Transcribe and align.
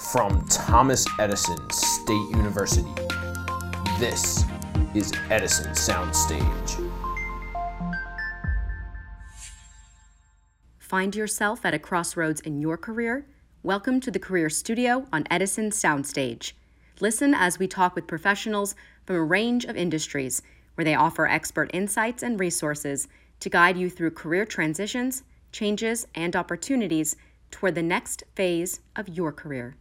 from 0.00 0.44
Thomas 0.48 1.06
Edison 1.20 1.58
State 1.70 2.30
University. 2.30 2.88
This 3.98 4.44
is 4.94 5.12
Edison 5.28 5.72
Soundstage. 5.72 6.90
Find 10.78 11.14
yourself 11.14 11.64
at 11.64 11.74
a 11.74 11.78
crossroads 11.78 12.40
in 12.40 12.60
your 12.60 12.76
career? 12.76 13.26
Welcome 13.62 14.00
to 14.00 14.10
the 14.10 14.18
Career 14.18 14.48
Studio 14.48 15.06
on 15.12 15.26
Edison 15.30 15.70
Soundstage. 15.70 16.54
Listen 16.98 17.34
as 17.34 17.58
we 17.58 17.68
talk 17.68 17.94
with 17.94 18.06
professionals 18.08 18.74
from 19.04 19.16
a 19.16 19.22
range 19.22 19.66
of 19.66 19.76
industries 19.76 20.42
where 20.74 20.84
they 20.84 20.94
offer 20.94 21.28
expert 21.28 21.70
insights 21.74 22.22
and 22.22 22.40
resources 22.40 23.06
to 23.38 23.50
guide 23.50 23.76
you 23.76 23.90
through 23.90 24.12
career 24.12 24.46
transitions, 24.46 25.22
changes, 25.52 26.06
and 26.14 26.34
opportunities 26.34 27.16
toward 27.50 27.74
the 27.74 27.82
next 27.82 28.24
phase 28.34 28.80
of 28.96 29.08
your 29.08 29.30
career. 29.30 29.76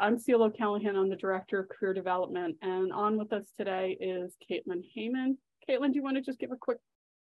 I'm 0.00 0.18
Celia 0.18 0.46
O'Callaghan. 0.46 0.96
I'm 0.96 1.10
the 1.10 1.16
Director 1.16 1.60
of 1.60 1.68
Career 1.68 1.92
Development, 1.92 2.56
and 2.62 2.92
on 2.92 3.18
with 3.18 3.32
us 3.32 3.44
today 3.58 3.96
is 4.00 4.34
Caitlin 4.50 4.82
Heymann. 4.96 5.36
Caitlin, 5.68 5.92
do 5.92 5.96
you 5.96 6.02
want 6.02 6.16
to 6.16 6.22
just 6.22 6.38
give 6.38 6.50
a 6.50 6.56
quick 6.56 6.78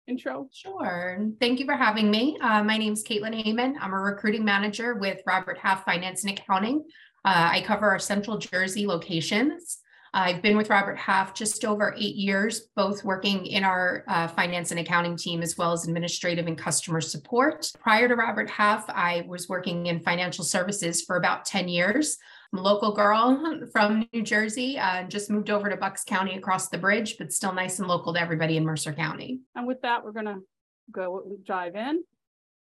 intro? 0.06 0.48
Sure. 0.52 1.30
Thank 1.40 1.60
you 1.60 1.66
for 1.66 1.74
having 1.74 2.10
me. 2.10 2.36
Uh, 2.40 2.62
my 2.62 2.76
name 2.76 2.92
is 2.92 3.04
Caitlin 3.04 3.42
Heymann. 3.42 3.76
I'm 3.80 3.94
a 3.94 3.98
recruiting 3.98 4.44
manager 4.44 4.94
with 4.96 5.22
Robert 5.26 5.56
Half 5.58 5.84
Finance 5.84 6.24
and 6.24 6.38
Accounting. 6.38 6.84
Uh, 7.24 7.48
I 7.52 7.62
cover 7.62 7.88
our 7.88 7.98
Central 7.98 8.36
Jersey 8.36 8.86
locations. 8.86 9.78
I've 10.12 10.42
been 10.42 10.56
with 10.56 10.70
Robert 10.70 10.98
Half 10.98 11.34
just 11.34 11.64
over 11.64 11.94
eight 11.96 12.16
years, 12.16 12.68
both 12.76 13.04
working 13.04 13.46
in 13.46 13.64
our 13.64 14.04
uh, 14.08 14.28
finance 14.28 14.70
and 14.70 14.80
accounting 14.80 15.16
team 15.16 15.42
as 15.42 15.56
well 15.56 15.72
as 15.72 15.86
administrative 15.86 16.46
and 16.46 16.56
customer 16.56 17.00
support. 17.00 17.70
Prior 17.78 18.08
to 18.08 18.14
Robert 18.14 18.48
Half, 18.50 18.88
I 18.88 19.24
was 19.26 19.48
working 19.48 19.86
in 19.86 20.00
financial 20.00 20.44
services 20.44 21.02
for 21.02 21.16
about 21.16 21.44
10 21.44 21.68
years. 21.68 22.18
Local 22.52 22.92
girl 22.92 23.60
from 23.72 24.06
New 24.12 24.22
Jersey, 24.22 24.78
uh, 24.78 25.04
just 25.04 25.30
moved 25.30 25.50
over 25.50 25.68
to 25.68 25.76
Bucks 25.76 26.04
County 26.04 26.36
across 26.36 26.68
the 26.68 26.78
bridge, 26.78 27.16
but 27.18 27.32
still 27.32 27.52
nice 27.52 27.78
and 27.78 27.88
local 27.88 28.14
to 28.14 28.20
everybody 28.20 28.56
in 28.56 28.64
Mercer 28.64 28.92
County. 28.92 29.40
And 29.54 29.66
with 29.66 29.82
that, 29.82 30.04
we're 30.04 30.12
going 30.12 30.26
to 30.26 30.40
go 30.90 31.22
dive 31.44 31.76
in. 31.76 32.02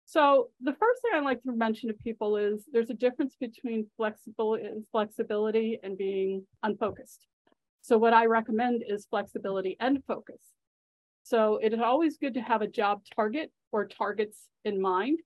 So 0.07 0.51
the 0.61 0.75
first 0.75 1.03
thing 1.03 1.13
I 1.15 1.21
like 1.21 1.43
to 1.43 1.53
mention 1.53 1.89
to 1.89 1.95
people 1.95 2.37
is 2.37 2.65
there's 2.71 2.91
a 2.91 2.95
difference 2.95 3.37
between 3.41 3.87
flexibility, 3.97 4.69
flexibility 4.93 5.79
and 5.83 5.97
being 5.97 6.47
unfocused. 6.63 7.27
So 7.81 7.99
what 7.99 8.13
I 8.13 8.27
recommend 8.27 8.83
is 8.87 9.07
flexibility 9.09 9.77
and 9.81 10.03
focus. 10.07 10.41
So 11.23 11.59
it 11.63 11.73
is 11.73 11.81
always 11.81 12.19
good 12.19 12.35
to 12.35 12.41
have 12.41 12.61
a 12.61 12.67
job 12.67 13.01
target 13.17 13.51
or 13.73 13.87
targets 13.87 14.49
in 14.65 14.81
mind. 14.81 15.21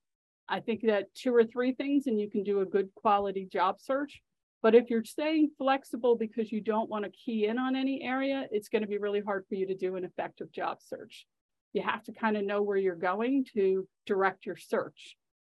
I 0.48 0.60
think 0.60 0.82
that 0.86 1.12
two 1.14 1.34
or 1.34 1.44
three 1.44 1.72
things 1.72 2.06
and 2.06 2.18
you 2.18 2.30
can 2.30 2.44
do 2.44 2.60
a 2.60 2.66
good 2.66 2.88
quality 2.94 3.48
job 3.50 3.80
search. 3.80 4.22
But 4.62 4.74
if 4.74 4.90
you're 4.90 5.04
staying 5.04 5.50
flexible 5.56 6.16
because 6.16 6.50
you 6.50 6.60
don't 6.60 6.90
want 6.90 7.04
to 7.04 7.10
key 7.10 7.46
in 7.46 7.58
on 7.58 7.76
any 7.76 8.02
area, 8.02 8.46
it's 8.50 8.68
going 8.68 8.82
to 8.82 8.88
be 8.88 8.98
really 8.98 9.20
hard 9.20 9.44
for 9.48 9.54
you 9.54 9.66
to 9.66 9.74
do 9.74 9.96
an 9.96 10.04
effective 10.04 10.50
job 10.52 10.78
search 10.82 11.26
you 11.72 11.82
have 11.82 12.02
to 12.04 12.12
kind 12.12 12.36
of 12.36 12.44
know 12.44 12.62
where 12.62 12.76
you're 12.76 12.94
going 12.94 13.44
to 13.54 13.86
direct 14.06 14.46
your 14.46 14.56
search. 14.56 15.16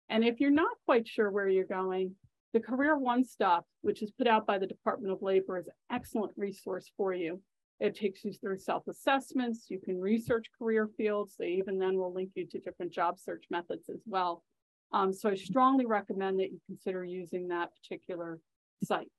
And 0.09 0.23
if 0.23 0.39
you're 0.39 0.51
not 0.51 0.71
quite 0.85 1.07
sure 1.07 1.31
where 1.31 1.47
you're 1.47 1.65
going, 1.65 2.15
the 2.53 2.59
Career 2.59 2.97
One 2.97 3.23
Stop, 3.23 3.65
which 3.81 4.01
is 4.01 4.11
put 4.11 4.27
out 4.27 4.47
by 4.47 4.57
the 4.57 4.65
Department 4.65 5.13
of 5.13 5.21
Labor, 5.21 5.59
is 5.59 5.67
an 5.67 5.73
excellent 5.91 6.33
resource 6.35 6.91
for 6.97 7.13
you. 7.13 7.41
It 7.79 7.95
takes 7.95 8.25
you 8.25 8.33
through 8.33 8.57
self 8.57 8.87
assessments. 8.87 9.67
You 9.69 9.79
can 9.79 9.99
research 9.99 10.47
career 10.57 10.89
fields. 10.97 11.35
They 11.37 11.49
even 11.49 11.77
then 11.77 11.97
will 11.97 12.13
link 12.13 12.31
you 12.35 12.47
to 12.47 12.59
different 12.59 12.91
job 12.91 13.19
search 13.19 13.45
methods 13.51 13.87
as 13.89 14.01
well. 14.05 14.43
Um, 14.91 15.13
so 15.13 15.29
I 15.29 15.35
strongly 15.35 15.85
recommend 15.85 16.39
that 16.39 16.51
you 16.51 16.59
consider 16.65 17.05
using 17.05 17.47
that 17.49 17.69
particular 17.75 18.39
site. 18.83 19.09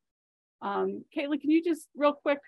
Um, 0.63 1.05
Caitlin, 1.17 1.41
can 1.41 1.51
you 1.51 1.63
just 1.63 1.89
real 1.97 2.13
quick 2.13 2.39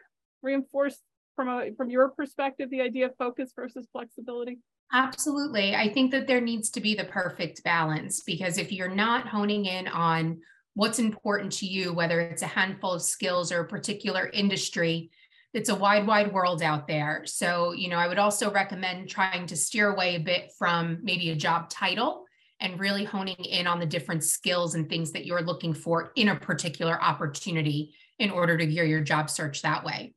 reinforce 0.42 0.98
from 1.36 1.48
a 1.48 1.70
from 1.76 1.90
your 1.90 2.10
perspective 2.10 2.70
the 2.70 2.80
idea 2.80 3.06
of 3.06 3.12
focus 3.16 3.52
versus 3.54 3.86
flexibility? 3.92 4.58
Absolutely. 4.92 5.74
I 5.74 5.90
think 5.90 6.10
that 6.10 6.26
there 6.26 6.40
needs 6.40 6.68
to 6.70 6.80
be 6.80 6.94
the 6.94 7.04
perfect 7.04 7.64
balance 7.64 8.22
because 8.22 8.58
if 8.58 8.70
you're 8.70 8.94
not 8.94 9.26
honing 9.26 9.64
in 9.64 9.88
on 9.88 10.40
what's 10.74 10.98
important 10.98 11.52
to 11.52 11.66
you, 11.66 11.94
whether 11.94 12.20
it's 12.20 12.42
a 12.42 12.46
handful 12.46 12.92
of 12.92 13.02
skills 13.02 13.52
or 13.52 13.60
a 13.60 13.68
particular 13.68 14.28
industry, 14.34 15.10
it's 15.54 15.70
a 15.70 15.74
wide, 15.74 16.06
wide 16.06 16.32
world 16.32 16.62
out 16.62 16.86
there. 16.86 17.22
So, 17.26 17.72
you 17.72 17.88
know, 17.88 17.96
I 17.96 18.08
would 18.08 18.18
also 18.18 18.50
recommend 18.50 19.08
trying 19.08 19.46
to 19.46 19.56
steer 19.56 19.92
away 19.92 20.16
a 20.16 20.20
bit 20.20 20.52
from 20.58 20.98
maybe 21.02 21.30
a 21.30 21.36
job 21.36 21.70
title 21.70 22.26
and 22.62 22.78
really 22.78 23.04
honing 23.04 23.44
in 23.44 23.66
on 23.66 23.80
the 23.80 23.84
different 23.84 24.22
skills 24.22 24.76
and 24.76 24.88
things 24.88 25.10
that 25.10 25.26
you're 25.26 25.42
looking 25.42 25.74
for 25.74 26.12
in 26.14 26.28
a 26.28 26.36
particular 26.36 27.02
opportunity 27.02 27.92
in 28.20 28.30
order 28.30 28.56
to 28.56 28.64
gear 28.64 28.84
your 28.84 29.00
job 29.00 29.28
search 29.28 29.62
that 29.62 29.84
way. 29.84 30.14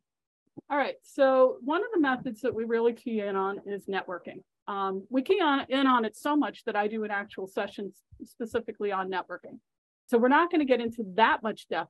All 0.69 0.77
right. 0.77 0.95
So 1.01 1.57
one 1.61 1.81
of 1.81 1.87
the 1.93 1.99
methods 1.99 2.41
that 2.41 2.53
we 2.53 2.63
really 2.63 2.93
key 2.93 3.19
in 3.19 3.35
on 3.35 3.61
is 3.65 3.87
networking. 3.87 4.43
Um, 4.67 5.05
we 5.09 5.23
key 5.23 5.41
on, 5.41 5.65
in 5.69 5.87
on 5.87 6.05
it 6.05 6.15
so 6.15 6.35
much 6.35 6.63
that 6.65 6.75
I 6.75 6.87
do 6.87 7.03
an 7.03 7.11
actual 7.11 7.47
session 7.47 7.91
specifically 8.23 8.91
on 8.91 9.09
networking. 9.09 9.59
So 10.05 10.19
we're 10.19 10.27
not 10.27 10.51
going 10.51 10.61
to 10.61 10.65
get 10.65 10.79
into 10.79 11.03
that 11.15 11.41
much 11.41 11.67
depth 11.67 11.89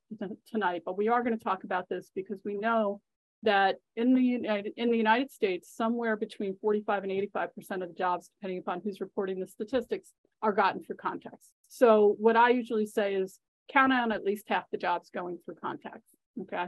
tonight, 0.49 0.83
but 0.85 0.97
we 0.97 1.09
are 1.09 1.21
going 1.21 1.37
to 1.37 1.43
talk 1.43 1.65
about 1.65 1.89
this 1.89 2.11
because 2.15 2.39
we 2.45 2.57
know 2.57 3.01
that 3.45 3.77
in 3.95 4.13
the 4.13 4.21
United 4.21 4.67
uh, 4.67 4.71
in 4.77 4.91
the 4.91 4.97
United 4.97 5.31
States, 5.31 5.71
somewhere 5.75 6.15
between 6.15 6.57
45 6.61 7.03
and 7.03 7.11
85 7.11 7.55
percent 7.55 7.83
of 7.83 7.89
the 7.89 7.95
jobs, 7.95 8.29
depending 8.39 8.59
upon 8.59 8.81
who's 8.83 9.01
reporting 9.01 9.39
the 9.39 9.47
statistics, 9.47 10.11
are 10.41 10.53
gotten 10.53 10.83
through 10.83 10.97
contacts. 10.97 11.51
So 11.67 12.15
what 12.19 12.35
I 12.35 12.49
usually 12.49 12.85
say 12.85 13.15
is 13.15 13.39
count 13.71 13.93
on 13.93 14.11
at 14.11 14.23
least 14.23 14.45
half 14.47 14.65
the 14.71 14.77
jobs 14.77 15.09
going 15.09 15.39
through 15.43 15.55
contacts. 15.55 16.09
Okay. 16.41 16.67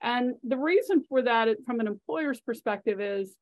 And 0.00 0.34
the 0.44 0.56
reason 0.56 1.04
for 1.08 1.22
that 1.22 1.48
from 1.66 1.80
an 1.80 1.86
employer's 1.86 2.40
perspective 2.40 3.00
is 3.00 3.34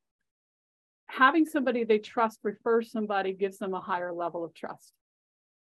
having 1.08 1.44
somebody 1.44 1.84
they 1.84 1.98
trust 1.98 2.40
refer 2.42 2.82
somebody 2.82 3.32
gives 3.32 3.58
them 3.58 3.74
a 3.74 3.80
higher 3.80 4.12
level 4.12 4.44
of 4.44 4.54
trust. 4.54 4.92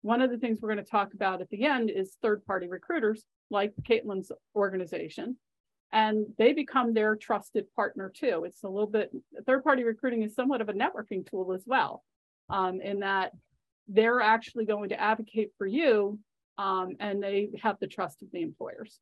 One 0.01 0.21
of 0.21 0.29
the 0.29 0.37
things 0.37 0.59
we're 0.61 0.73
going 0.73 0.83
to 0.83 0.89
talk 0.89 1.13
about 1.13 1.41
at 1.41 1.49
the 1.49 1.65
end 1.65 1.89
is 1.89 2.17
third 2.21 2.45
party 2.45 2.67
recruiters 2.67 3.23
like 3.49 3.73
Caitlin's 3.83 4.31
organization. 4.55 5.37
And 5.91 6.27
they 6.37 6.53
become 6.53 6.93
their 6.93 7.15
trusted 7.15 7.65
partner 7.75 8.11
too. 8.13 8.43
It's 8.45 8.63
a 8.63 8.69
little 8.69 8.89
bit, 8.89 9.11
third 9.45 9.63
party 9.63 9.83
recruiting 9.83 10.23
is 10.23 10.35
somewhat 10.35 10.61
of 10.61 10.69
a 10.69 10.73
networking 10.73 11.29
tool 11.29 11.53
as 11.53 11.63
well, 11.65 12.03
um, 12.49 12.81
in 12.81 12.99
that 12.99 13.31
they're 13.87 14.19
actually 14.19 14.65
going 14.65 14.89
to 14.89 14.99
advocate 14.99 15.51
for 15.57 15.65
you 15.65 16.19
um, 16.57 16.95
and 16.99 17.21
they 17.21 17.49
have 17.61 17.77
the 17.79 17.87
trust 17.87 18.21
of 18.21 18.27
the 18.31 18.41
employers. 18.41 18.99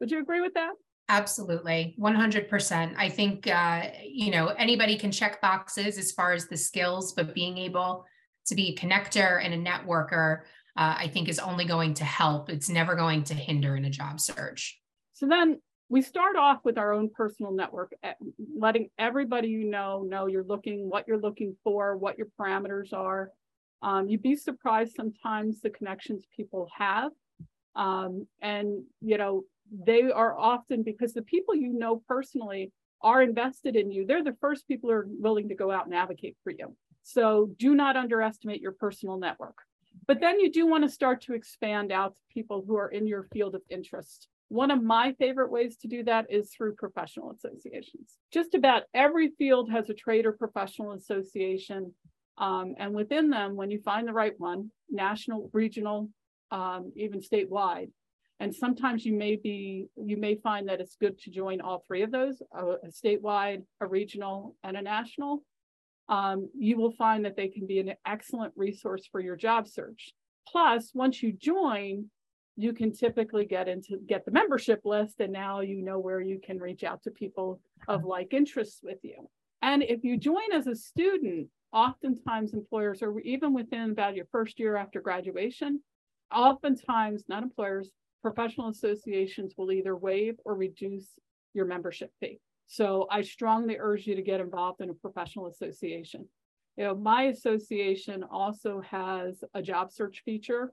Would 0.00 0.10
you 0.10 0.20
agree 0.20 0.40
with 0.40 0.54
that? 0.54 0.72
Absolutely, 1.08 1.94
100%. 2.00 2.94
I 2.96 3.08
think, 3.08 3.46
uh, 3.46 3.88
you 4.02 4.30
know, 4.30 4.48
anybody 4.48 4.96
can 4.96 5.12
check 5.12 5.40
boxes 5.40 5.98
as 5.98 6.12
far 6.12 6.32
as 6.32 6.48
the 6.48 6.56
skills, 6.56 7.12
but 7.12 7.34
being 7.34 7.58
able 7.58 8.06
to 8.46 8.54
be 8.54 8.68
a 8.70 8.80
connector 8.80 9.44
and 9.44 9.52
a 9.52 9.70
networker, 9.70 10.40
uh, 10.76 10.96
I 10.98 11.08
think 11.08 11.28
is 11.28 11.38
only 11.38 11.64
going 11.64 11.94
to 11.94 12.04
help. 12.04 12.48
It's 12.48 12.68
never 12.68 12.94
going 12.94 13.24
to 13.24 13.34
hinder 13.34 13.76
in 13.76 13.84
a 13.84 13.90
job 13.90 14.20
search. 14.20 14.80
So 15.12 15.26
then 15.26 15.60
we 15.92 16.00
start 16.00 16.36
off 16.36 16.60
with 16.64 16.78
our 16.78 16.94
own 16.94 17.10
personal 17.10 17.52
network, 17.52 17.92
letting 18.56 18.88
everybody 18.98 19.48
you 19.48 19.68
know 19.68 20.02
know 20.08 20.26
you're 20.26 20.42
looking, 20.42 20.88
what 20.88 21.06
you're 21.06 21.20
looking 21.20 21.54
for, 21.62 21.98
what 21.98 22.16
your 22.16 22.28
parameters 22.40 22.94
are. 22.94 23.30
Um, 23.82 24.08
you'd 24.08 24.22
be 24.22 24.34
surprised 24.34 24.94
sometimes 24.94 25.60
the 25.60 25.68
connections 25.68 26.24
people 26.34 26.70
have. 26.78 27.10
Um, 27.76 28.26
and, 28.40 28.84
you 29.02 29.18
know, 29.18 29.44
they 29.70 30.10
are 30.10 30.38
often 30.38 30.82
because 30.82 31.12
the 31.12 31.20
people 31.20 31.54
you 31.54 31.74
know 31.74 32.02
personally 32.08 32.72
are 33.02 33.20
invested 33.20 33.76
in 33.76 33.90
you. 33.90 34.06
They're 34.06 34.24
the 34.24 34.36
first 34.40 34.66
people 34.66 34.88
who 34.88 34.96
are 34.96 35.06
willing 35.06 35.50
to 35.50 35.54
go 35.54 35.70
out 35.70 35.84
and 35.84 35.94
advocate 35.94 36.38
for 36.42 36.52
you. 36.52 36.74
So 37.02 37.50
do 37.58 37.74
not 37.74 37.98
underestimate 37.98 38.62
your 38.62 38.72
personal 38.72 39.18
network. 39.18 39.58
But 40.06 40.20
then 40.20 40.40
you 40.40 40.50
do 40.50 40.66
want 40.66 40.84
to 40.84 40.88
start 40.88 41.20
to 41.24 41.34
expand 41.34 41.92
out 41.92 42.14
to 42.14 42.32
people 42.32 42.64
who 42.66 42.76
are 42.76 42.88
in 42.88 43.06
your 43.06 43.24
field 43.24 43.54
of 43.54 43.60
interest. 43.68 44.28
One 44.52 44.70
of 44.70 44.82
my 44.82 45.14
favorite 45.18 45.50
ways 45.50 45.78
to 45.78 45.88
do 45.88 46.04
that 46.04 46.26
is 46.28 46.50
through 46.50 46.74
professional 46.74 47.30
associations. 47.30 48.18
Just 48.30 48.52
about 48.52 48.82
every 48.92 49.30
field 49.38 49.70
has 49.70 49.88
a 49.88 49.94
trade 49.94 50.26
or 50.26 50.32
professional 50.32 50.92
association. 50.92 51.94
Um, 52.36 52.74
and 52.76 52.92
within 52.92 53.30
them, 53.30 53.56
when 53.56 53.70
you 53.70 53.80
find 53.80 54.06
the 54.06 54.12
right 54.12 54.34
one, 54.36 54.70
national, 54.90 55.48
regional, 55.54 56.10
um, 56.50 56.92
even 56.96 57.22
statewide, 57.22 57.92
and 58.40 58.54
sometimes 58.54 59.06
you 59.06 59.14
may 59.14 59.36
be, 59.36 59.86
you 59.96 60.18
may 60.18 60.34
find 60.34 60.68
that 60.68 60.82
it's 60.82 60.96
good 60.96 61.18
to 61.20 61.30
join 61.30 61.62
all 61.62 61.82
three 61.86 62.02
of 62.02 62.10
those, 62.10 62.42
a, 62.52 62.62
a 62.62 62.88
statewide, 62.90 63.62
a 63.80 63.86
regional, 63.86 64.54
and 64.62 64.76
a 64.76 64.82
national. 64.82 65.42
Um, 66.10 66.50
you 66.54 66.76
will 66.76 66.92
find 66.92 67.24
that 67.24 67.36
they 67.36 67.48
can 67.48 67.66
be 67.66 67.78
an 67.78 67.94
excellent 68.06 68.52
resource 68.54 69.08
for 69.10 69.18
your 69.22 69.36
job 69.36 69.66
search. 69.66 70.12
Plus, 70.46 70.90
once 70.92 71.22
you 71.22 71.32
join, 71.32 72.10
you 72.56 72.72
can 72.72 72.92
typically 72.92 73.46
get 73.46 73.68
into 73.68 73.98
get 74.06 74.24
the 74.24 74.30
membership 74.30 74.80
list, 74.84 75.20
and 75.20 75.32
now 75.32 75.60
you 75.60 75.82
know 75.82 75.98
where 75.98 76.20
you 76.20 76.40
can 76.44 76.58
reach 76.58 76.84
out 76.84 77.02
to 77.02 77.10
people 77.10 77.60
of 77.88 78.00
mm-hmm. 78.00 78.08
like 78.08 78.34
interests 78.34 78.80
with 78.82 78.98
you. 79.02 79.28
And 79.62 79.82
if 79.82 80.04
you 80.04 80.16
join 80.16 80.52
as 80.52 80.66
a 80.66 80.74
student, 80.74 81.48
oftentimes 81.72 82.52
employers, 82.52 83.02
or 83.02 83.20
even 83.20 83.54
within 83.54 83.90
about 83.90 84.16
your 84.16 84.26
first 84.30 84.58
year 84.58 84.76
after 84.76 85.00
graduation, 85.00 85.80
oftentimes 86.34 87.24
not 87.28 87.42
employers, 87.42 87.90
professional 88.20 88.68
associations 88.68 89.54
will 89.56 89.72
either 89.72 89.96
waive 89.96 90.34
or 90.44 90.54
reduce 90.54 91.08
your 91.54 91.66
membership 91.66 92.10
fee. 92.20 92.40
So 92.66 93.06
I 93.10 93.22
strongly 93.22 93.76
urge 93.78 94.06
you 94.06 94.14
to 94.14 94.22
get 94.22 94.40
involved 94.40 94.80
in 94.80 94.90
a 94.90 94.94
professional 94.94 95.46
association. 95.46 96.26
You 96.76 96.84
know, 96.84 96.94
my 96.94 97.24
association 97.24 98.24
also 98.30 98.80
has 98.80 99.44
a 99.54 99.60
job 99.60 99.92
search 99.92 100.22
feature, 100.24 100.72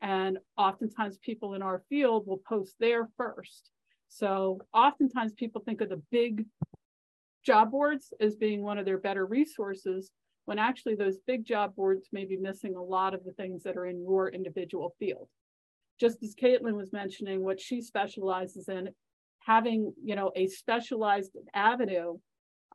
and 0.00 0.38
oftentimes 0.56 1.18
people 1.18 1.54
in 1.54 1.62
our 1.62 1.82
field 1.88 2.26
will 2.26 2.40
post 2.48 2.74
there 2.78 3.08
first. 3.16 3.70
So 4.08 4.60
oftentimes 4.72 5.32
people 5.34 5.62
think 5.64 5.80
of 5.80 5.88
the 5.88 6.02
big 6.10 6.46
job 7.44 7.70
boards 7.70 8.12
as 8.20 8.36
being 8.36 8.62
one 8.62 8.78
of 8.78 8.84
their 8.84 8.98
better 8.98 9.26
resources, 9.26 10.10
when 10.46 10.58
actually 10.58 10.94
those 10.94 11.18
big 11.26 11.44
job 11.44 11.74
boards 11.76 12.08
may 12.12 12.24
be 12.24 12.36
missing 12.36 12.74
a 12.76 12.82
lot 12.82 13.14
of 13.14 13.24
the 13.24 13.32
things 13.32 13.62
that 13.64 13.76
are 13.76 13.86
in 13.86 14.00
your 14.00 14.28
individual 14.28 14.94
field. 14.98 15.28
Just 16.00 16.22
as 16.22 16.34
Caitlin 16.34 16.74
was 16.74 16.92
mentioning, 16.92 17.44
what 17.44 17.60
she 17.60 17.82
specializes 17.82 18.68
in, 18.68 18.90
having 19.40 19.92
you 20.02 20.14
know 20.14 20.30
a 20.36 20.46
specialized 20.46 21.36
avenue 21.54 22.18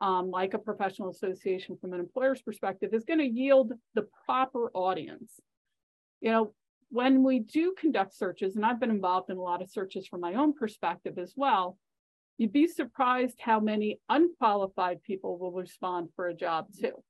um, 0.00 0.30
like 0.30 0.54
a 0.54 0.58
professional 0.58 1.10
association 1.10 1.76
from 1.80 1.92
an 1.92 2.00
employer's 2.00 2.42
perspective 2.42 2.92
is 2.92 3.04
going 3.04 3.20
to 3.20 3.24
yield 3.24 3.72
the 3.94 4.06
proper 4.26 4.70
audience. 4.74 5.40
You 6.20 6.32
know, 6.32 6.54
when 6.90 7.22
we 7.22 7.40
do 7.40 7.74
conduct 7.78 8.14
searches, 8.14 8.56
and 8.56 8.64
I've 8.64 8.80
been 8.80 8.90
involved 8.90 9.30
in 9.30 9.36
a 9.36 9.42
lot 9.42 9.62
of 9.62 9.70
searches 9.70 10.06
from 10.06 10.20
my 10.20 10.34
own 10.34 10.52
perspective 10.52 11.18
as 11.18 11.32
well, 11.36 11.78
you'd 12.38 12.52
be 12.52 12.66
surprised 12.66 13.40
how 13.40 13.60
many 13.60 14.00
unqualified 14.08 15.02
people 15.02 15.38
will 15.38 15.52
respond 15.52 16.08
for 16.16 16.28
a 16.28 16.34
job 16.34 16.66
too. 16.80 17.02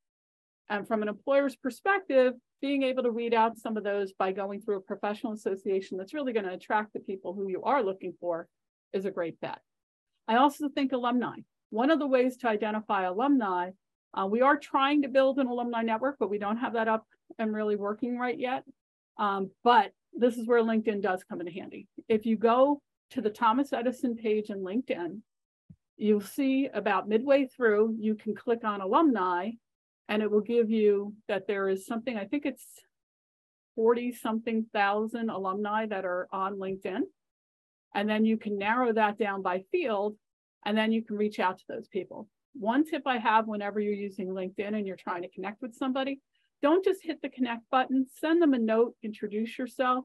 And 0.69 0.87
from 0.87 1.03
an 1.03 1.09
employer's 1.09 1.56
perspective, 1.56 2.35
being 2.61 2.82
able 2.82 3.03
to 3.03 3.11
weed 3.11 3.35
out 3.35 3.59
some 3.59 3.76
of 3.76 3.85
those 3.85 4.12
by 4.12 4.32
going 4.32 4.61
through 4.61 4.76
a 4.76 4.81
professional 4.81 5.35
association 5.35 5.99
that's 5.99 6.15
really 6.15 6.32
going 6.32 6.47
to 6.47 6.55
attract 6.55 6.94
the 6.94 7.00
people 7.00 7.35
who 7.35 7.49
you 7.49 7.62
are 7.62 7.82
looking 7.82 8.15
for 8.21 8.49
is 8.93 9.05
a 9.05 9.11
great 9.11 9.38
bet. 9.41 9.61
I 10.26 10.37
also 10.37 10.69
think 10.69 10.93
alumni. 10.93 11.37
One 11.71 11.91
of 11.91 11.99
the 11.99 12.06
ways 12.06 12.38
to 12.38 12.49
identify 12.49 13.03
alumni, 13.03 13.71
uh, 14.15 14.26
we 14.26 14.41
are 14.41 14.56
trying 14.56 15.03
to 15.03 15.09
build 15.09 15.38
an 15.38 15.47
alumni 15.47 15.82
network, 15.82 16.17
but 16.19 16.31
we 16.31 16.38
don't 16.38 16.59
have 16.59 16.75
that 16.75 16.88
up 16.88 17.06
and 17.38 17.53
really 17.53 17.76
working 17.76 18.17
right 18.17 18.38
yet. 18.38 18.65
Um, 19.19 19.50
but 19.62 19.93
this 20.12 20.37
is 20.37 20.46
where 20.46 20.62
LinkedIn 20.62 21.02
does 21.02 21.25
come 21.25 21.40
in 21.40 21.46
handy. 21.46 21.87
If 22.08 22.26
you 22.26 22.37
go 22.37 22.81
to 23.11 23.20
the 23.20 23.31
Thomas 23.31 23.72
Edison 23.72 24.16
page 24.16 24.50
in 24.50 24.61
LinkedIn, 24.61 25.20
you'll 25.96 26.20
see 26.20 26.69
about 26.72 27.08
midway 27.08 27.46
through, 27.46 27.96
you 27.99 28.14
can 28.14 28.34
click 28.34 28.64
on 28.64 28.81
alumni 28.81 29.50
and 30.08 30.22
it 30.22 30.31
will 30.31 30.40
give 30.40 30.70
you 30.70 31.14
that 31.28 31.46
there 31.46 31.69
is 31.69 31.87
something, 31.87 32.16
I 32.16 32.25
think 32.25 32.44
it's 32.44 32.64
40 33.76 34.12
something 34.12 34.66
thousand 34.72 35.31
alumni 35.31 35.87
that 35.87 36.05
are 36.05 36.28
on 36.32 36.58
LinkedIn. 36.58 37.00
And 37.94 38.08
then 38.08 38.25
you 38.25 38.37
can 38.37 38.58
narrow 38.58 38.93
that 38.93 39.19
down 39.19 39.43
by 39.43 39.62
field 39.70 40.16
and 40.64 40.76
then 40.76 40.93
you 40.93 41.02
can 41.02 41.16
reach 41.16 41.38
out 41.38 41.58
to 41.58 41.64
those 41.69 41.88
people. 41.88 42.28
One 42.55 42.84
tip 42.84 43.02
I 43.06 43.19
have 43.19 43.46
whenever 43.46 43.81
you're 43.81 43.93
using 43.93 44.28
LinkedIn 44.28 44.75
and 44.75 44.87
you're 44.87 44.96
trying 44.96 45.22
to 45.22 45.28
connect 45.28 45.62
with 45.62 45.75
somebody, 45.75 46.20
don't 46.62 46.84
just 46.84 47.02
hit 47.02 47.20
the 47.22 47.28
connect 47.28 47.62
button, 47.70 48.06
send 48.20 48.40
them 48.40 48.54
a 48.54 48.58
note, 48.58 48.94
introduce 49.02 49.58
yourself, 49.58 50.04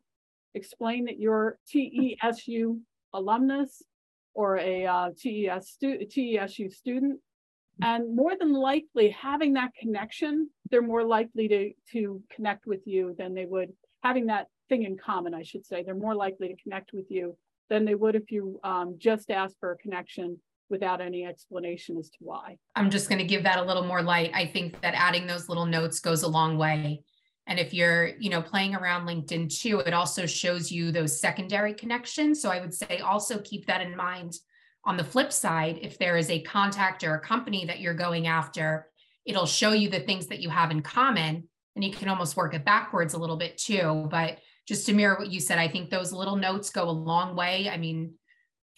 explain 0.53 1.05
that 1.05 1.19
you're 1.19 1.57
TESU 1.73 2.79
alumnus 3.13 3.81
or 4.33 4.57
a 4.57 4.85
uh, 4.85 5.09
TES 5.17 5.69
stu 5.69 5.99
TESU 6.05 6.71
student. 6.71 7.19
And 7.81 8.13
more 8.13 8.33
than 8.37 8.51
likely, 8.51 9.09
having 9.09 9.53
that 9.53 9.71
connection, 9.79 10.49
they're 10.69 10.81
more 10.81 11.05
likely 11.05 11.47
to, 11.47 11.71
to 11.93 12.21
connect 12.29 12.65
with 12.65 12.81
you 12.85 13.15
than 13.17 13.33
they 13.33 13.45
would 13.45 13.71
having 14.03 14.27
that 14.27 14.47
thing 14.69 14.83
in 14.83 14.97
common, 14.97 15.33
I 15.33 15.43
should 15.43 15.65
say. 15.65 15.83
They're 15.83 15.95
more 15.95 16.15
likely 16.15 16.47
to 16.49 16.61
connect 16.61 16.93
with 16.93 17.05
you 17.09 17.37
than 17.69 17.85
they 17.85 17.95
would 17.95 18.15
if 18.15 18.31
you 18.31 18.59
um, 18.63 18.95
just 18.97 19.31
asked 19.31 19.57
for 19.59 19.71
a 19.71 19.77
connection 19.77 20.39
without 20.69 21.01
any 21.01 21.25
explanation 21.25 21.97
as 21.97 22.09
to 22.09 22.17
why. 22.19 22.57
I'm 22.75 22.89
just 22.89 23.09
going 23.09 23.19
to 23.19 23.25
give 23.25 23.43
that 23.43 23.59
a 23.59 23.63
little 23.63 23.85
more 23.85 24.01
light. 24.01 24.31
I 24.33 24.45
think 24.45 24.79
that 24.81 24.93
adding 24.95 25.27
those 25.27 25.49
little 25.49 25.65
notes 25.65 25.99
goes 25.99 26.23
a 26.23 26.27
long 26.27 26.57
way. 26.57 27.03
And 27.47 27.59
if 27.59 27.73
you're, 27.73 28.11
you 28.19 28.29
know, 28.29 28.41
playing 28.41 28.75
around 28.75 29.07
LinkedIn 29.07 29.59
too, 29.59 29.79
it 29.79 29.93
also 29.93 30.25
shows 30.25 30.71
you 30.71 30.91
those 30.91 31.19
secondary 31.19 31.73
connections. 31.73 32.41
So 32.41 32.49
I 32.49 32.59
would 32.59 32.73
say 32.73 32.99
also 32.99 33.39
keep 33.39 33.65
that 33.65 33.81
in 33.81 33.95
mind. 33.95 34.35
On 34.85 34.97
the 34.97 35.03
flip 35.03 35.33
side, 35.33 35.79
if 35.81 35.97
there 35.97 36.15
is 36.15 36.29
a 36.29 36.41
contact 36.41 37.03
or 37.03 37.15
a 37.15 37.19
company 37.19 37.65
that 37.65 37.79
you're 37.79 37.93
going 37.93 38.27
after, 38.27 38.87
it'll 39.25 39.45
show 39.45 39.71
you 39.71 39.89
the 39.89 39.99
things 39.99 40.27
that 40.27 40.39
you 40.39 40.49
have 40.49 40.71
in 40.71 40.81
common 40.81 41.47
and 41.75 41.83
you 41.83 41.91
can 41.91 42.07
almost 42.07 42.37
work 42.37 42.53
it 42.53 42.65
backwards 42.65 43.13
a 43.13 43.19
little 43.19 43.37
bit 43.37 43.57
too. 43.57 44.07
But 44.09 44.37
just 44.67 44.85
to 44.85 44.93
mirror 44.93 45.17
what 45.17 45.31
you 45.31 45.39
said, 45.39 45.57
I 45.57 45.67
think 45.67 45.89
those 45.89 46.13
little 46.13 46.35
notes 46.35 46.69
go 46.69 46.87
a 46.87 46.91
long 46.91 47.35
way. 47.35 47.69
I 47.69 47.77
mean, 47.77 48.13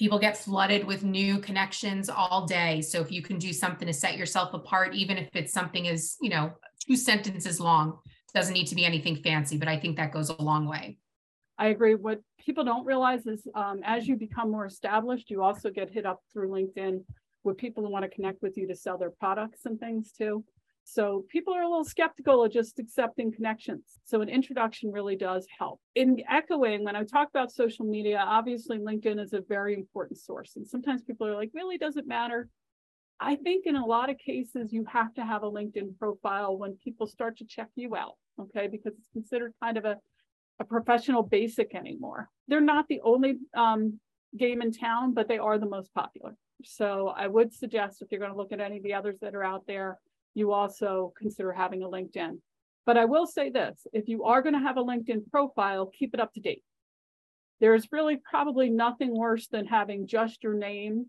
people 0.01 0.17
get 0.17 0.35
flooded 0.35 0.83
with 0.83 1.03
new 1.03 1.37
connections 1.37 2.09
all 2.09 2.47
day. 2.47 2.81
So 2.81 3.01
if 3.01 3.11
you 3.11 3.21
can 3.21 3.37
do 3.37 3.53
something 3.53 3.85
to 3.85 3.93
set 3.93 4.17
yourself 4.17 4.51
apart 4.51 4.95
even 4.95 5.15
if 5.15 5.29
it's 5.35 5.53
something 5.53 5.87
as 5.87 6.17
you 6.19 6.31
know 6.31 6.53
two 6.83 6.95
sentences 6.95 7.59
long 7.59 7.99
doesn't 8.33 8.55
need 8.55 8.65
to 8.65 8.73
be 8.73 8.83
anything 8.83 9.17
fancy 9.17 9.57
but 9.57 9.67
i 9.67 9.77
think 9.77 9.97
that 9.97 10.11
goes 10.11 10.29
a 10.29 10.41
long 10.41 10.65
way. 10.67 10.97
I 11.59 11.67
agree. 11.67 11.93
What 11.93 12.21
people 12.43 12.63
don't 12.63 12.83
realize 12.83 13.27
is 13.27 13.45
um, 13.53 13.81
as 13.83 14.07
you 14.07 14.15
become 14.15 14.49
more 14.49 14.65
established 14.65 15.29
you 15.29 15.43
also 15.43 15.69
get 15.69 15.91
hit 15.91 16.07
up 16.07 16.19
through 16.33 16.49
linkedin 16.49 17.03
with 17.43 17.57
people 17.57 17.83
who 17.83 17.91
want 17.91 18.03
to 18.03 18.09
connect 18.09 18.41
with 18.41 18.57
you 18.57 18.67
to 18.69 18.75
sell 18.75 18.97
their 18.97 19.11
products 19.11 19.67
and 19.67 19.79
things 19.79 20.11
too 20.11 20.43
so 20.83 21.25
people 21.29 21.53
are 21.53 21.61
a 21.61 21.69
little 21.69 21.85
skeptical 21.85 22.43
of 22.43 22.51
just 22.51 22.79
accepting 22.79 23.31
connections. 23.31 23.83
So 24.03 24.21
an 24.21 24.29
introduction 24.29 24.91
really 24.91 25.15
does 25.15 25.47
help. 25.57 25.79
In 25.95 26.21
echoing, 26.29 26.83
when 26.83 26.95
I 26.95 27.03
talk 27.03 27.29
about 27.29 27.51
social 27.51 27.85
media, 27.85 28.23
obviously 28.25 28.77
LinkedIn 28.77 29.19
is 29.19 29.33
a 29.33 29.41
very 29.41 29.73
important 29.73 30.19
source. 30.19 30.53
And 30.55 30.67
sometimes 30.67 31.03
people 31.03 31.27
are 31.27 31.35
like, 31.35 31.51
really 31.53 31.77
doesn't 31.77 32.07
matter. 32.07 32.49
I 33.19 33.35
think 33.35 33.67
in 33.67 33.75
a 33.75 33.85
lot 33.85 34.09
of 34.09 34.17
cases, 34.17 34.73
you 34.73 34.83
have 34.85 35.13
to 35.13 35.23
have 35.23 35.43
a 35.43 35.51
LinkedIn 35.51 35.97
profile 35.99 36.57
when 36.57 36.77
people 36.83 37.05
start 37.05 37.37
to 37.37 37.45
check 37.45 37.69
you 37.75 37.95
out, 37.95 38.15
okay? 38.39 38.67
Because 38.67 38.93
it's 38.97 39.09
considered 39.13 39.53
kind 39.61 39.77
of 39.77 39.85
a, 39.85 39.97
a 40.59 40.65
professional 40.65 41.21
basic 41.21 41.75
anymore. 41.75 42.29
They're 42.47 42.61
not 42.61 42.87
the 42.87 43.01
only 43.03 43.35
um, 43.55 43.99
game 44.35 44.61
in 44.61 44.71
town, 44.71 45.13
but 45.13 45.27
they 45.27 45.37
are 45.37 45.59
the 45.59 45.69
most 45.69 45.93
popular. 45.93 46.35
So 46.63 47.13
I 47.15 47.27
would 47.27 47.53
suggest 47.53 48.01
if 48.01 48.11
you're 48.11 48.19
going 48.19 48.31
to 48.31 48.37
look 48.37 48.51
at 48.51 48.59
any 48.59 48.77
of 48.77 48.83
the 48.83 48.95
others 48.95 49.17
that 49.21 49.35
are 49.35 49.43
out 49.43 49.65
there, 49.67 49.99
you 50.33 50.51
also 50.51 51.13
consider 51.17 51.51
having 51.51 51.83
a 51.83 51.89
LinkedIn. 51.89 52.37
But 52.85 52.97
I 52.97 53.05
will 53.05 53.27
say 53.27 53.49
this, 53.49 53.85
if 53.93 54.07
you 54.07 54.23
are 54.23 54.41
going 54.41 54.53
to 54.53 54.59
have 54.59 54.77
a 54.77 54.83
LinkedIn 54.83 55.29
profile, 55.29 55.85
keep 55.87 56.13
it 56.13 56.19
up 56.19 56.33
to 56.33 56.39
date. 56.39 56.63
There's 57.59 57.91
really 57.91 58.17
probably 58.17 58.69
nothing 58.69 59.15
worse 59.15 59.47
than 59.47 59.67
having 59.67 60.07
just 60.07 60.43
your 60.43 60.55
name 60.55 61.05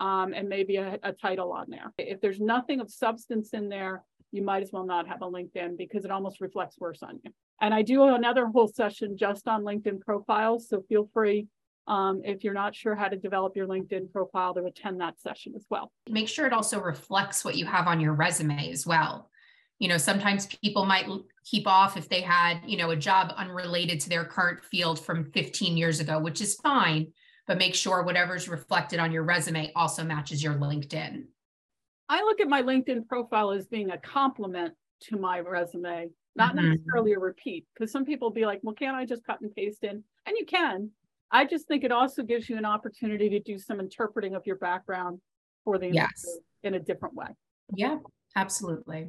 um, 0.00 0.34
and 0.34 0.48
maybe 0.48 0.76
a, 0.76 0.98
a 1.02 1.12
title 1.12 1.52
on 1.52 1.66
there. 1.70 1.92
If 1.96 2.20
there's 2.20 2.40
nothing 2.40 2.80
of 2.80 2.90
substance 2.90 3.50
in 3.54 3.68
there, 3.68 4.02
you 4.32 4.42
might 4.42 4.62
as 4.62 4.70
well 4.72 4.84
not 4.84 5.08
have 5.08 5.22
a 5.22 5.30
LinkedIn 5.30 5.78
because 5.78 6.04
it 6.04 6.10
almost 6.10 6.40
reflects 6.40 6.78
worse 6.78 7.02
on 7.02 7.20
you. 7.24 7.30
And 7.60 7.72
I 7.72 7.82
do 7.82 8.02
another 8.04 8.46
whole 8.46 8.68
session 8.68 9.16
just 9.16 9.46
on 9.46 9.62
LinkedIn 9.62 10.00
profiles. 10.00 10.68
So 10.68 10.82
feel 10.88 11.08
free 11.14 11.46
um, 11.86 12.22
if 12.24 12.44
you're 12.44 12.54
not 12.54 12.74
sure 12.74 12.94
how 12.94 13.08
to 13.08 13.16
develop 13.16 13.56
your 13.56 13.66
LinkedIn 13.66 14.12
profile 14.12 14.54
to 14.54 14.64
attend 14.64 15.00
that 15.00 15.20
session 15.20 15.52
as 15.56 15.66
well. 15.68 15.90
Make 16.08 16.28
sure 16.28 16.46
it 16.46 16.52
also 16.52 16.80
reflects 16.80 17.44
what 17.44 17.56
you 17.56 17.66
have 17.66 17.86
on 17.86 18.00
your 18.00 18.14
resume 18.14 18.70
as 18.70 18.86
well. 18.86 19.30
You 19.78 19.88
know, 19.88 19.98
sometimes 19.98 20.46
people 20.46 20.84
might 20.84 21.08
keep 21.44 21.66
off 21.66 21.96
if 21.96 22.08
they 22.08 22.20
had, 22.20 22.60
you 22.66 22.76
know, 22.76 22.90
a 22.90 22.96
job 22.96 23.32
unrelated 23.36 24.00
to 24.00 24.08
their 24.08 24.24
current 24.24 24.64
field 24.64 25.00
from 25.00 25.32
15 25.32 25.76
years 25.76 25.98
ago, 25.98 26.20
which 26.20 26.40
is 26.40 26.54
fine, 26.54 27.12
but 27.48 27.58
make 27.58 27.74
sure 27.74 28.04
whatever's 28.04 28.48
reflected 28.48 29.00
on 29.00 29.10
your 29.10 29.24
resume 29.24 29.72
also 29.74 30.04
matches 30.04 30.42
your 30.42 30.54
LinkedIn. 30.54 31.24
I 32.08 32.22
look 32.22 32.40
at 32.40 32.48
my 32.48 32.62
LinkedIn 32.62 33.08
profile 33.08 33.50
as 33.50 33.66
being 33.66 33.90
a 33.90 33.98
complement 33.98 34.74
to 35.04 35.16
my 35.16 35.40
resume, 35.40 36.10
not 36.36 36.54
mm-hmm. 36.54 36.70
necessarily 36.70 37.14
a 37.14 37.18
repeat, 37.18 37.66
because 37.74 37.90
some 37.90 38.04
people 38.04 38.30
be 38.30 38.46
like, 38.46 38.60
well, 38.62 38.74
can't 38.74 38.96
I 38.96 39.04
just 39.04 39.24
cut 39.24 39.40
and 39.40 39.52
paste 39.52 39.82
in? 39.82 40.04
And 40.26 40.36
you 40.38 40.46
can, 40.46 40.90
I 41.32 41.46
just 41.46 41.66
think 41.66 41.82
it 41.82 41.92
also 41.92 42.22
gives 42.22 42.48
you 42.48 42.58
an 42.58 42.66
opportunity 42.66 43.30
to 43.30 43.40
do 43.40 43.58
some 43.58 43.80
interpreting 43.80 44.34
of 44.34 44.46
your 44.46 44.56
background 44.56 45.20
for 45.64 45.78
the 45.78 45.88
yes. 45.88 46.26
in 46.62 46.74
a 46.74 46.80
different 46.80 47.14
way. 47.14 47.28
Yeah, 47.74 47.98
absolutely. 48.36 49.08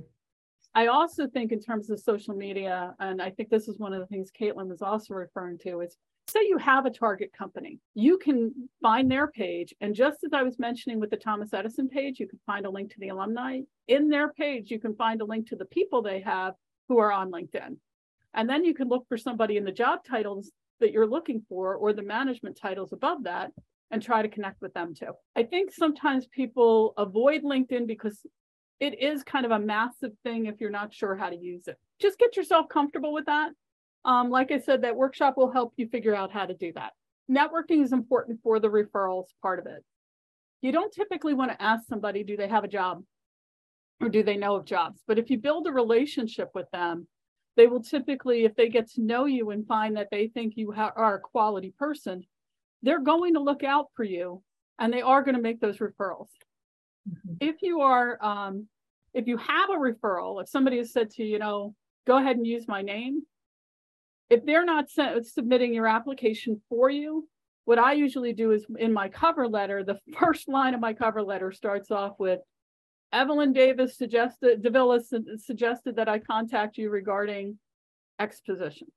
I 0.74 0.88
also 0.88 1.28
think 1.28 1.52
in 1.52 1.60
terms 1.60 1.90
of 1.90 2.00
social 2.00 2.34
media, 2.34 2.96
and 3.00 3.22
I 3.22 3.30
think 3.30 3.50
this 3.50 3.68
is 3.68 3.78
one 3.78 3.94
of 3.94 4.00
the 4.00 4.08
things 4.08 4.32
Caitlin 4.32 4.68
was 4.68 4.82
also 4.82 5.14
referring 5.14 5.60
to, 5.60 5.82
is 5.82 5.98
say 6.30 6.40
you 6.48 6.58
have 6.58 6.86
a 6.86 6.90
target 6.90 7.32
company, 7.38 7.80
you 7.94 8.18
can 8.18 8.70
find 8.82 9.12
their 9.12 9.28
page. 9.28 9.74
And 9.82 9.94
just 9.94 10.24
as 10.24 10.32
I 10.34 10.42
was 10.42 10.58
mentioning 10.58 11.00
with 11.00 11.10
the 11.10 11.18
Thomas 11.18 11.54
Edison 11.54 11.90
page, 11.90 12.20
you 12.20 12.28
can 12.28 12.40
find 12.46 12.66
a 12.66 12.70
link 12.70 12.92
to 12.94 13.00
the 13.00 13.10
alumni. 13.10 13.60
In 13.88 14.10
their 14.10 14.32
page, 14.32 14.72
you 14.72 14.80
can 14.80 14.96
find 14.96 15.22
a 15.22 15.26
link 15.26 15.50
to 15.50 15.58
the 15.58 15.66
people 15.66 16.02
they 16.02 16.22
have 16.22 16.54
who 16.88 16.98
are 16.98 17.12
on 17.12 17.32
LinkedIn. 17.32 17.78
And 18.34 18.50
then 18.50 18.64
you 18.64 18.74
can 18.74 18.88
look 18.88 19.06
for 19.08 19.18
somebody 19.18 19.58
in 19.58 19.66
the 19.66 19.72
job 19.72 20.00
titles 20.08 20.52
that 20.84 20.92
you're 20.92 21.08
looking 21.08 21.44
for 21.50 21.76
or 21.76 21.94
the 21.94 22.04
management 22.04 22.58
titles 22.62 22.94
above 22.94 23.24
that 23.24 23.52
and 23.90 24.02
try 24.02 24.22
to 24.22 24.28
connect 24.28 24.62
with 24.62 24.74
them 24.74 24.94
too. 24.94 25.14
I 25.36 25.44
think 25.44 25.72
sometimes 25.72 26.28
people 26.28 26.94
avoid 26.98 27.44
LinkedIn 27.44 27.88
because 27.88 28.20
it 28.80 29.02
is 29.02 29.24
kind 29.24 29.46
of 29.46 29.52
a 29.52 29.60
massive 29.60 30.12
thing 30.24 30.46
if 30.46 30.60
you're 30.60 30.70
not 30.70 30.94
sure 30.94 31.16
how 31.16 31.30
to 31.30 31.38
use 31.38 31.68
it. 31.68 31.78
Just 32.00 32.20
get 32.20 32.36
yourself 32.36 32.68
comfortable 32.70 33.14
with 33.14 33.26
that. 33.26 33.52
Um, 34.04 34.30
like 34.30 34.52
I 34.52 34.60
said, 34.60 34.82
that 34.82 34.96
workshop 34.96 35.38
will 35.38 35.52
help 35.52 35.74
you 35.78 35.88
figure 35.88 36.16
out 36.16 36.32
how 36.32 36.46
to 36.46 36.54
do 36.54 36.74
that. 36.74 36.92
networking 37.32 37.84
is 37.84 37.94
important 37.94 38.40
for 38.44 38.60
the 38.60 38.68
referrals 38.68 39.28
part 39.42 39.60
of 39.60 39.66
it. 39.66 39.84
You 40.62 40.72
don't 40.72 40.94
typically 40.94 41.34
want 41.34 41.52
to 41.52 41.62
ask 41.62 41.88
somebody, 41.88 42.24
do 42.24 42.36
they 42.36 42.48
have 42.48 42.64
a 42.64 42.70
job? 42.70 43.04
Or 44.02 44.10
do 44.10 44.24
they 44.24 44.38
know 44.38 44.56
of 44.56 44.66
jobs? 44.66 45.02
But 45.08 45.20
if 45.20 45.30
you 45.30 45.38
build 45.38 45.68
a 45.68 45.72
relationship 45.72 46.50
with 46.54 46.70
them, 46.72 47.08
they 47.56 47.68
will 47.68 47.84
typically, 47.84 48.46
if 48.46 48.56
they 48.56 48.70
get 48.70 48.90
to 48.92 49.02
know 49.02 49.26
you 49.26 49.52
and 49.52 49.68
find 49.68 49.96
that 49.98 50.10
they 50.12 50.28
think 50.28 50.54
you 50.56 50.72
ha- 50.72 50.94
are 50.96 51.16
a 51.16 51.20
quality 51.20 51.74
person, 51.78 52.24
they're 52.82 53.02
going 53.02 53.36
to 53.36 53.40
look 53.40 53.64
out 53.64 53.88
for 53.96 54.04
you 54.04 54.42
and 54.80 54.92
they 54.92 55.02
are 55.02 55.24
going 55.24 55.36
to 55.36 55.42
make 55.42 55.60
those 55.60 55.78
referrals. 55.78 56.30
Mm-hmm. 57.10 57.36
If 57.40 57.62
you 57.62 57.82
are, 57.82 58.18
um, 58.24 58.68
if 59.14 59.28
you 59.28 59.38
have 59.38 59.70
a 59.70 59.74
referral, 59.74 60.42
if 60.42 60.50
somebody 60.50 60.78
has 60.78 60.92
said 60.92 61.12
to 61.12 61.24
you, 61.24 61.34
you 61.34 61.40
know, 61.40 61.76
go 62.08 62.18
ahead 62.18 62.38
and 62.38 62.48
use 62.48 62.68
my 62.68 62.82
name, 62.82 63.22
if 64.30 64.46
they're 64.46 64.66
not 64.66 64.90
submitting 64.90 65.74
your 65.74 65.88
application 65.88 66.62
for 66.70 66.90
you, 66.90 67.28
what 67.66 67.80
I 67.80 67.94
usually 67.94 68.34
do 68.34 68.52
is 68.52 68.66
in 68.78 68.92
my 68.92 69.10
cover 69.10 69.48
letter, 69.48 69.84
the 69.84 70.00
first 70.20 70.50
line 70.50 70.74
of 70.74 70.80
my 70.80 70.94
cover 70.94 71.22
letter 71.22 71.52
starts 71.52 71.92
off 71.92 72.14
with 72.18 72.40
Evelyn 73.14 73.54
Davis 73.54 73.96
suggested, 73.96 74.64
Davillis 74.64 75.14
suggested 75.40 75.96
that 75.98 76.10
I 76.10 76.18
contact 76.20 76.78
you 76.78 76.90
regarding 76.90 77.60
exposition. 78.20 78.88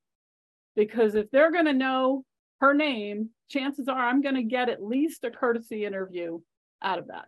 Because 0.75 1.15
if 1.15 1.31
they're 1.31 1.53
going 1.53 1.67
to 1.67 1.73
know 1.73 2.25
her 2.61 2.75
name, 2.75 3.31
chances 3.49 3.89
are 3.89 3.99
I'm 3.99 4.23
going 4.23 4.35
to 4.35 4.43
get 4.43 4.69
at 4.69 4.83
least 4.83 5.25
a 5.25 5.31
courtesy 5.31 5.85
interview 5.85 6.41
out 6.83 6.99
of 6.99 7.09
that. 7.09 7.27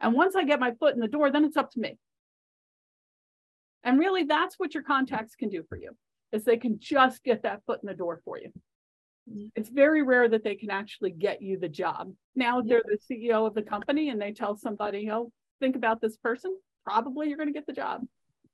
And 0.00 0.14
once 0.14 0.34
I 0.34 0.44
get 0.44 0.60
my 0.60 0.72
foot 0.72 0.94
in 0.94 1.00
the 1.00 1.08
door, 1.08 1.30
then 1.30 1.44
it's 1.44 1.56
up 1.56 1.70
to 1.72 1.80
me. 1.80 1.98
And 3.82 3.98
really, 3.98 4.24
that's 4.24 4.58
what 4.58 4.72
your 4.72 4.82
contacts 4.82 5.34
can 5.34 5.50
do 5.50 5.62
for 5.68 5.76
you, 5.76 5.90
is 6.32 6.44
they 6.44 6.56
can 6.56 6.78
just 6.80 7.22
get 7.22 7.42
that 7.42 7.60
foot 7.66 7.80
in 7.82 7.86
the 7.86 7.94
door 7.94 8.20
for 8.24 8.38
you. 8.38 8.48
Mm-hmm. 9.30 9.46
It's 9.56 9.68
very 9.68 10.02
rare 10.02 10.28
that 10.28 10.42
they 10.44 10.54
can 10.54 10.70
actually 10.70 11.10
get 11.10 11.42
you 11.42 11.58
the 11.58 11.68
job. 11.68 12.12
Now, 12.34 12.60
if 12.60 12.66
they're 12.66 12.82
the 12.84 12.98
CEO 12.98 13.46
of 13.46 13.54
the 13.54 13.62
company 13.62 14.08
and 14.08 14.20
they 14.20 14.32
tell 14.32 14.56
somebody, 14.56 15.10
oh, 15.10 15.30
think 15.64 15.76
about 15.76 16.00
this 16.00 16.16
person, 16.18 16.54
probably 16.84 17.28
you're 17.28 17.38
going 17.38 17.48
to 17.48 17.54
get 17.54 17.66
the 17.66 17.72
job. 17.72 18.02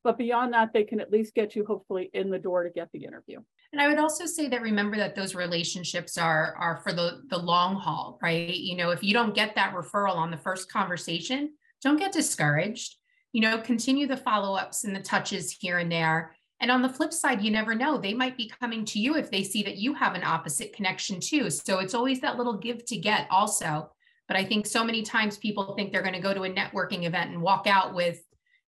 But 0.05 0.17
beyond 0.17 0.55
that, 0.55 0.73
they 0.73 0.85
can 0.85 1.01
at 1.01 1.11
least 1.11 1.35
get 1.35 1.55
you 1.55 1.65
hopefully 1.67 2.09
in 2.15 2.31
the 2.31 2.39
door 2.39 2.63
to 2.65 2.71
get 2.71 2.89
the 2.93 3.05
interview. 3.05 3.39
And 3.73 3.83
I 3.83 3.89
would 3.89 3.99
also 3.99 4.25
say 4.25 4.49
that 4.49 4.63
remember 4.63 4.97
that 4.97 5.15
those 5.15 5.35
relationships 5.35 6.17
are 6.17 6.55
are 6.57 6.81
for 6.83 6.93
the 6.93 7.23
the 7.29 7.37
long 7.37 7.77
haul, 7.77 8.19
right? 8.23 8.55
You 8.55 8.77
know, 8.77 8.91
if 8.91 9.03
you 9.03 9.13
don't 9.13 9.35
get 9.35 9.55
that 9.57 9.75
referral 9.75 10.17
on 10.17 10.31
the 10.31 10.39
first 10.39 10.73
conversation, 10.73 11.53
don't 11.83 11.99
get 11.99 12.13
discouraged. 12.13 12.97
You 13.33 13.43
know, 13.43 13.59
continue 13.59 14.07
the 14.07 14.17
follow-ups 14.17 14.85
and 14.85 14.97
the 14.97 15.01
touches 15.01 15.53
here 15.53 15.79
and 15.79 15.93
there. 15.93 16.35
And 16.61 16.71
on 16.71 16.83
the 16.83 16.89
flip 16.89 17.13
side, 17.13 17.43
you 17.43 17.51
never 17.51 17.75
know. 17.75 17.99
They 17.99 18.15
might 18.15 18.37
be 18.37 18.53
coming 18.61 18.85
to 18.87 18.99
you 18.99 19.17
if 19.17 19.31
they 19.31 19.43
see 19.43 19.63
that 19.65 19.77
you 19.77 19.95
have 19.95 20.15
an 20.15 20.25
opposite 20.25 20.73
connection 20.73 21.21
too. 21.21 21.51
So 21.51 21.79
it's 21.79 21.95
always 21.95 22.21
that 22.21 22.39
little 22.39 22.57
give 22.57 22.85
to 22.87 22.97
get 22.97 23.27
also. 23.31 23.91
But 24.31 24.37
I 24.37 24.45
think 24.45 24.65
so 24.65 24.85
many 24.85 25.03
times 25.03 25.39
people 25.39 25.75
think 25.75 25.91
they're 25.91 26.03
going 26.03 26.15
to 26.15 26.21
go 26.21 26.33
to 26.33 26.45
a 26.45 26.49
networking 26.49 27.03
event 27.03 27.33
and 27.33 27.43
walk 27.43 27.67
out 27.67 27.95
with 27.95 28.23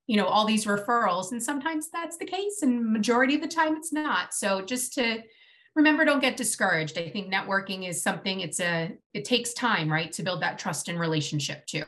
you 0.07 0.17
know 0.17 0.25
all 0.25 0.47
these 0.47 0.65
referrals 0.65 1.33
and 1.33 1.43
sometimes 1.43 1.91
that's 1.91 2.17
the 2.17 2.25
case 2.25 2.63
and 2.63 2.91
majority 2.91 3.35
of 3.35 3.43
the 3.43 3.47
time 3.47 3.77
it's 3.77 3.93
not. 3.93 4.33
So 4.33 4.63
just 4.63 4.95
to 4.95 5.19
remember 5.75 6.07
don't 6.07 6.23
get 6.23 6.39
discouraged. 6.39 6.97
I 6.97 7.11
think 7.11 7.31
networking 7.31 7.87
is 7.87 8.03
something 8.03 8.41
it's 8.41 8.59
a 8.59 8.97
it 9.13 9.27
takes 9.27 9.53
time 9.53 9.93
right 9.93 10.11
to 10.13 10.23
build 10.23 10.41
that 10.41 10.59
trust 10.59 10.89
and 10.89 10.99
relationship 10.99 11.67
too. 11.67 11.85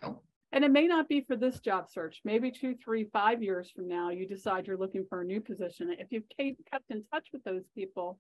And 0.53 0.67
it 0.67 0.71
may 0.71 0.87
not 0.87 1.09
be 1.09 1.23
for 1.23 1.35
this 1.35 1.59
job 1.59 1.89
search. 1.89 2.21
Maybe 2.27 2.51
two 2.51 2.75
three 2.75 3.09
five 3.11 3.43
years 3.43 3.71
from 3.71 3.89
now 3.89 4.11
you 4.11 4.29
decide 4.29 4.67
you're 4.67 4.77
looking 4.77 5.07
for 5.09 5.23
a 5.23 5.25
new 5.25 5.41
position. 5.41 5.97
If 5.99 6.09
you've 6.11 6.29
kept 6.71 6.91
in 6.91 7.05
touch 7.11 7.29
with 7.33 7.43
those 7.45 7.65
people 7.75 8.19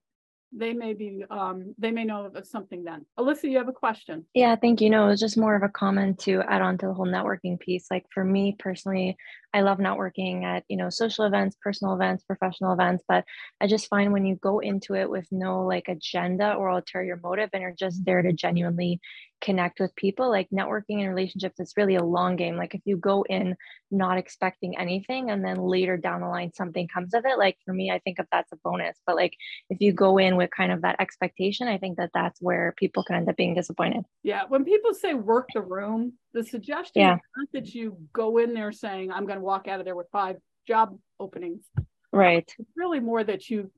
they 0.54 0.72
may 0.72 0.92
be 0.92 1.24
um, 1.30 1.74
they 1.78 1.90
may 1.90 2.04
know 2.04 2.26
of 2.26 2.46
something 2.46 2.84
then. 2.84 3.06
Alyssa, 3.18 3.50
you 3.50 3.58
have 3.58 3.68
a 3.68 3.72
question. 3.72 4.26
Yeah, 4.34 4.54
thank 4.56 4.80
you. 4.80 4.90
No, 4.90 5.06
it 5.06 5.08
was 5.08 5.20
just 5.20 5.38
more 5.38 5.56
of 5.56 5.62
a 5.62 5.68
comment 5.68 6.18
to 6.20 6.42
add 6.42 6.62
on 6.62 6.78
to 6.78 6.86
the 6.86 6.94
whole 6.94 7.06
networking 7.06 7.58
piece. 7.58 7.86
Like 7.90 8.04
for 8.12 8.24
me 8.24 8.56
personally, 8.58 9.16
I 9.54 9.62
love 9.62 9.78
networking 9.78 10.44
at, 10.44 10.64
you 10.68 10.76
know, 10.76 10.90
social 10.90 11.24
events, 11.24 11.56
personal 11.62 11.94
events, 11.94 12.24
professional 12.24 12.72
events, 12.72 13.04
but 13.08 13.24
I 13.60 13.66
just 13.66 13.88
find 13.88 14.12
when 14.12 14.24
you 14.24 14.36
go 14.36 14.58
into 14.60 14.94
it 14.94 15.08
with 15.08 15.26
no 15.30 15.64
like 15.64 15.88
agenda 15.88 16.54
or 16.54 16.68
ulterior 16.68 17.18
motive 17.22 17.50
and 17.52 17.62
you're 17.62 17.72
just 17.72 18.04
there 18.04 18.22
to 18.22 18.32
genuinely 18.32 19.00
connect 19.42 19.80
with 19.80 19.94
people 19.96 20.30
like 20.30 20.48
networking 20.50 21.00
and 21.00 21.08
relationships 21.08 21.58
it's 21.58 21.76
really 21.76 21.96
a 21.96 22.04
long 22.04 22.36
game. 22.36 22.56
Like 22.56 22.74
if 22.74 22.80
you 22.84 22.96
go 22.96 23.24
in 23.28 23.56
not 23.90 24.16
expecting 24.16 24.78
anything 24.78 25.30
and 25.30 25.44
then 25.44 25.56
later 25.56 25.96
down 25.96 26.20
the 26.20 26.28
line 26.28 26.52
something 26.54 26.88
comes 26.88 27.12
of 27.12 27.24
it 27.26 27.36
like 27.36 27.58
for 27.64 27.74
me 27.74 27.90
i 27.90 27.98
think 27.98 28.18
of 28.18 28.26
that's 28.32 28.52
a 28.52 28.56
bonus. 28.64 28.96
But 29.06 29.16
like 29.16 29.34
if 29.68 29.80
you 29.80 29.92
go 29.92 30.16
in 30.18 30.36
with 30.36 30.50
kind 30.56 30.72
of 30.72 30.82
that 30.82 30.96
expectation 31.00 31.68
i 31.68 31.76
think 31.76 31.98
that 31.98 32.10
that's 32.14 32.40
where 32.40 32.72
people 32.78 33.02
can 33.02 33.16
end 33.16 33.28
up 33.28 33.36
being 33.36 33.54
disappointed. 33.54 34.04
Yeah 34.22 34.44
when 34.48 34.64
people 34.64 34.94
say 34.94 35.14
work 35.14 35.48
the 35.52 35.60
room 35.60 36.14
the 36.32 36.44
suggestion 36.44 37.02
yeah. 37.02 37.14
is 37.16 37.20
not 37.36 37.48
that 37.52 37.74
you 37.74 37.98
go 38.12 38.38
in 38.38 38.54
there 38.54 38.72
saying 38.72 39.10
i'm 39.10 39.26
going 39.26 39.38
to 39.38 39.44
walk 39.44 39.66
out 39.68 39.80
of 39.80 39.84
there 39.84 39.96
with 39.96 40.06
five 40.12 40.36
job 40.66 40.96
openings. 41.18 41.64
Right. 42.12 42.50
It's 42.58 42.70
really 42.76 43.00
more 43.00 43.24
that 43.24 43.50
you 43.50 43.72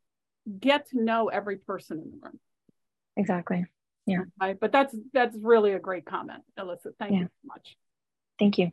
get 0.60 0.90
to 0.90 1.02
know 1.02 1.28
every 1.28 1.56
person 1.56 1.98
in 1.98 2.10
the 2.10 2.18
room. 2.22 2.38
Exactly 3.16 3.66
yeah. 4.06 4.22
Right 4.40 4.58
but 4.58 4.72
that's 4.72 4.94
that's 5.12 5.36
really 5.40 5.72
a 5.72 5.78
great 5.78 6.04
comment 6.04 6.42
alyssa. 6.58 6.92
Thank 6.98 7.12
yeah. 7.12 7.18
you 7.20 7.24
so 7.24 7.46
much. 7.46 7.76
Thank 8.38 8.58
you. 8.58 8.70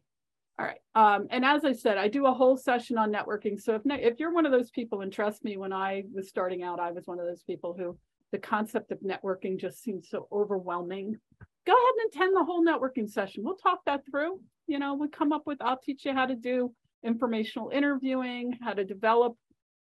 All 0.59 0.65
right 0.65 0.79
um, 0.95 1.27
and 1.31 1.43
as 1.43 1.65
i 1.65 1.71
said 1.73 1.97
i 1.97 2.07
do 2.07 2.25
a 2.25 2.33
whole 2.33 2.57
session 2.57 2.97
on 2.97 3.11
networking. 3.11 3.59
So 3.59 3.75
if 3.75 3.81
if 3.85 4.19
you're 4.19 4.33
one 4.33 4.45
of 4.45 4.51
those 4.51 4.69
people 4.71 5.01
and 5.01 5.11
trust 5.11 5.43
me 5.43 5.57
when 5.57 5.73
i 5.73 6.03
was 6.13 6.29
starting 6.29 6.63
out 6.63 6.79
i 6.79 6.91
was 6.91 7.07
one 7.07 7.19
of 7.19 7.25
those 7.25 7.43
people 7.43 7.75
who 7.77 7.97
the 8.31 8.37
concept 8.37 8.91
of 8.91 8.99
networking 8.99 9.59
just 9.59 9.83
seems 9.83 10.09
so 10.09 10.27
overwhelming. 10.31 11.17
Go 11.65 11.73
ahead 11.73 11.93
and 12.01 12.13
attend 12.13 12.35
the 12.35 12.45
whole 12.45 12.63
networking 12.65 13.09
session. 13.09 13.43
We'll 13.43 13.57
talk 13.57 13.83
that 13.85 14.05
through. 14.09 14.39
You 14.67 14.79
know 14.79 14.93
we 14.93 15.09
come 15.09 15.31
up 15.33 15.43
with 15.45 15.61
i'll 15.61 15.77
teach 15.77 16.05
you 16.05 16.13
how 16.13 16.25
to 16.25 16.35
do 16.35 16.71
informational 17.03 17.69
interviewing 17.69 18.57
how 18.61 18.73
to 18.73 18.85
develop 18.85 19.35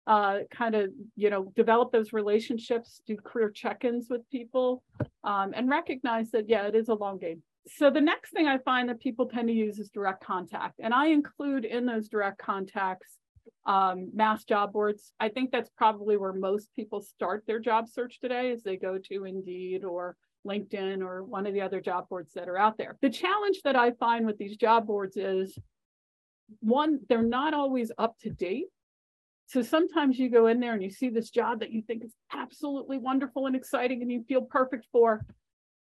uh, 0.09 0.39
kind 0.51 0.75
of 0.75 0.91
you 1.17 1.29
know 1.29 1.53
develop 1.55 1.93
those 1.93 2.13
relationships 2.13 3.01
do 3.07 3.15
career 3.17 3.51
check-ins 3.51 4.09
with 4.09 4.29
people 4.31 4.83
um, 5.23 5.53
and 5.55 5.69
recognize 5.69 6.31
that 6.31 6.49
yeah 6.49 6.67
it 6.67 6.75
is 6.75 6.89
a 6.89 6.95
long 6.95 7.19
game. 7.19 7.43
So 7.69 7.91
the 7.91 8.01
next 8.01 8.31
thing 8.31 8.47
i 8.49 8.57
find 8.57 8.89
that 8.89 8.99
people 8.99 9.27
tend 9.27 9.49
to 9.49 9.55
use 9.55 9.79
is 9.79 9.91
direct 9.91 10.25
contact 10.25 10.81
and 10.83 10.95
i 10.95 11.09
include 11.09 11.67
in 11.67 11.85
those 11.85 12.09
direct 12.09 12.39
contacts 12.39 13.19
um, 13.67 14.11
mass 14.15 14.45
job 14.45 14.73
boards. 14.73 15.13
I 15.21 15.29
think 15.29 15.51
that's 15.51 15.71
probably 15.77 16.17
where 16.17 16.33
most 16.33 16.69
people 16.75 17.01
start 17.03 17.45
their 17.47 17.61
job 17.61 17.87
search 17.89 18.19
today 18.19 18.51
as 18.51 18.63
they 18.63 18.77
go 18.77 18.99
to 19.11 19.25
indeed 19.25 19.85
or 19.85 20.17
linkedin 20.47 21.03
or 21.03 21.25
one 21.25 21.47
of 21.47 21.53
the 21.53 21.61
other 21.61 21.81
job 21.81 22.09
boards 22.09 22.33
that 22.33 22.49
are 22.49 22.57
out 22.57 22.79
there. 22.79 22.97
The 23.03 23.11
challenge 23.11 23.61
that 23.65 23.77
i 23.77 23.91
find 23.93 24.25
with 24.25 24.39
these 24.39 24.57
job 24.57 24.87
boards 24.87 25.19
is 25.19 25.59
one 26.61 27.01
they're 27.11 27.23
not 27.23 27.53
always 27.53 27.93
up 27.99 28.17
to 28.21 28.31
date 28.31 28.69
so 29.49 29.63
sometimes 29.63 30.19
you 30.19 30.29
go 30.29 30.47
in 30.47 30.61
there 30.61 30.75
and 30.75 30.83
you 30.83 30.91
see 30.91 31.09
this 31.09 31.31
job 31.31 31.61
that 31.61 31.73
you 31.73 31.81
think 31.81 32.05
is 32.05 32.13
absolutely 32.35 32.99
wonderful 32.99 33.47
and 33.47 33.57
exciting 33.57 34.03
and 34.03 34.13
you 34.13 34.23
feel 34.29 34.43
perfect 34.43 34.87
for, 34.93 35.25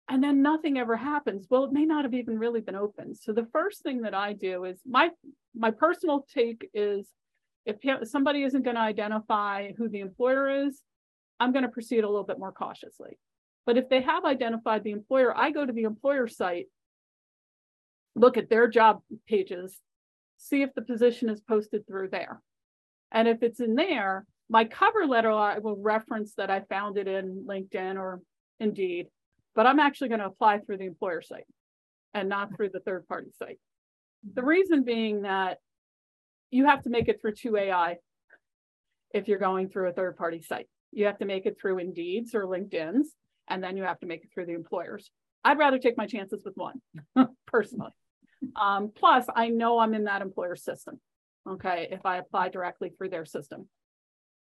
and 0.07 0.23
then 0.23 0.41
nothing 0.41 0.77
ever 0.77 0.95
happens. 0.95 1.47
Well, 1.49 1.65
it 1.65 1.73
may 1.73 1.83
not 1.83 2.05
have 2.05 2.13
even 2.13 2.39
really 2.39 2.61
been 2.61 2.77
open. 2.77 3.13
So 3.13 3.33
the 3.33 3.47
first 3.51 3.83
thing 3.83 4.03
that 4.03 4.13
I 4.13 4.31
do 4.31 4.63
is 4.63 4.79
my 4.89 5.09
my 5.53 5.71
personal 5.71 6.25
take 6.33 6.69
is 6.73 7.09
if 7.65 7.75
somebody 8.07 8.43
isn't 8.43 8.63
going 8.63 8.77
to 8.77 8.81
identify 8.81 9.73
who 9.73 9.89
the 9.89 9.99
employer 9.99 10.65
is, 10.65 10.81
I'm 11.41 11.51
going 11.51 11.65
to 11.65 11.69
proceed 11.69 12.05
a 12.05 12.09
little 12.09 12.23
bit 12.23 12.39
more 12.39 12.53
cautiously. 12.53 13.17
But 13.65 13.77
if 13.77 13.89
they 13.89 14.01
have 14.01 14.23
identified 14.23 14.85
the 14.85 14.91
employer, 14.91 15.37
I 15.37 15.51
go 15.51 15.65
to 15.65 15.73
the 15.73 15.83
employer 15.83 16.29
site, 16.29 16.67
look 18.15 18.37
at 18.37 18.49
their 18.49 18.69
job 18.69 19.01
pages, 19.27 19.77
see 20.37 20.61
if 20.61 20.73
the 20.73 20.81
position 20.81 21.29
is 21.29 21.41
posted 21.41 21.85
through 21.85 22.11
there. 22.11 22.41
And 23.11 23.27
if 23.27 23.43
it's 23.43 23.59
in 23.59 23.75
there, 23.75 24.25
my 24.49 24.65
cover 24.65 25.05
letter, 25.05 25.31
I 25.31 25.59
will 25.59 25.77
reference 25.77 26.33
that 26.35 26.49
I 26.49 26.61
found 26.61 26.97
it 26.97 27.07
in 27.07 27.45
LinkedIn 27.47 27.97
or 27.97 28.21
Indeed, 28.59 29.07
but 29.55 29.65
I'm 29.65 29.79
actually 29.79 30.09
going 30.09 30.21
to 30.21 30.27
apply 30.27 30.59
through 30.59 30.77
the 30.77 30.85
employer 30.85 31.21
site 31.21 31.45
and 32.13 32.29
not 32.29 32.55
through 32.55 32.69
the 32.69 32.79
third 32.79 33.07
party 33.07 33.29
site. 33.37 33.59
The 34.33 34.43
reason 34.43 34.83
being 34.83 35.21
that 35.23 35.59
you 36.49 36.65
have 36.65 36.83
to 36.83 36.89
make 36.89 37.07
it 37.07 37.21
through 37.21 37.33
2AI 37.33 37.95
if 39.13 39.27
you're 39.27 39.39
going 39.39 39.69
through 39.69 39.89
a 39.89 39.93
third 39.93 40.17
party 40.17 40.41
site. 40.41 40.67
You 40.91 41.05
have 41.05 41.19
to 41.19 41.25
make 41.25 41.45
it 41.45 41.57
through 41.59 41.77
Indeeds 41.77 42.33
or 42.33 42.45
LinkedIn's, 42.45 43.13
and 43.47 43.63
then 43.63 43.77
you 43.77 43.83
have 43.83 43.99
to 43.99 44.05
make 44.05 44.23
it 44.23 44.29
through 44.33 44.45
the 44.45 44.53
employers. 44.53 45.11
I'd 45.43 45.57
rather 45.57 45.77
take 45.77 45.97
my 45.97 46.07
chances 46.07 46.41
with 46.43 46.55
one 46.55 46.81
personally. 47.47 47.91
Um, 48.59 48.91
plus, 48.95 49.25
I 49.33 49.49
know 49.49 49.79
I'm 49.79 49.93
in 49.93 50.05
that 50.05 50.21
employer 50.21 50.55
system 50.55 50.99
okay, 51.51 51.87
if 51.91 52.05
I 52.05 52.17
apply 52.17 52.49
directly 52.49 52.89
through 52.89 53.09
their 53.09 53.25
system. 53.25 53.67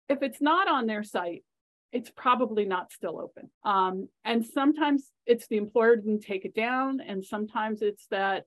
If 0.08 0.23
it's 0.23 0.40
not 0.40 0.68
on 0.68 0.87
their 0.87 1.02
site, 1.02 1.44
it's 1.92 2.11
probably 2.11 2.64
not 2.64 2.92
still 2.92 3.20
open. 3.20 3.50
Um, 3.64 4.08
and 4.25 4.44
sometimes 4.44 5.11
it's 5.26 5.46
the 5.46 5.56
employer 5.56 5.96
didn't 5.96 6.23
take 6.23 6.44
it 6.44 6.54
down, 6.54 7.00
and 7.00 7.25
sometimes 7.25 7.82
it's 7.82 8.06
that 8.11 8.44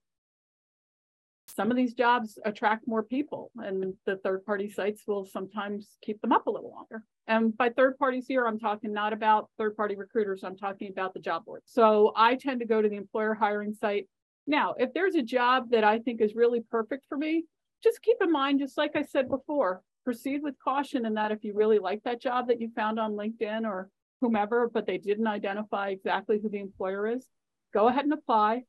some 1.55 1.71
of 1.71 1.77
these 1.77 1.93
jobs 1.93 2.37
attract 2.45 2.87
more 2.87 3.03
people 3.03 3.51
and 3.57 3.93
the 4.05 4.17
third 4.17 4.45
party 4.45 4.69
sites 4.69 5.03
will 5.07 5.25
sometimes 5.25 5.97
keep 6.01 6.21
them 6.21 6.31
up 6.31 6.47
a 6.47 6.51
little 6.51 6.71
longer. 6.71 7.03
And 7.25 7.55
by 7.55 7.69
third 7.69 7.97
parties 7.97 8.25
here, 8.27 8.45
I'm 8.45 8.59
talking 8.59 8.93
not 8.93 9.13
about 9.13 9.49
third 9.57 9.75
party 9.75 9.95
recruiters, 9.95 10.43
I'm 10.43 10.57
talking 10.57 10.89
about 10.89 11.13
the 11.13 11.19
job 11.19 11.45
board. 11.45 11.61
So 11.65 12.11
I 12.15 12.35
tend 12.35 12.59
to 12.59 12.65
go 12.65 12.81
to 12.81 12.89
the 12.89 12.95
employer 12.95 13.33
hiring 13.33 13.73
site. 13.73 14.07
Now, 14.45 14.75
if 14.77 14.93
there's 14.93 15.15
a 15.15 15.21
job 15.21 15.71
that 15.71 15.83
I 15.83 15.99
think 15.99 16.21
is 16.21 16.35
really 16.35 16.61
perfect 16.69 17.03
for 17.09 17.17
me, 17.17 17.45
just 17.83 18.01
keep 18.01 18.17
in 18.21 18.31
mind, 18.31 18.59
just 18.59 18.77
like 18.77 18.95
I 18.95 19.03
said 19.03 19.29
before, 19.29 19.81
proceed 20.03 20.41
with 20.41 20.55
caution 20.63 21.05
in 21.05 21.15
that 21.15 21.31
if 21.31 21.43
you 21.43 21.53
really 21.53 21.79
like 21.79 22.03
that 22.03 22.21
job 22.21 22.47
that 22.47 22.61
you 22.61 22.69
found 22.75 22.99
on 22.99 23.13
LinkedIn 23.13 23.63
or 23.63 23.89
whomever, 24.21 24.69
but 24.73 24.87
they 24.87 24.97
didn't 24.97 25.27
identify 25.27 25.89
exactly 25.89 26.39
who 26.41 26.49
the 26.49 26.59
employer 26.59 27.07
is, 27.07 27.27
go 27.73 27.87
ahead 27.87 28.05
and 28.05 28.13
apply. 28.13 28.63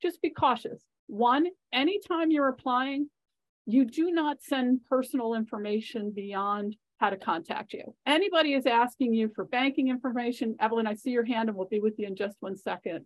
Just 0.00 0.22
be 0.22 0.30
cautious. 0.30 0.82
One, 1.06 1.46
anytime 1.72 2.30
you're 2.30 2.48
applying, 2.48 3.08
you 3.66 3.84
do 3.84 4.10
not 4.10 4.42
send 4.42 4.80
personal 4.88 5.34
information 5.34 6.12
beyond 6.14 6.76
how 6.98 7.10
to 7.10 7.16
contact 7.16 7.72
you. 7.72 7.94
Anybody 8.06 8.54
is 8.54 8.66
asking 8.66 9.14
you 9.14 9.30
for 9.34 9.44
banking 9.44 9.88
information, 9.88 10.56
Evelyn, 10.60 10.86
I 10.86 10.94
see 10.94 11.10
your 11.10 11.24
hand 11.24 11.48
and 11.48 11.56
we'll 11.56 11.68
be 11.68 11.80
with 11.80 11.98
you 11.98 12.06
in 12.06 12.16
just 12.16 12.36
one 12.40 12.56
second, 12.56 13.04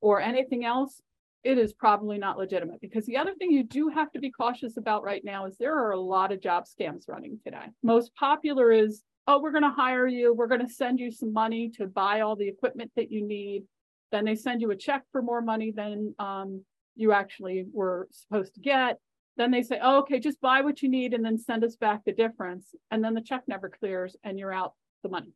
or 0.00 0.20
anything 0.20 0.64
else, 0.64 1.00
it 1.44 1.58
is 1.58 1.72
probably 1.74 2.18
not 2.18 2.38
legitimate. 2.38 2.80
Because 2.80 3.04
the 3.06 3.18
other 3.18 3.34
thing 3.34 3.52
you 3.52 3.62
do 3.62 3.88
have 3.88 4.10
to 4.12 4.18
be 4.18 4.30
cautious 4.30 4.76
about 4.76 5.04
right 5.04 5.22
now 5.24 5.46
is 5.46 5.56
there 5.56 5.78
are 5.78 5.92
a 5.92 6.00
lot 6.00 6.32
of 6.32 6.40
job 6.40 6.64
scams 6.64 7.08
running 7.08 7.38
today. 7.44 7.66
Most 7.82 8.14
popular 8.16 8.72
is, 8.72 9.02
oh, 9.26 9.40
we're 9.40 9.52
going 9.52 9.62
to 9.62 9.70
hire 9.70 10.06
you, 10.06 10.34
we're 10.34 10.48
going 10.48 10.66
to 10.66 10.72
send 10.72 10.98
you 10.98 11.10
some 11.10 11.32
money 11.32 11.70
to 11.76 11.86
buy 11.86 12.20
all 12.20 12.34
the 12.34 12.48
equipment 12.48 12.90
that 12.96 13.12
you 13.12 13.26
need. 13.26 13.64
Then 14.10 14.24
they 14.24 14.34
send 14.34 14.60
you 14.60 14.70
a 14.70 14.76
check 14.76 15.02
for 15.12 15.22
more 15.22 15.42
money 15.42 15.70
than 15.70 16.14
um, 16.18 16.64
you 16.94 17.12
actually 17.12 17.66
were 17.72 18.08
supposed 18.10 18.54
to 18.54 18.60
get. 18.60 18.98
Then 19.36 19.50
they 19.50 19.62
say, 19.62 19.80
oh, 19.82 19.98
okay, 19.98 20.20
just 20.20 20.40
buy 20.40 20.60
what 20.60 20.80
you 20.80 20.88
need 20.88 21.12
and 21.12 21.24
then 21.24 21.38
send 21.38 21.64
us 21.64 21.76
back 21.76 22.02
the 22.04 22.12
difference. 22.12 22.74
And 22.90 23.02
then 23.02 23.14
the 23.14 23.20
check 23.20 23.42
never 23.48 23.68
clears 23.68 24.16
and 24.22 24.38
you're 24.38 24.52
out 24.52 24.74
the 25.02 25.08
money. 25.08 25.32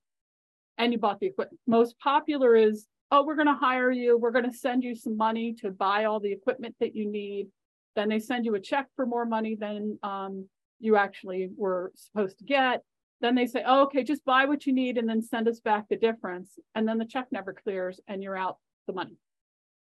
And 0.79 0.93
you 0.93 0.99
bought 0.99 1.19
the 1.19 1.27
equipment. 1.27 1.61
Most 1.67 1.99
popular 1.99 2.55
is, 2.55 2.87
oh, 3.11 3.25
we're 3.25 3.37
going 3.37 3.47
to 3.47 3.55
hire 3.55 3.91
you. 3.91 4.19
We're 4.19 4.33
going 4.33 4.51
to 4.51 4.57
send 4.57 4.85
you 4.85 4.95
some 4.95 5.17
money 5.17 5.55
to 5.61 5.71
buy 5.71 6.05
all 6.05 6.21
the 6.21 6.33
equipment 6.33 6.75
that 6.81 6.95
you 6.95 7.11
need. 7.11 7.49
Then 7.97 8.09
they 8.09 8.19
send 8.19 8.45
you 8.45 8.55
a 8.55 8.61
check 8.61 8.87
for 8.97 9.07
more 9.07 9.25
money 9.25 9.57
than 9.59 9.99
um, 10.03 10.47
you 10.79 10.97
actually 10.97 11.49
were 11.57 11.93
supposed 11.95 12.39
to 12.39 12.45
get. 12.45 12.83
Then 13.21 13.35
they 13.35 13.47
say, 13.47 13.65
oh, 13.67 13.83
okay, 13.85 14.05
just 14.05 14.25
buy 14.25 14.45
what 14.45 14.67
you 14.67 14.73
need 14.73 14.99
and 14.99 15.09
then 15.09 15.23
send 15.23 15.49
us 15.49 15.59
back 15.59 15.87
the 15.89 15.97
difference. 15.97 16.59
And 16.75 16.87
then 16.87 16.99
the 16.99 17.05
check 17.05 17.27
never 17.33 17.53
clears 17.53 18.01
and 18.07 18.23
you're 18.23 18.37
out 18.37 18.59
the 18.87 18.93
money. 18.93 19.17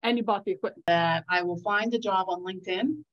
And 0.01 0.17
you 0.17 0.23
bought 0.23 0.43
the 0.43 0.51
equipment. 0.51 0.85
That 0.87 1.23
I 1.29 1.43
will 1.43 1.59
find 1.59 1.93
a 1.93 1.99
job 1.99 2.25
on 2.27 2.43
LinkedIn 2.43 3.03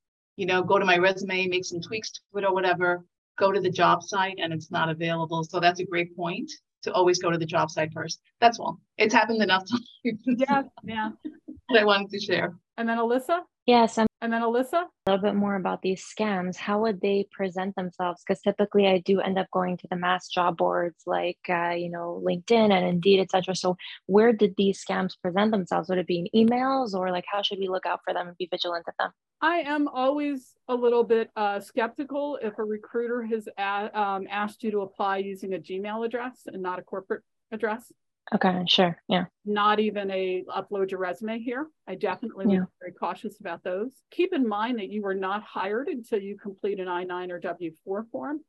you 0.40 0.46
know, 0.46 0.62
go 0.62 0.78
to 0.78 0.86
my 0.86 0.96
resume, 0.96 1.48
make 1.48 1.66
some 1.66 1.82
tweaks 1.82 2.12
to 2.12 2.20
it 2.38 2.44
or 2.44 2.54
whatever, 2.54 3.04
go 3.38 3.52
to 3.52 3.60
the 3.60 3.70
job 3.70 4.02
site 4.02 4.38
and 4.40 4.54
it's 4.54 4.70
not 4.70 4.88
available. 4.88 5.44
So 5.44 5.60
that's 5.60 5.80
a 5.80 5.84
great 5.84 6.16
point 6.16 6.50
to 6.82 6.92
always 6.92 7.18
go 7.18 7.30
to 7.30 7.38
the 7.38 7.46
job 7.46 7.70
site 7.70 7.92
first. 7.92 8.20
That's 8.40 8.58
all. 8.58 8.80
It's 8.98 9.14
happened 9.14 9.42
enough 9.42 9.64
times. 9.70 9.90
Yeah, 10.26 10.62
yeah. 10.84 11.10
I 11.78 11.84
wanted 11.84 12.10
to 12.10 12.20
share. 12.20 12.54
And 12.76 12.88
then 12.88 12.98
Alyssa? 12.98 13.40
Yes, 13.66 13.98
I'm 13.98 14.06
And 14.22 14.32
then 14.32 14.42
Alyssa? 14.42 14.84
a 14.84 15.10
little 15.10 15.22
bit 15.22 15.34
more 15.36 15.54
about 15.54 15.82
these 15.82 16.04
scams. 16.04 16.56
How 16.56 16.80
would 16.80 17.00
they 17.00 17.28
present 17.30 17.76
themselves? 17.76 18.22
Because 18.26 18.40
typically 18.42 18.88
I 18.88 18.98
do 18.98 19.20
end 19.20 19.38
up 19.38 19.46
going 19.52 19.76
to 19.76 19.86
the 19.88 19.96
mass 19.96 20.28
job 20.28 20.56
boards 20.56 21.02
like, 21.06 21.38
uh, 21.48 21.70
you 21.70 21.90
know, 21.90 22.20
LinkedIn 22.26 22.72
and 22.72 22.84
Indeed, 22.86 23.20
etc. 23.20 23.54
So 23.54 23.76
where 24.06 24.32
did 24.32 24.54
these 24.56 24.82
scams 24.84 25.12
present 25.22 25.52
themselves? 25.52 25.88
Would 25.88 25.98
it 25.98 26.06
be 26.06 26.24
in 26.32 26.46
emails 26.48 26.94
or 26.94 27.10
like 27.10 27.24
how 27.30 27.42
should 27.42 27.58
we 27.58 27.68
look 27.68 27.86
out 27.86 28.00
for 28.04 28.12
them 28.14 28.28
and 28.28 28.36
be 28.36 28.48
vigilant 28.50 28.86
of 28.88 28.94
them? 28.98 29.12
I 29.42 29.60
am 29.60 29.88
always 29.88 30.54
a 30.68 30.74
little 30.74 31.02
bit 31.02 31.30
uh, 31.34 31.60
skeptical 31.60 32.38
if 32.42 32.58
a 32.58 32.64
recruiter 32.64 33.22
has 33.22 33.48
a, 33.58 33.98
um, 33.98 34.26
asked 34.30 34.62
you 34.62 34.70
to 34.72 34.80
apply 34.80 35.18
using 35.18 35.54
a 35.54 35.58
Gmail 35.58 36.04
address 36.04 36.42
and 36.46 36.62
not 36.62 36.78
a 36.78 36.82
corporate 36.82 37.22
address. 37.50 37.90
Okay, 38.34 38.62
sure. 38.68 38.96
Yeah. 39.08 39.24
Not 39.44 39.80
even 39.80 40.10
a 40.10 40.44
upload 40.48 40.90
your 40.90 41.00
resume 41.00 41.40
here. 41.40 41.66
I 41.88 41.94
definitely 41.94 42.46
yeah. 42.52 42.60
be 42.60 42.66
very 42.80 42.92
cautious 42.92 43.40
about 43.40 43.64
those. 43.64 43.90
Keep 44.10 44.34
in 44.34 44.46
mind 44.46 44.78
that 44.78 44.90
you 44.90 45.04
are 45.06 45.14
not 45.14 45.42
hired 45.42 45.88
until 45.88 46.20
you 46.20 46.36
complete 46.36 46.78
an 46.78 46.86
I-9 46.86 47.30
or 47.30 47.40
W-4 47.40 48.10
form. 48.10 48.40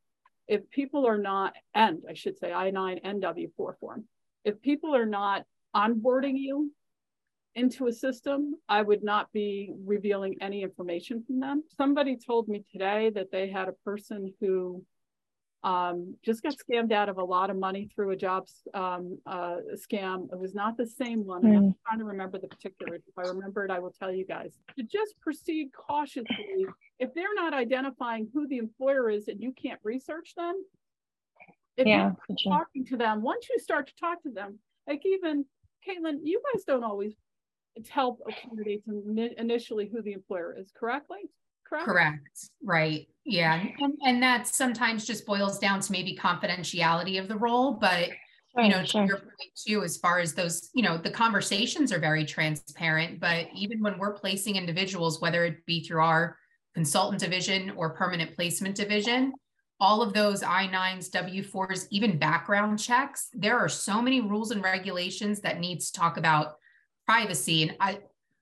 If 0.48 0.70
people 0.70 1.08
are 1.08 1.18
not, 1.18 1.54
and 1.74 2.04
I 2.08 2.14
should 2.14 2.38
say 2.38 2.52
I-9 2.52 3.00
and 3.04 3.22
W-4 3.22 3.80
form, 3.80 4.04
if 4.44 4.62
people 4.62 4.96
are 4.96 5.06
not 5.06 5.46
onboarding 5.76 6.38
you 6.38 6.72
into 7.56 7.88
a 7.88 7.94
system, 7.94 8.56
I 8.70 8.82
would 8.82 9.04
not 9.04 9.32
be 9.34 9.72
revealing 9.86 10.36
any 10.42 10.64
information 10.64 11.24
from 11.26 11.40
them. 11.40 11.64
Somebody 11.76 12.18
told 12.18 12.48
me 12.48 12.64
today 12.72 13.12
that 13.16 13.32
they 13.32 13.50
had 13.50 13.68
a 13.68 13.74
person 13.84 14.34
who 14.40 14.84
um, 15.64 16.16
just 16.26 16.42
got 16.42 16.56
scammed 16.56 16.92
out 16.92 17.10
of 17.10 17.18
a 17.18 17.24
lot 17.24 17.50
of 17.50 17.58
money 17.58 17.90
through 17.94 18.12
a 18.12 18.16
jobs 18.16 18.64
um, 18.74 19.20
uh, 19.28 19.58
scam. 19.76 20.32
It 20.32 20.40
was 20.40 20.56
not 20.56 20.76
the 20.76 20.88
same 20.88 21.26
one. 21.26 21.44
Mm. 21.44 21.58
I'm 21.58 21.76
trying 21.86 22.00
to 22.00 22.06
remember 22.06 22.40
the 22.40 22.48
particulars. 22.48 23.02
If 23.08 23.18
I 23.18 23.30
remember 23.30 23.66
it, 23.66 23.72
I 23.72 23.80
will 23.80 23.94
tell 23.98 24.12
you 24.12 24.26
guys. 24.26 24.58
To 24.78 24.84
just 24.84 25.20
proceed 25.22 25.70
cautiously. 25.74 26.66
If 27.00 27.14
they're 27.14 27.36
not 27.36 27.54
identifying 27.54 28.30
who 28.34 28.48
the 28.48 28.58
employer 28.58 29.10
is 29.10 29.28
and 29.28 29.42
you 29.42 29.54
can't 29.54 29.80
research 29.84 30.34
them, 30.36 30.56
if 31.78 31.86
yeah, 31.86 32.12
you're 32.28 32.38
sure. 32.40 32.52
talking 32.54 32.86
to 32.86 32.98
them, 32.98 33.22
once 33.22 33.48
you 33.50 33.60
start 33.60 33.88
to 33.88 33.94
talk 34.00 34.24
to 34.24 34.32
them, 34.32 34.58
like 34.88 35.02
even 35.06 35.46
Caitlin, 35.88 36.20
you 36.24 36.42
guys 36.54 36.64
don't 36.64 36.84
always 36.84 37.14
tell 37.84 38.18
candidates 38.42 38.88
initially 39.38 39.90
who 39.92 40.02
the 40.02 40.14
employer 40.14 40.56
is, 40.58 40.72
correctly? 40.78 41.30
Correct. 41.68 41.86
Correct. 41.86 42.50
Right. 42.64 43.08
Yeah. 43.24 43.64
And, 43.80 43.94
and 44.06 44.24
that 44.24 44.48
sometimes 44.48 45.06
just 45.06 45.26
boils 45.26 45.58
down 45.58 45.80
to 45.80 45.92
maybe 45.92 46.18
confidentiality 46.18 47.20
of 47.20 47.28
the 47.28 47.38
role, 47.38 47.74
but 47.74 48.10
you 48.58 48.68
know, 48.68 48.84
sure. 48.84 49.04
to 49.04 49.08
your 49.08 49.18
point 49.20 49.52
too, 49.56 49.84
as 49.84 49.96
far 49.96 50.20
as 50.20 50.34
those, 50.34 50.70
you 50.74 50.84
know, 50.84 50.98
the 50.98 51.10
conversations 51.10 51.94
are 51.94 52.00
very 52.00 52.26
transparent, 52.26 53.22
but 53.22 53.48
even 53.56 53.82
when 53.82 53.98
we're 53.98 54.14
placing 54.14 54.58
individuals, 54.58 55.22
whether 55.22 55.46
it 55.46 55.66
be 55.66 55.84
through 55.86 56.02
our 56.02 56.38
consultant 56.74 57.22
division 57.22 57.72
or 57.78 57.92
permanent 57.92 58.36
placement 58.36 58.76
division, 58.76 59.32
all 59.80 60.02
of 60.02 60.14
those 60.14 60.44
I-9s, 60.44 61.10
W-4s, 61.12 61.88
even 61.90 62.20
background 62.20 62.78
checks, 62.78 63.30
there 63.34 63.58
are 63.58 63.70
so 63.70 64.02
many 64.02 64.22
rules 64.22 64.52
and 64.52 64.62
regulations 64.62 65.40
that 65.42 65.60
needs 65.60 65.90
to 65.90 66.00
talk 66.00 66.18
about 66.18 66.58
privacy. 67.12 67.64
And 67.64 67.76
I, 67.82 68.00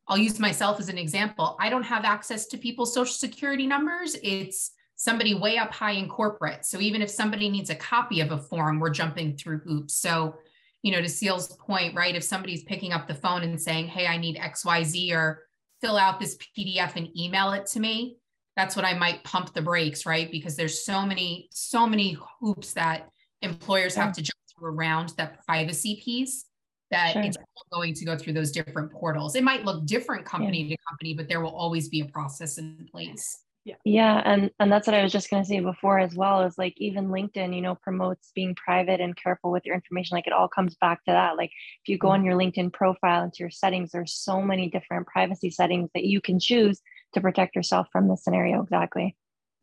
I'll 0.08 0.18
use 0.18 0.40
myself 0.40 0.80
as 0.80 0.90
an 0.90 0.98
example. 0.98 1.58
I 1.60 1.70
don't 1.70 1.84
have 1.84 2.06
access 2.06 2.46
to 2.48 2.58
people's 2.58 2.94
social 2.94 3.14
security 3.14 3.66
numbers. 3.66 4.16
It's 4.22 4.72
somebody 4.96 5.34
way 5.34 5.58
up 5.58 5.74
high 5.74 5.94
in 5.94 6.08
corporate. 6.08 6.66
So 6.66 6.80
even 6.80 7.02
if 7.02 7.10
somebody 7.10 7.50
needs 7.50 7.72
a 7.72 7.76
copy 7.76 8.22
of 8.22 8.32
a 8.32 8.38
form, 8.38 8.80
we're 8.80 8.92
jumping 8.92 9.36
through 9.36 9.60
hoops. 9.60 9.96
So, 9.96 10.36
you 10.84 10.92
know, 10.92 11.02
to 11.02 11.10
Ceil's 11.10 11.56
point, 11.58 11.96
right? 11.96 12.16
If 12.16 12.24
somebody's 12.24 12.64
picking 12.64 12.94
up 12.94 13.08
the 13.08 13.16
phone 13.16 13.42
and 13.42 13.60
saying, 13.60 13.88
hey, 13.88 14.06
I 14.06 14.18
need 14.18 14.38
XYZ 14.38 15.14
or 15.14 15.48
fill 15.82 15.98
out 15.98 16.20
this 16.20 16.38
PDF 16.56 16.96
and 16.96 17.10
email 17.18 17.54
it 17.54 17.66
to 17.68 17.80
me, 17.80 18.18
that's 18.56 18.76
what 18.76 18.86
I 18.86 18.94
might 18.94 19.24
pump 19.24 19.54
the 19.54 19.64
brakes, 19.64 20.06
right? 20.06 20.30
Because 20.30 20.56
there's 20.56 20.86
so 20.86 21.08
many, 21.08 21.50
so 21.52 21.88
many 21.88 22.18
hoops 22.40 22.74
that 22.74 23.10
employers 23.42 23.96
have 23.96 24.14
to 24.14 24.22
jump 24.22 24.38
through 24.54 24.76
around 24.76 25.14
that 25.18 25.44
privacy 25.48 26.02
piece 26.04 26.46
that 26.92 27.14
sure. 27.14 27.22
it's 27.24 27.38
going 27.72 27.94
to 27.94 28.06
go 28.06 28.18
through 28.18 28.34
those 28.34 28.52
different 28.52 28.92
portals. 28.92 29.36
It 29.36 29.44
might 29.44 29.64
look 29.64 29.86
different 29.86 30.26
company 30.26 30.64
yeah. 30.64 30.76
to 30.76 30.82
company, 30.90 31.14
but 31.14 31.28
there 31.28 31.42
will 31.42 31.56
always 31.56 31.90
be 31.90 32.02
a 32.02 32.06
process 32.06 32.58
in 32.58 32.88
place. 32.92 33.44
Yeah. 33.66 33.76
yeah 33.84 34.22
and 34.26 34.50
and 34.60 34.72
that's 34.72 34.88
what 34.88 34.96
i 34.96 35.04
was 35.04 35.12
just 35.12 35.30
going 35.30 35.44
to 35.44 35.48
say 35.48 35.60
before 35.60 36.00
as 36.00 36.16
well 36.16 36.42
is 36.44 36.58
like 36.58 36.74
even 36.78 37.10
linkedin 37.10 37.54
you 37.54 37.62
know 37.62 37.76
promotes 37.76 38.32
being 38.34 38.56
private 38.56 39.02
and 39.02 39.16
careful 39.18 39.52
with 39.52 39.66
your 39.66 39.76
information 39.76 40.16
like 40.16 40.28
it 40.28 40.34
all 40.34 40.48
comes 40.48 40.76
back 40.80 41.04
to 41.04 41.12
that 41.12 41.36
like 41.36 41.52
if 41.84 41.90
you 41.90 41.98
go 41.98 42.08
mm-hmm. 42.08 42.16
on 42.16 42.26
your 42.26 42.36
linkedin 42.36 42.72
profile 42.72 43.26
into 43.26 43.40
your 43.40 43.50
settings 43.50 43.92
there's 43.92 44.14
so 44.14 44.42
many 44.42 44.70
different 44.70 45.06
privacy 45.08 45.50
settings 45.52 45.90
that 45.94 46.06
you 46.06 46.22
can 46.22 46.40
choose 46.40 46.82
to 47.14 47.20
protect 47.20 47.54
yourself 47.54 47.88
from 47.92 48.08
the 48.08 48.16
scenario 48.16 48.64
exactly 48.64 49.16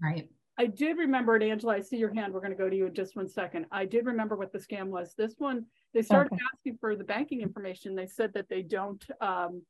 right 0.03 0.29
I 0.59 0.67
did 0.67 0.97
remember 0.97 1.37
it, 1.37 1.43
Angela. 1.43 1.75
I 1.75 1.81
see 1.81 1.99
your 1.99 2.15
hand. 2.15 2.33
We're 2.33 2.41
going 2.41 2.53
to 2.53 2.57
go 2.57 2.71
to 2.71 2.77
you 2.77 2.87
in 2.87 2.95
just 2.95 3.15
one 3.15 3.29
second. 3.29 3.67
I 3.71 3.85
did 3.85 4.07
remember 4.07 4.37
what 4.37 4.53
the 4.53 4.59
scam 4.59 4.87
was. 4.87 5.15
This 5.17 5.35
one, 5.39 5.67
they 5.93 6.03
started 6.03 6.33
okay. 6.33 6.43
asking 6.55 6.79
for 6.81 6.97
the 6.97 7.05
banking 7.05 7.43
information. 7.43 7.95
They 7.95 8.07
said 8.07 8.33
that 8.35 8.49
they 8.49 8.63
don't, 8.63 9.05
um, 9.21 9.63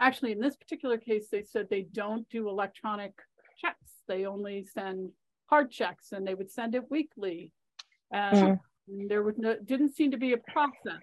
actually, 0.00 0.32
in 0.32 0.40
this 0.40 0.56
particular 0.56 0.98
case, 0.98 1.28
they 1.30 1.42
said 1.42 1.68
they 1.70 1.86
don't 1.92 2.28
do 2.28 2.48
electronic 2.48 3.12
checks. 3.58 4.02
They 4.06 4.26
only 4.26 4.64
send 4.64 5.10
hard 5.46 5.70
checks 5.70 6.12
and 6.12 6.26
they 6.26 6.34
would 6.34 6.50
send 6.50 6.74
it 6.74 6.90
weekly. 6.90 7.50
And 8.10 8.58
mm. 8.90 9.08
there 9.08 9.22
was 9.22 9.38
no, 9.38 9.56
didn't 9.64 9.94
seem 9.94 10.10
to 10.10 10.18
be 10.18 10.34
a 10.34 10.38
process 10.38 11.02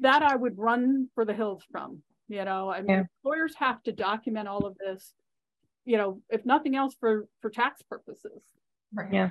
that 0.00 0.22
I 0.22 0.34
would 0.34 0.56
run 0.56 1.08
for 1.14 1.26
the 1.26 1.34
hills 1.34 1.62
from. 1.70 2.02
You 2.28 2.46
know, 2.46 2.70
I 2.70 2.80
mean, 2.80 2.96
yeah. 2.96 3.02
lawyers 3.22 3.54
have 3.58 3.82
to 3.82 3.92
document 3.92 4.48
all 4.48 4.64
of 4.64 4.78
this 4.78 5.12
you 5.84 5.96
know, 5.96 6.20
if 6.30 6.44
nothing 6.44 6.76
else 6.76 6.94
for 6.98 7.26
for 7.40 7.50
tax 7.50 7.82
purposes. 7.82 8.42
Right. 8.92 9.12
Yeah. 9.12 9.30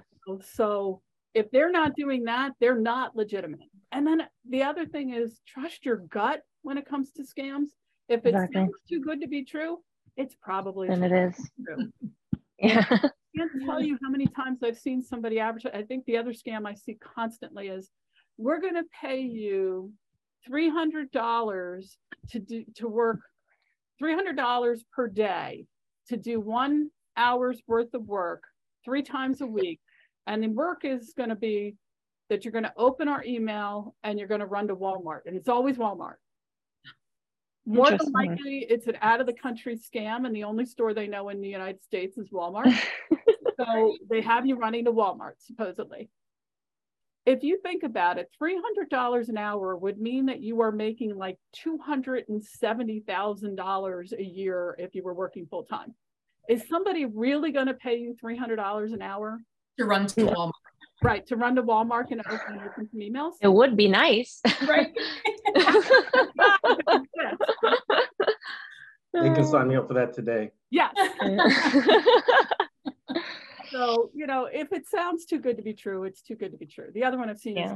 So 0.54 1.02
if 1.34 1.50
they're 1.52 1.72
not 1.72 1.96
doing 1.96 2.24
that, 2.26 2.52
they're 2.60 2.80
not 2.80 3.16
legitimate. 3.16 3.70
And 3.92 4.06
then 4.06 4.24
the 4.50 4.64
other 4.64 4.86
thing 4.86 5.14
is 5.14 5.40
trust 5.48 5.86
your 5.86 5.98
gut 5.98 6.42
when 6.62 6.78
it 6.78 6.86
comes 6.86 7.12
to 7.14 7.24
scams. 7.24 7.68
If 8.10 8.26
it 8.26 8.30
exactly. 8.30 8.62
sounds 8.62 8.74
too 8.90 9.00
good 9.00 9.22
to 9.22 9.28
be 9.28 9.46
true, 9.46 9.78
it's 10.18 10.36
probably 10.42 10.90
And 10.90 11.04
it 11.04 11.12
is. 11.12 11.50
true. 11.66 11.92
Yeah. 12.60 12.86
I 12.92 13.10
can't 13.38 13.66
tell 13.66 13.82
you 13.82 13.98
how 14.04 14.10
many 14.10 14.28
times 14.28 14.60
I've 14.62 14.78
seen 14.78 15.02
somebody 15.02 15.40
advertise. 15.40 15.72
I 15.74 15.84
think 15.84 16.06
the 16.06 16.18
other 16.18 16.34
scam 16.34 16.68
I 16.68 16.74
see 16.74 16.96
constantly 16.96 17.70
is 17.70 17.90
we're 18.38 18.60
going 18.60 18.76
to 18.76 18.84
pay 19.00 19.22
you 19.22 19.94
$300 20.50 21.96
to 22.32 22.40
do 22.40 22.66
to 22.76 22.88
work 22.88 23.20
$300 24.02 24.80
per 24.94 25.08
day 25.08 25.66
to 26.12 26.18
do 26.18 26.40
one 26.40 26.90
hour's 27.16 27.62
worth 27.68 27.94
of 27.94 28.06
work 28.06 28.44
three 28.84 29.02
times 29.02 29.42
a 29.42 29.48
week. 29.48 29.80
And 30.28 30.44
the 30.44 30.48
work 30.48 30.84
is 30.84 31.14
going 31.16 31.30
to 31.30 31.36
be 31.36 31.76
that 32.30 32.44
you're 32.44 32.52
going 32.52 32.66
to 32.66 32.74
open 32.78 33.08
our 33.08 33.24
email 33.24 33.96
and 34.04 34.20
you're 34.20 34.28
going 34.28 34.42
to 34.42 34.46
run 34.46 34.68
to 34.68 34.76
Walmart. 34.76 35.22
And 35.26 35.36
it's 35.36 35.50
always 35.50 35.78
Walmart. 35.78 36.16
More 37.66 37.90
than 37.90 38.12
likely, 38.12 38.66
it's 38.70 38.88
an 38.88 38.98
out 39.02 39.22
of 39.22 39.28
the 39.28 39.34
country 39.34 39.78
scam, 39.78 40.26
and 40.26 40.36
the 40.36 40.44
only 40.44 40.66
store 40.66 40.96
they 40.96 41.06
know 41.06 41.30
in 41.30 41.42
the 41.42 41.48
United 41.48 41.84
States 41.84 42.18
is 42.18 42.30
Walmart. 42.30 42.76
so 43.58 43.96
they 44.10 44.20
have 44.22 44.48
you 44.48 44.56
running 44.56 44.86
to 44.86 44.92
Walmart, 44.92 45.34
supposedly. 45.38 46.10
If 47.26 47.44
you 47.44 47.60
think 47.62 47.84
about 47.84 48.18
it, 48.18 48.30
$300 48.42 49.30
an 49.30 49.38
hour 49.38 49.78
would 49.78 50.00
mean 50.00 50.26
that 50.26 50.42
you 50.42 50.62
are 50.62 50.72
making 50.72 51.16
like 51.16 51.38
$270,000 51.66 54.20
a 54.20 54.24
year 54.24 54.76
if 54.80 54.96
you 54.96 55.04
were 55.04 55.14
working 55.14 55.46
full 55.46 55.64
time. 55.64 55.94
Is 56.50 56.68
somebody 56.68 57.06
really 57.06 57.52
going 57.52 57.68
to 57.68 57.76
pay 57.76 57.98
you 57.98 58.16
$300 58.24 58.94
an 58.94 59.02
hour? 59.04 59.40
To 59.78 59.86
run 59.86 60.08
to 60.08 60.22
Walmart. 60.22 60.52
Right, 61.04 61.26
to 61.28 61.36
run 61.36 61.56
to 61.56 61.64
Walmart 61.64 62.12
and 62.12 62.22
open, 62.22 62.60
open 62.64 62.88
some 62.90 63.00
emails? 63.00 63.34
It 63.42 63.48
would 63.48 63.76
be 63.78 63.88
nice. 63.88 64.40
Right. 64.68 64.92
you 69.14 69.34
can 69.34 69.46
sign 69.46 69.68
me 69.68 69.76
up 69.76 69.88
for 69.88 69.94
that 69.96 70.14
today. 70.14 70.52
yes. 70.72 70.94
So, 73.72 74.12
you 74.14 74.28
know, 74.28 74.46
if 74.52 74.72
it 74.74 74.88
sounds 74.88 75.26
too 75.26 75.40
good 75.40 75.58
to 75.58 75.64
be 75.64 75.74
true, 75.74 76.04
it's 76.04 76.22
too 76.22 76.36
good 76.36 76.52
to 76.52 76.58
be 76.58 76.66
true. 76.66 76.90
The 76.94 77.04
other 77.06 77.18
one 77.18 77.30
I've 77.30 77.40
seen 77.40 77.58
is 77.58 77.72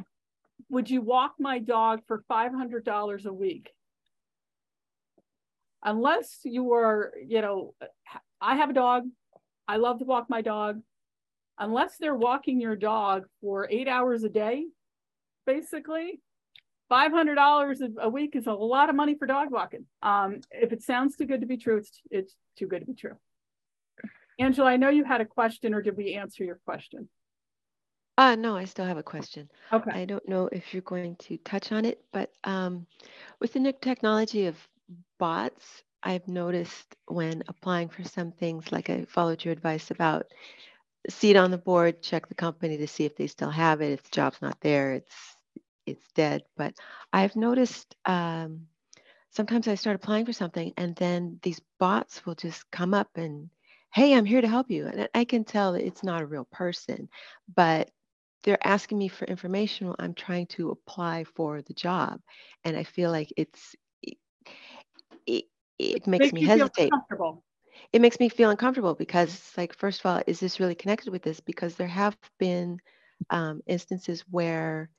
would 0.70 0.90
you 0.90 1.02
walk 1.02 1.36
my 1.40 1.60
dog 1.60 2.02
for 2.08 2.24
$500 2.30 3.26
a 3.26 3.34
week? 3.34 3.72
Unless 5.84 6.40
you 6.44 6.74
are, 6.74 7.14
you 7.26 7.42
know, 7.42 7.74
I 8.42 8.56
have 8.56 8.70
a 8.70 8.74
dog. 8.74 9.04
I 9.68 9.78
love 9.78 10.00
to 10.00 10.06
walk 10.06 10.30
my 10.30 10.42
dog. 10.42 10.82
Unless 11.60 11.98
they're 11.98 12.16
walking 12.16 12.60
your 12.60 12.76
dog 12.76 13.26
for 13.42 13.68
eight 13.70 13.88
hours 13.88 14.24
a 14.24 14.30
day, 14.30 14.66
basically, 15.46 16.20
$500 16.90 17.82
a- 17.82 18.02
a 18.02 18.10
week 18.10 18.36
is 18.36 18.48
a 18.48 18.54
lot 18.54 18.90
of 18.90 18.96
money 18.96 19.16
for 19.16 19.26
dog 19.26 19.52
walking. 19.52 19.86
Um, 20.02 20.42
if 20.52 20.74
it 20.74 20.82
sounds 20.84 21.16
too 21.16 21.26
good 21.26 21.42
to 21.42 21.48
be 21.48 21.58
true, 21.58 21.78
it's, 21.78 22.02
it's 22.12 22.36
too 22.58 22.68
good 22.68 22.80
to 22.82 22.86
be 22.86 22.94
true. 22.94 23.18
Angela, 24.40 24.70
I 24.70 24.78
know 24.78 24.90
you 24.90 25.04
had 25.04 25.22
a 25.22 25.26
question, 25.26 25.74
or 25.74 25.82
did 25.82 25.96
we 25.96 26.14
answer 26.14 26.44
your 26.44 26.60
question? 26.66 27.10
Uh, 28.18 28.36
no, 28.36 28.56
I 28.56 28.66
still 28.66 28.86
have 28.86 28.98
a 28.98 29.04
question. 29.04 29.50
Okay. 29.74 29.92
I 29.92 30.06
don't 30.06 30.28
know 30.28 30.48
if 30.52 30.74
you're 30.74 30.82
going 30.82 31.16
to 31.18 31.38
touch 31.38 31.72
on 31.72 31.86
it, 31.86 32.04
but 32.14 32.32
um, 32.46 32.86
with 33.40 33.54
the 33.54 33.60
new 33.60 33.74
technology 33.74 34.46
of 34.46 34.56
bots, 35.20 35.84
I've 36.02 36.28
noticed 36.28 36.96
when 37.08 37.44
applying 37.48 37.90
for 37.90 38.04
some 38.04 38.32
things, 38.32 38.72
like 38.72 38.90
I 38.90 39.06
followed 39.06 39.44
your 39.44 39.52
advice 39.52 39.92
about 39.92 40.28
see 41.10 41.30
it 41.32 41.36
on 41.36 41.52
the 41.52 41.58
board, 41.58 42.02
check 42.02 42.28
the 42.28 42.36
company 42.36 42.78
to 42.78 42.88
see 42.88 43.06
if 43.06 43.16
they 43.16 43.28
still 43.28 43.50
have 43.50 43.82
it. 43.82 43.92
If 43.92 44.04
the 44.04 44.10
job's 44.12 44.42
not 44.42 44.60
there, 44.62 44.94
it's 44.94 45.16
it's 45.86 46.06
dead. 46.16 46.44
But 46.58 46.76
I've 47.12 47.36
noticed 47.36 47.96
um, 48.06 48.68
sometimes 49.32 49.68
I 49.68 49.76
start 49.76 49.96
applying 49.98 50.26
for 50.26 50.34
something, 50.34 50.74
and 50.78 50.96
then 50.96 51.40
these 51.42 51.62
bots 51.80 52.26
will 52.26 52.36
just 52.36 52.70
come 52.72 52.94
up 52.94 53.10
and, 53.16 53.50
hey, 53.96 54.14
I'm 54.14 54.26
here 54.26 54.42
to 54.42 54.48
help 54.48 54.70
you, 54.70 54.88
and 54.88 55.08
I 55.16 55.24
can 55.24 55.46
tell 55.46 55.74
that 55.74 55.86
it's 55.86 56.04
not 56.04 56.22
a 56.22 56.26
real 56.26 56.46
person, 56.52 57.10
but 57.56 57.90
they're 58.44 58.68
asking 58.68 58.98
me 59.00 59.08
for 59.08 59.26
information 59.26 59.88
while 59.88 59.96
I'm 60.00 60.14
trying 60.14 60.48
to 60.48 60.72
apply 60.72 61.24
for 61.24 61.62
the 61.62 61.74
job. 61.74 62.20
And 62.66 62.78
I 62.78 62.84
feel 62.84 63.10
like 63.10 63.34
it's, 63.38 63.76
it, 64.04 64.18
it, 65.26 65.46
it 65.80 66.08
makes 66.08 66.34
me 66.34 66.42
you 66.42 66.48
hesitate. 66.48 66.92
It 67.94 68.02
makes 68.02 68.20
me 68.20 68.30
feel 68.30 68.50
uncomfortable 68.50 68.96
because 68.96 69.30
it's 69.30 69.58
like, 69.58 69.74
first 69.76 70.02
of 70.02 70.06
all, 70.06 70.22
is 70.28 70.40
this 70.40 70.60
really 70.60 70.76
connected 70.76 71.12
with 71.12 71.24
this? 71.24 71.40
Because 71.40 71.76
there 71.76 71.88
have 71.88 72.18
been 72.38 72.80
um, 73.30 73.62
instances 73.66 74.26
where 74.30 74.90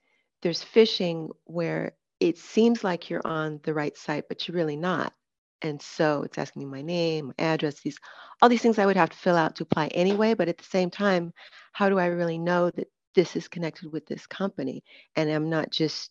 there's 0.42 0.64
phishing 0.64 1.30
where 1.44 1.92
it 2.20 2.38
seems 2.38 2.82
like 2.82 3.10
you're 3.10 3.26
on 3.26 3.60
the 3.64 3.74
right 3.74 3.96
site, 3.96 4.24
but 4.28 4.48
you're 4.48 4.56
really 4.56 4.76
not. 4.76 5.12
And 5.62 5.80
so 5.80 6.22
it's 6.22 6.38
asking 6.38 6.60
me 6.60 6.66
my 6.66 6.82
name, 6.82 7.26
my 7.28 7.34
address, 7.38 7.80
these 7.80 7.98
all 8.42 8.48
these 8.48 8.60
things 8.62 8.78
I 8.78 8.86
would 8.86 8.96
have 8.96 9.10
to 9.10 9.16
fill 9.16 9.36
out 9.36 9.56
to 9.56 9.62
apply 9.62 9.88
anyway. 9.88 10.34
But 10.34 10.48
at 10.48 10.58
the 10.58 10.64
same 10.64 10.90
time, 10.90 11.32
how 11.72 11.88
do 11.88 11.98
I 11.98 12.06
really 12.06 12.38
know 12.38 12.70
that 12.70 12.88
this 13.14 13.36
is 13.36 13.48
connected 13.48 13.90
with 13.92 14.06
this 14.06 14.26
company 14.26 14.84
and 15.16 15.30
I'm 15.30 15.48
not 15.48 15.70
just 15.70 16.10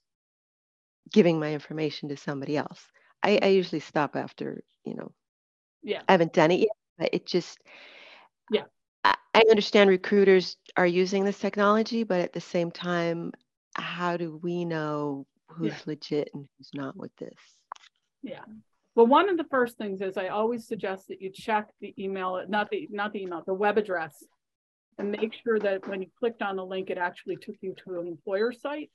giving 1.12 1.40
my 1.40 1.54
information 1.54 2.10
to 2.10 2.18
somebody 2.18 2.58
else? 2.58 2.82
I, 3.24 3.40
I 3.42 3.48
usually 3.48 3.80
stop 3.80 4.16
after, 4.16 4.64
you 4.84 4.96
know, 4.96 5.12
Yeah. 5.84 6.02
I 6.08 6.14
haven't 6.14 6.34
done 6.34 6.52
it 6.52 6.60
yet, 6.62 6.78
but 6.98 7.10
it 7.14 7.26
just 7.26 7.60
Yeah. 8.50 8.66
I, 9.04 9.16
I 9.34 9.44
understand 9.50 9.90
recruiters 9.90 10.58
are 10.78 10.88
using 10.88 11.24
this 11.24 11.40
technology, 11.40 12.04
but 12.04 12.22
at 12.22 12.34
the 12.34 12.42
same 12.42 12.72
time, 12.72 13.32
how 13.76 14.18
do 14.18 14.40
we 14.42 14.66
know 14.66 15.28
who's 15.50 15.74
Yeah. 15.74 15.84
legit 15.86 16.30
and 16.34 16.48
who's 16.58 16.72
not 16.74 16.98
with 16.98 17.16
this? 17.18 17.38
Yeah. 18.24 18.44
Well, 18.96 19.08
one 19.08 19.30
of 19.30 19.38
the 19.38 19.44
first 19.44 19.78
things 19.78 20.02
is 20.02 20.16
I 20.16 20.30
always 20.30 20.66
suggest 20.66 21.10
that 21.10 21.22
you 21.22 21.30
check 21.30 21.68
the 21.82 21.94
email, 22.00 22.42
not 22.48 22.70
the 22.70 22.88
not 22.90 23.12
the 23.12 23.22
email, 23.24 23.44
the 23.46 23.54
web 23.54 23.78
address, 23.78 24.24
and 24.98 25.12
make 25.12 25.34
sure 25.34 25.60
that 25.60 25.86
when 25.88 26.02
you 26.02 26.08
clicked 26.18 26.42
on 26.42 26.56
the 26.56 26.66
link, 26.66 26.90
it 26.90 26.98
actually 26.98 27.36
took 27.36 27.56
you 27.62 27.76
to 27.84 28.00
an 28.00 28.08
employer 28.08 28.54
site. 28.54 28.90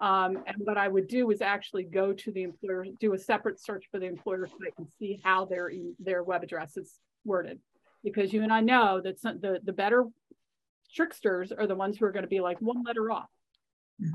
Um, 0.00 0.42
and 0.48 0.56
what 0.58 0.76
I 0.76 0.88
would 0.88 1.06
do 1.06 1.30
is 1.30 1.40
actually 1.40 1.84
go 1.84 2.12
to 2.12 2.32
the 2.32 2.42
employer, 2.42 2.86
do 2.98 3.14
a 3.14 3.18
separate 3.18 3.60
search 3.60 3.84
for 3.92 4.00
the 4.00 4.06
employer 4.06 4.48
site 4.48 4.74
and 4.78 4.88
see 4.98 5.20
how 5.22 5.44
their 5.44 5.70
their 6.00 6.24
web 6.24 6.42
address 6.42 6.76
is 6.76 6.98
worded, 7.24 7.60
because 8.02 8.32
you 8.32 8.42
and 8.42 8.52
I 8.52 8.60
know 8.60 9.00
that 9.00 9.20
some, 9.20 9.38
the 9.40 9.60
the 9.62 9.72
better 9.72 10.06
tricksters 10.92 11.52
are 11.52 11.68
the 11.68 11.76
ones 11.76 11.96
who 11.96 12.04
are 12.06 12.12
going 12.12 12.24
to 12.24 12.28
be 12.28 12.40
like 12.40 12.60
one 12.60 12.82
letter 12.82 13.12
off. 13.12 13.30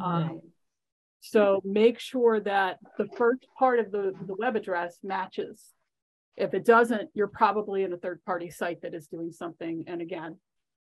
Um, 0.03 0.41
so 1.21 1.61
make 1.63 1.99
sure 1.99 2.39
that 2.39 2.77
the 2.97 3.07
first 3.17 3.45
part 3.57 3.79
of 3.79 3.91
the, 3.91 4.13
the 4.25 4.35
web 4.35 4.55
address 4.55 4.97
matches. 5.03 5.61
If 6.37 6.53
it 6.53 6.63
doesn't, 6.63 7.09
you're 7.13 7.27
probably 7.27 7.83
in 7.83 7.91
a 7.91 7.97
third 7.97 8.23
party 8.25 8.49
site 8.49 8.81
that 8.83 8.93
is 8.93 9.07
doing 9.07 9.31
something. 9.31 9.83
And 9.87 10.01
again, 10.01 10.37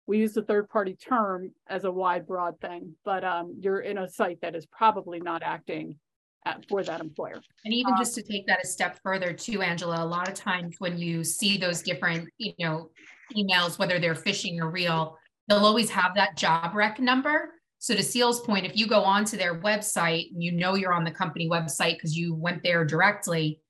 we 0.05 0.19
use 0.19 0.33
the 0.33 0.43
third 0.43 0.69
party 0.69 0.95
term 0.95 1.51
as 1.67 1.85
a 1.85 1.91
wide, 1.91 2.27
broad 2.27 2.59
thing, 2.59 2.95
but 3.03 3.23
um, 3.23 3.55
you're 3.59 3.79
in 3.79 3.97
a 3.97 4.07
site 4.07 4.41
that 4.41 4.55
is 4.55 4.65
probably 4.67 5.19
not 5.19 5.41
acting 5.43 5.97
at, 6.45 6.65
for 6.69 6.83
that 6.83 6.99
employer. 6.99 7.41
And 7.65 7.73
even 7.73 7.93
just 7.97 8.15
to 8.15 8.23
take 8.23 8.45
that 8.47 8.63
a 8.63 8.67
step 8.67 8.99
further 9.03 9.33
too, 9.33 9.61
Angela, 9.61 10.03
a 10.03 10.05
lot 10.05 10.27
of 10.27 10.33
times 10.33 10.75
when 10.79 10.97
you 10.97 11.23
see 11.23 11.57
those 11.57 11.81
different, 11.81 12.29
you 12.37 12.53
know, 12.59 12.89
emails, 13.35 13.77
whether 13.77 13.99
they're 13.99 14.15
phishing 14.15 14.59
or 14.59 14.69
real, 14.69 15.17
they'll 15.47 15.65
always 15.65 15.89
have 15.89 16.15
that 16.15 16.37
job 16.37 16.75
rec 16.75 16.99
number. 16.99 17.51
So 17.79 17.95
to 17.95 18.03
Ceil's 18.03 18.41
point, 18.41 18.65
if 18.65 18.75
you 18.75 18.87
go 18.87 19.01
onto 19.01 19.37
their 19.37 19.59
website 19.59 20.31
and 20.31 20.43
you 20.43 20.51
know 20.51 20.75
you're 20.75 20.93
on 20.93 21.03
the 21.05 21.11
company 21.11 21.49
website 21.49 21.95
because 21.95 22.15
you 22.15 22.35
went 22.35 22.61
there 22.61 22.85
directly, 22.85 23.61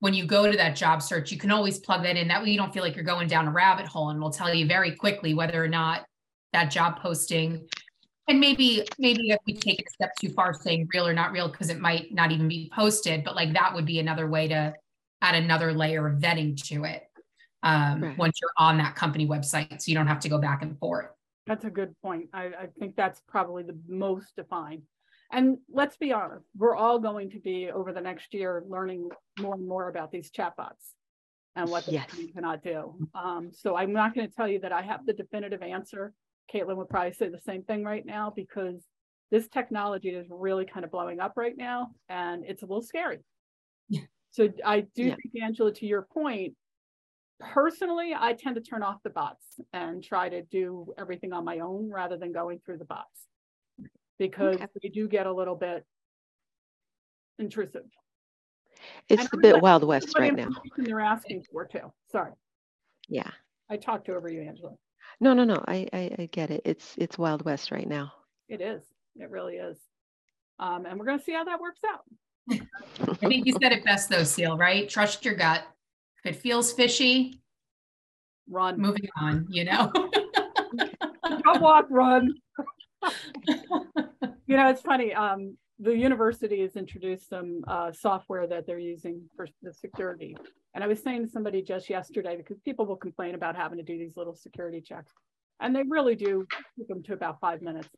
when 0.00 0.14
you 0.14 0.26
go 0.26 0.50
to 0.50 0.56
that 0.56 0.74
job 0.74 1.00
search, 1.00 1.30
you 1.30 1.38
can 1.38 1.52
always 1.52 1.78
plug 1.78 2.02
that 2.02 2.16
in. 2.16 2.26
That 2.26 2.42
way 2.42 2.50
you 2.50 2.58
don't 2.58 2.74
feel 2.74 2.82
like 2.82 2.96
you're 2.96 3.04
going 3.04 3.28
down 3.28 3.46
a 3.46 3.52
rabbit 3.52 3.86
hole 3.86 4.10
and 4.10 4.20
will 4.20 4.30
tell 4.30 4.52
you 4.52 4.66
very 4.66 4.90
quickly 4.96 5.32
whether 5.32 5.62
or 5.62 5.68
not 5.68 6.04
that 6.52 6.70
job 6.70 6.98
posting 6.98 7.66
and 8.28 8.38
maybe 8.38 8.86
maybe 8.98 9.30
if 9.30 9.38
we 9.46 9.54
take 9.54 9.80
it 9.80 9.86
a 9.86 9.90
step 9.90 10.12
too 10.20 10.28
far 10.30 10.54
saying 10.54 10.88
real 10.94 11.06
or 11.06 11.12
not 11.12 11.32
real 11.32 11.48
because 11.48 11.70
it 11.70 11.80
might 11.80 12.12
not 12.12 12.30
even 12.30 12.48
be 12.48 12.70
posted 12.74 13.24
but 13.24 13.34
like 13.34 13.52
that 13.52 13.74
would 13.74 13.86
be 13.86 13.98
another 13.98 14.28
way 14.28 14.46
to 14.48 14.72
add 15.22 15.34
another 15.34 15.72
layer 15.72 16.06
of 16.06 16.18
vetting 16.18 16.60
to 16.62 16.84
it 16.84 17.04
um, 17.62 18.02
Right. 18.02 18.18
once 18.18 18.38
you're 18.40 18.50
on 18.58 18.78
that 18.78 18.94
company 18.96 19.26
website 19.26 19.80
so 19.80 19.90
you 19.90 19.94
don't 19.94 20.06
have 20.06 20.20
to 20.20 20.28
go 20.28 20.38
back 20.38 20.62
and 20.62 20.78
forth 20.78 21.06
That's 21.46 21.64
a 21.64 21.70
good 21.70 21.94
point. 22.02 22.28
I, 22.32 22.44
I 22.46 22.66
think 22.78 22.96
that's 22.96 23.20
probably 23.28 23.62
the 23.62 23.78
most 23.88 24.36
defined. 24.36 24.82
And 25.32 25.58
let's 25.72 25.96
be 25.96 26.12
honest, 26.12 26.46
we're 26.56 26.76
all 26.76 26.98
going 26.98 27.30
to 27.30 27.40
be 27.40 27.70
over 27.70 27.92
the 27.92 28.00
next 28.00 28.34
year 28.34 28.62
learning 28.68 29.08
more 29.38 29.54
and 29.54 29.66
more 29.66 29.88
about 29.88 30.12
these 30.12 30.30
chatbots 30.30 30.92
and 31.56 31.70
what 31.70 31.86
they 31.86 31.94
Yes. 31.94 32.10
cannot 32.34 32.62
do. 32.62 32.94
Um, 33.14 33.50
so 33.52 33.76
I'm 33.76 33.92
not 33.92 34.14
going 34.14 34.28
to 34.28 34.34
tell 34.34 34.46
you 34.48 34.60
that 34.60 34.72
I 34.72 34.82
have 34.82 35.04
the 35.06 35.12
definitive 35.14 35.62
answer. 35.62 36.12
Caitlin 36.52 36.76
would 36.76 36.90
probably 36.90 37.12
say 37.14 37.28
the 37.28 37.40
same 37.40 37.62
thing 37.62 37.82
right 37.82 38.04
now 38.04 38.32
because 38.34 38.84
this 39.30 39.48
technology 39.48 40.10
is 40.10 40.26
really 40.30 40.66
kind 40.66 40.84
of 40.84 40.90
blowing 40.90 41.18
up 41.18 41.32
right 41.36 41.56
now 41.56 41.88
and 42.08 42.44
it's 42.46 42.62
a 42.62 42.66
little 42.66 42.82
scary. 42.82 43.18
Yeah. 43.88 44.02
So 44.30 44.48
I 44.64 44.80
do 44.80 45.04
Yeah. 45.04 45.16
think, 45.16 45.42
Angela, 45.42 45.72
to 45.72 45.86
your 45.86 46.02
point, 46.02 46.54
personally, 47.52 48.14
I 48.18 48.32
tend 48.34 48.54
to 48.56 48.60
turn 48.62 48.82
off 48.82 49.02
the 49.02 49.10
bots 49.10 49.60
and 49.72 50.02
try 50.02 50.28
to 50.28 50.42
do 50.42 50.92
everything 50.98 51.32
on 51.32 51.44
my 51.44 51.58
own 51.60 51.90
rather 51.90 52.16
than 52.16 52.32
going 52.32 52.60
through 52.64 52.78
the 52.78 52.84
bots. 52.84 53.26
Because 54.18 54.54
Okay. 54.56 54.66
they 54.82 54.88
do 54.88 55.08
get 55.08 55.26
a 55.26 55.32
little 55.32 55.56
bit 55.56 55.84
intrusive. 57.38 57.84
It's 59.08 59.20
And 59.22 59.28
a 59.32 59.36
I'm 59.36 59.40
bit 59.40 59.62
Wild 59.62 59.84
West 59.84 60.18
right 60.18 60.34
now. 60.34 60.44
information 60.44 60.84
They're 60.84 61.00
asking 61.00 61.44
for 61.50 61.66
too. 61.66 61.92
Sorry, 62.10 62.32
Yeah. 63.08 63.30
I 63.70 63.76
talked 63.76 64.08
over 64.08 64.28
you, 64.30 64.42
Angela. 64.42 64.72
No, 65.20 65.32
no, 65.34 65.44
no. 65.44 65.62
I, 65.66 65.88
I, 65.92 66.14
I 66.18 66.26
get 66.32 66.50
it. 66.50 66.62
It's 66.64 66.94
it's 66.98 67.16
Wild 67.18 67.44
West 67.44 67.70
right 67.70 67.88
now. 67.88 68.12
It 68.48 68.60
is. 68.60 68.82
It 69.16 69.30
really 69.30 69.54
is. 69.56 69.78
Um, 70.58 70.84
and 70.86 70.98
we're 70.98 71.06
going 71.06 71.18
to 71.18 71.24
see 71.24 71.32
how 71.32 71.44
that 71.44 71.60
works 71.60 71.80
out. 71.86 72.02
I 73.22 73.28
think 73.28 73.46
you 73.46 73.52
said 73.62 73.72
it 73.72 73.84
best 73.84 74.08
though, 74.08 74.22
Ceil, 74.22 74.58
right? 74.58 74.88
Trust 74.88 75.24
your 75.24 75.34
gut. 75.34 75.64
If 76.24 76.36
it 76.36 76.40
feels 76.40 76.72
fishy, 76.72 77.42
Run, 78.48 78.78
moving 78.78 79.08
on, 79.16 79.46
you 79.48 79.64
know? 79.64 79.90
don't 81.44 81.60
walk, 81.60 81.86
run. 81.90 82.34
You 84.46 84.58
know, 84.58 84.68
it's 84.68 84.82
funny. 84.82 85.14
Um, 85.14 85.56
the 85.78 85.96
university 85.96 86.60
has 86.60 86.76
introduced 86.76 87.30
some 87.30 87.62
uh, 87.66 87.90
software 87.90 88.46
that 88.46 88.66
they're 88.66 88.78
using 88.78 89.22
for 89.34 89.46
the 89.62 89.72
security. 89.72 90.36
And 90.74 90.84
I 90.84 90.86
was 90.86 91.02
saying 91.02 91.24
to 91.24 91.30
somebody 91.30 91.62
just 91.62 91.88
yesterday, 91.88 92.36
because 92.36 92.60
people 92.60 92.84
will 92.84 92.96
complain 92.96 93.34
about 93.34 93.56
having 93.56 93.78
to 93.78 93.82
do 93.82 93.96
these 93.96 94.14
little 94.14 94.34
security 94.34 94.82
checks. 94.82 95.10
And 95.60 95.74
they 95.74 95.84
really 95.88 96.16
do 96.16 96.44
take 96.78 96.88
them 96.88 97.02
to 97.04 97.14
about 97.14 97.40
five 97.40 97.62
minutes. 97.62 97.88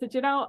Said, 0.00 0.14
you 0.14 0.22
know, 0.22 0.46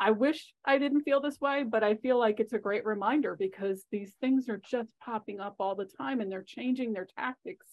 I 0.00 0.12
wish 0.12 0.54
I 0.64 0.78
didn't 0.78 1.02
feel 1.02 1.20
this 1.20 1.40
way, 1.42 1.62
but 1.62 1.84
I 1.84 1.94
feel 1.96 2.18
like 2.18 2.40
it's 2.40 2.54
a 2.54 2.58
great 2.58 2.86
reminder 2.86 3.36
because 3.38 3.84
these 3.92 4.14
things 4.20 4.48
are 4.48 4.56
just 4.68 4.98
popping 4.98 5.40
up 5.40 5.56
all 5.60 5.74
the 5.74 5.84
time 5.84 6.20
and 6.22 6.32
they're 6.32 6.42
changing 6.42 6.94
their 6.94 7.06
tactics. 7.18 7.66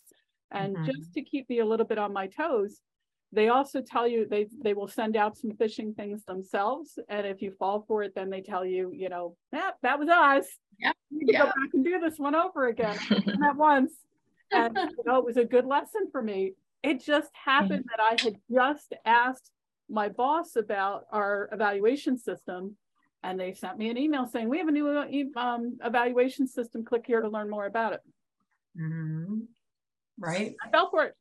And 0.51 0.75
Mhm. 0.75 0.85
just 0.85 1.13
to 1.13 1.21
keep 1.21 1.47
me 1.49 1.59
a 1.59 1.65
little 1.65 1.85
bit 1.85 1.97
on 1.97 2.11
my 2.11 2.27
toes, 2.27 2.81
they 3.31 3.47
also 3.47 3.81
tell 3.81 4.05
you 4.07 4.25
they 4.25 4.47
they 4.61 4.73
will 4.73 4.87
send 4.89 5.15
out 5.15 5.37
some 5.37 5.51
phishing 5.51 5.95
things 5.95 6.25
themselves. 6.25 6.99
And 7.07 7.25
if 7.25 7.41
you 7.41 7.51
fall 7.51 7.85
for 7.87 8.03
it, 8.03 8.13
then 8.13 8.29
they 8.29 8.41
tell 8.41 8.65
you, 8.65 8.91
you 8.93 9.07
know, 9.07 9.37
yeah, 9.53 9.71
that 9.81 9.97
was 9.97 10.09
us. 10.09 10.47
Yeah, 10.77 10.91
You 11.09 11.19
can 11.19 11.27
yeah. 11.29 11.39
go 11.39 11.45
back 11.45 11.69
and 11.73 11.83
do 11.85 11.99
this 11.99 12.19
one 12.19 12.35
over 12.35 12.67
again. 12.67 12.97
at 13.49 13.55
once. 13.55 13.93
And 14.51 14.75
you 14.75 15.03
know, 15.05 15.17
it 15.19 15.25
was 15.25 15.37
a 15.37 15.45
good 15.45 15.65
lesson 15.65 16.09
for 16.11 16.21
me. 16.21 16.53
It 16.83 16.99
just 17.01 17.31
happened 17.33 17.85
that 17.89 18.01
I 18.01 18.17
had 18.21 18.35
just 18.51 18.93
asked 19.05 19.51
my 19.89 20.09
boss 20.09 20.55
about 20.55 21.05
our 21.11 21.49
evaluation 21.51 22.17
system. 22.17 22.75
And 23.23 23.39
they 23.39 23.53
sent 23.53 23.77
me 23.77 23.89
an 23.89 23.97
email 23.97 24.27
saying, 24.27 24.47
we 24.47 24.59
have 24.59 24.67
a 24.67 24.71
new 24.71 25.31
um, 25.35 25.77
evaluation 25.83 26.47
system. 26.47 26.85
Click 26.85 27.03
here 27.05 27.21
to 27.21 27.29
learn 27.29 27.49
more 27.49 27.65
about 27.65 27.93
it. 27.93 28.01
Mhm. 28.79 29.47
Right? 30.19 30.55
I 30.63 30.69
fell 30.69 30.89
for 30.89 31.03
it. 31.05 31.15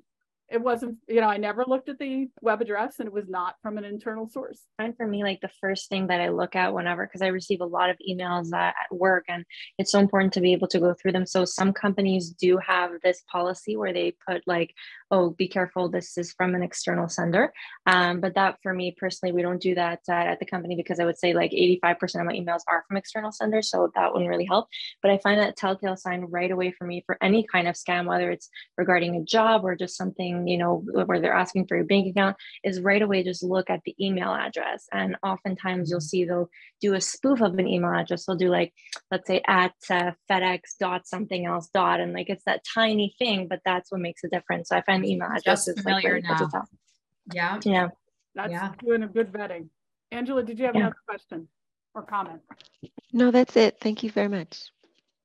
It 0.48 0.62
wasn't, 0.62 0.98
you 1.08 1.20
know, 1.20 1.26
I 1.26 1.38
never 1.38 1.64
looked 1.66 1.88
at 1.88 1.98
the 1.98 2.28
web 2.40 2.60
address 2.60 3.00
and 3.00 3.08
it 3.08 3.12
was 3.12 3.28
not 3.28 3.56
from 3.62 3.78
an 3.78 3.84
internal 3.84 4.28
source. 4.28 4.62
And 4.78 4.96
for 4.96 5.04
me, 5.04 5.24
like 5.24 5.40
the 5.40 5.50
first 5.60 5.88
thing 5.88 6.06
that 6.06 6.20
I 6.20 6.28
look 6.28 6.54
at 6.54 6.72
whenever, 6.72 7.04
because 7.04 7.20
I 7.20 7.28
receive 7.28 7.60
a 7.60 7.66
lot 7.66 7.90
of 7.90 7.96
emails 8.08 8.52
uh, 8.52 8.56
at 8.56 8.74
work 8.92 9.24
and 9.28 9.44
it's 9.76 9.90
so 9.90 9.98
important 9.98 10.32
to 10.34 10.40
be 10.40 10.52
able 10.52 10.68
to 10.68 10.78
go 10.78 10.94
through 10.94 11.12
them. 11.12 11.26
So 11.26 11.44
some 11.44 11.72
companies 11.72 12.30
do 12.30 12.58
have 12.58 12.92
this 13.02 13.24
policy 13.28 13.76
where 13.76 13.92
they 13.92 14.14
put 14.24 14.42
like, 14.46 14.72
oh, 15.10 15.30
be 15.30 15.48
careful, 15.48 15.88
this 15.88 16.18
is 16.18 16.32
from 16.32 16.54
an 16.54 16.62
external 16.62 17.08
sender. 17.08 17.52
Um, 17.86 18.20
but 18.20 18.34
that 18.34 18.58
for 18.62 18.72
me 18.74 18.94
personally, 18.98 19.32
we 19.32 19.42
don't 19.42 19.60
do 19.60 19.74
that 19.74 20.00
uh, 20.08 20.12
at 20.12 20.40
the 20.40 20.46
company 20.46 20.76
because 20.76 20.98
I 20.98 21.04
would 21.04 21.18
say 21.18 21.32
like 21.32 21.52
85% 21.52 22.20
of 22.20 22.26
my 22.26 22.32
emails 22.32 22.62
are 22.68 22.84
from 22.88 22.96
external 22.96 23.32
senders. 23.32 23.70
So 23.70 23.90
that 23.94 24.12
wouldn't 24.12 24.28
really 24.28 24.44
help. 24.44 24.68
But 25.02 25.10
I 25.10 25.18
find 25.18 25.40
that 25.40 25.56
telltale 25.56 25.96
sign 25.96 26.22
right 26.22 26.50
away 26.50 26.72
for 26.72 26.86
me 26.86 27.02
for 27.06 27.16
any 27.22 27.46
kind 27.50 27.68
of 27.68 27.76
scam, 27.76 28.06
whether 28.06 28.30
it's 28.30 28.48
regarding 28.76 29.16
a 29.16 29.24
job 29.24 29.64
or 29.64 29.76
just 29.76 29.96
something, 29.96 30.46
you 30.48 30.58
know, 30.58 30.84
where 31.06 31.20
they're 31.20 31.34
asking 31.34 31.66
for 31.66 31.76
your 31.76 31.86
bank 31.86 32.08
account, 32.08 32.36
is 32.64 32.80
right 32.80 33.02
away 33.02 33.22
just 33.22 33.42
look 33.42 33.70
at 33.70 33.80
the 33.84 33.94
email 34.00 34.32
address. 34.32 34.86
And 34.92 35.16
oftentimes 35.22 35.90
you'll 35.90 36.00
see 36.00 36.24
they'll 36.24 36.50
do 36.80 36.94
a 36.94 37.00
spoof 37.00 37.40
of 37.40 37.54
an 37.58 37.66
email 37.66 37.92
address. 37.92 38.26
They'll 38.26 38.36
do 38.36 38.48
like, 38.48 38.72
let's 39.10 39.26
say 39.26 39.42
at 39.46 39.74
uh, 39.90 40.12
FedEx 40.30 40.60
dot 40.80 41.06
something 41.06 41.46
else 41.46 41.68
dot, 41.72 42.00
and 42.00 42.12
like 42.12 42.28
it's 42.28 42.44
that 42.44 42.62
tiny 42.74 43.14
thing, 43.18 43.46
but 43.48 43.60
that's 43.64 43.90
what 43.90 44.00
makes 44.00 44.24
a 44.24 44.28
difference. 44.28 44.68
So 44.68 44.76
I 44.76 44.82
find 44.82 44.95
the 45.02 45.10
email 45.12 45.28
Just 45.34 45.40
address 45.46 45.68
is 45.68 45.76
like 45.76 45.84
familiar 45.84 46.14
really 46.14 46.26
hard 46.26 46.50
to 46.50 46.56
now. 46.56 46.64
Yeah. 47.32 47.60
Yeah. 47.64 47.88
That's 48.34 48.50
Yeah. 48.52 48.72
doing 48.84 49.02
a 49.02 49.08
good 49.08 49.32
vetting. 49.32 49.68
Angela, 50.12 50.42
did 50.42 50.58
you 50.58 50.66
have 50.66 50.74
Yeah. 50.74 50.82
another 50.82 50.96
question 51.06 51.48
or 51.94 52.02
comment? 52.02 52.40
No, 53.12 53.30
that's 53.30 53.56
it. 53.56 53.78
Thank 53.80 54.02
you 54.02 54.10
very 54.10 54.28
much. 54.28 54.70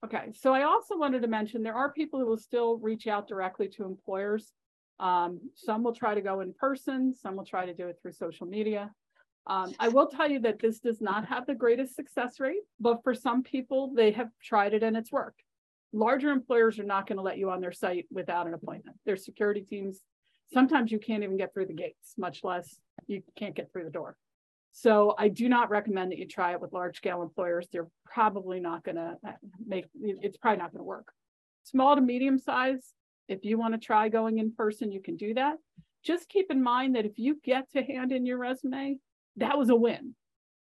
Okay, 0.04 0.32
so 0.34 0.54
I 0.54 0.64
also 0.64 0.98
wanted 0.98 1.22
to 1.22 1.28
mention 1.28 1.62
there 1.62 1.76
are 1.76 1.92
people 1.92 2.20
who 2.20 2.26
will 2.26 2.38
still 2.38 2.78
reach 2.80 3.06
out 3.06 3.28
directly 3.28 3.68
to 3.70 3.84
employers. 3.86 4.54
Um, 5.00 5.40
some 5.56 5.84
will 5.84 5.94
try 5.94 6.16
to 6.16 6.22
go 6.22 6.40
in 6.42 6.54
person, 6.54 7.14
some 7.14 7.36
will 7.36 7.46
try 7.46 7.66
to 7.66 7.74
do 7.74 7.88
it 7.88 8.00
through 8.02 8.14
social 8.14 8.48
media. 8.48 8.94
Um, 9.48 9.74
I 9.80 9.90
will 9.90 10.08
tell 10.08 10.30
you 10.30 10.40
that 10.40 10.60
this 10.60 10.80
does 10.80 11.02
not 11.02 11.28
have 11.28 11.46
the 11.46 11.56
greatest 11.56 11.96
success 11.96 12.40
rate, 12.40 12.62
but 12.80 13.04
for 13.04 13.14
some 13.14 13.44
people, 13.44 13.92
they 13.94 14.12
have 14.12 14.30
tried 14.42 14.74
it 14.74 14.84
and 14.84 14.96
it's 14.96 15.12
worked. 15.12 15.42
Larger 15.94 16.30
employers 16.30 16.80
are 16.80 16.84
not 16.84 17.08
going 17.08 17.18
to 17.18 17.24
let 17.24 17.38
you 17.38 17.50
on 17.50 17.62
their 17.62 17.74
site 17.74 18.06
without 18.12 18.48
an 18.48 18.54
appointment. 18.54 18.98
Their 19.06 19.18
security 19.18 19.62
teams, 19.62 20.00
sometimes 20.54 20.92
you 20.92 21.00
can't 21.00 21.24
even 21.24 21.38
get 21.38 21.54
through 21.54 21.66
the 21.66 21.74
gates, 21.74 22.14
much 22.18 22.44
less 22.44 22.80
you 23.08 23.22
can't 23.38 23.56
get 23.56 23.72
through 23.72 23.84
the 23.84 23.90
door. 23.90 24.16
So 24.72 25.16
I 25.18 25.28
do 25.28 25.50
not 25.50 25.70
recommend 25.70 26.12
that 26.12 26.18
you 26.18 26.28
try 26.28 26.54
it 26.54 26.62
with 26.62 26.72
large 26.72 26.98
scale 26.98 27.22
employers. 27.22 27.68
They're 27.72 27.90
probably 28.06 28.60
not 28.62 28.84
gonna 28.84 29.18
uh, 29.28 29.32
make, 29.66 29.86
it's 30.02 30.38
probably 30.38 30.60
not 30.60 30.72
gonna 30.72 30.84
work. 30.84 31.12
Small 31.64 31.96
to 31.96 32.02
medium 32.02 32.40
size, 32.40 32.94
if 33.28 33.44
you 33.44 33.58
wanna 33.58 33.78
try 33.78 34.08
going 34.08 34.38
in 34.38 34.54
person, 34.54 34.92
you 34.92 35.02
can 35.02 35.18
do 35.18 35.34
that. 35.34 35.58
Just 36.04 36.30
keep 36.30 36.50
in 36.50 36.64
mind 36.64 36.96
that 36.96 37.06
if 37.06 37.20
you 37.20 37.38
get 37.44 37.70
to 37.72 37.84
hand 37.84 38.14
in 38.14 38.26
your 38.26 38.38
resume, 38.38 38.98
that 39.36 39.58
was 39.58 39.70
a 39.70 39.76
win. 39.76 40.16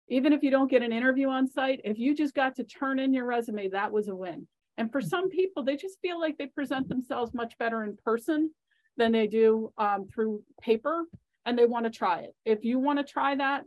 Even 0.09 0.33
if 0.33 0.43
you 0.43 0.51
don't 0.51 0.71
get 0.71 0.83
an 0.83 0.93
interview 0.93 1.29
on 1.29 1.47
site, 1.47 1.81
if 1.85 1.99
you 1.99 2.15
just 2.15 2.35
got 2.35 2.57
to 2.57 2.65
turn 2.65 2.99
in 2.99 3.15
your 3.15 3.27
resume, 3.27 3.69
that 3.69 3.93
was 3.93 4.09
a 4.09 4.15
win. 4.15 4.49
And 4.79 4.91
for 4.91 5.01
some 5.01 5.29
people, 5.29 5.63
they 5.63 5.77
just 5.77 6.01
feel 6.01 6.21
like 6.21 6.39
they 6.39 6.47
present 6.47 6.89
themselves 6.89 7.35
much 7.35 7.59
better 7.59 7.85
in 7.85 7.97
person 8.05 8.51
than 8.97 9.13
they 9.13 9.27
do 9.27 9.73
um, 9.79 10.07
through 10.07 10.43
paper, 10.61 11.05
and 11.45 11.59
they 11.59 11.67
want 11.67 11.85
to 11.85 11.91
try 11.91 12.21
it. 12.21 12.35
If 12.45 12.65
you 12.65 12.79
want 12.79 12.99
to 12.99 13.05
try 13.05 13.35
that, 13.37 13.65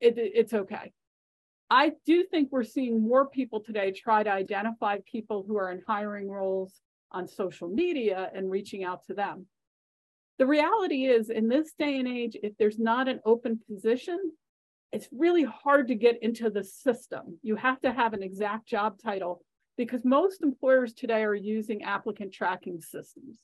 it, 0.00 0.14
it's 0.16 0.54
okay. 0.54 0.92
I 1.70 1.92
do 2.06 2.24
think 2.24 2.48
we're 2.50 2.64
seeing 2.64 3.02
more 3.02 3.28
people 3.28 3.60
today 3.60 3.92
try 3.92 4.22
to 4.22 4.30
identify 4.30 4.98
people 5.10 5.44
who 5.46 5.58
are 5.58 5.70
in 5.70 5.82
hiring 5.86 6.28
roles 6.28 6.80
on 7.12 7.28
social 7.28 7.68
media 7.68 8.30
and 8.34 8.50
reaching 8.50 8.84
out 8.84 9.04
to 9.06 9.14
them. 9.14 9.46
The 10.38 10.46
reality 10.46 11.06
is, 11.06 11.30
in 11.30 11.48
this 11.48 11.72
day 11.78 11.98
and 11.98 12.08
age, 12.08 12.36
if 12.42 12.56
there's 12.58 12.78
not 12.78 13.08
an 13.08 13.20
open 13.24 13.60
position, 13.68 14.18
it's 14.92 15.08
really 15.12 15.44
hard 15.44 15.88
to 15.88 15.94
get 15.94 16.22
into 16.22 16.48
the 16.48 16.64
system. 16.64 17.38
You 17.42 17.56
have 17.56 17.80
to 17.80 17.92
have 17.92 18.14
an 18.14 18.22
exact 18.22 18.66
job 18.66 18.98
title 19.02 19.42
because 19.78 20.04
most 20.04 20.42
employers 20.42 20.92
today 20.92 21.22
are 21.22 21.34
using 21.34 21.84
applicant 21.84 22.34
tracking 22.34 22.80
systems. 22.80 23.38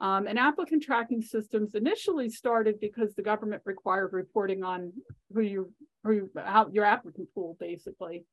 Um, 0.00 0.26
and 0.26 0.38
applicant 0.38 0.82
tracking 0.82 1.20
systems 1.20 1.74
initially 1.74 2.30
started 2.30 2.80
because 2.80 3.14
the 3.14 3.22
government 3.22 3.62
required 3.64 4.12
reporting 4.12 4.64
on 4.64 4.92
who 5.32 5.42
you, 5.42 5.72
who 6.02 6.12
you, 6.12 6.30
how 6.36 6.68
your 6.72 6.84
applicant 6.84 7.28
pool 7.34 7.56
basically. 7.60 8.24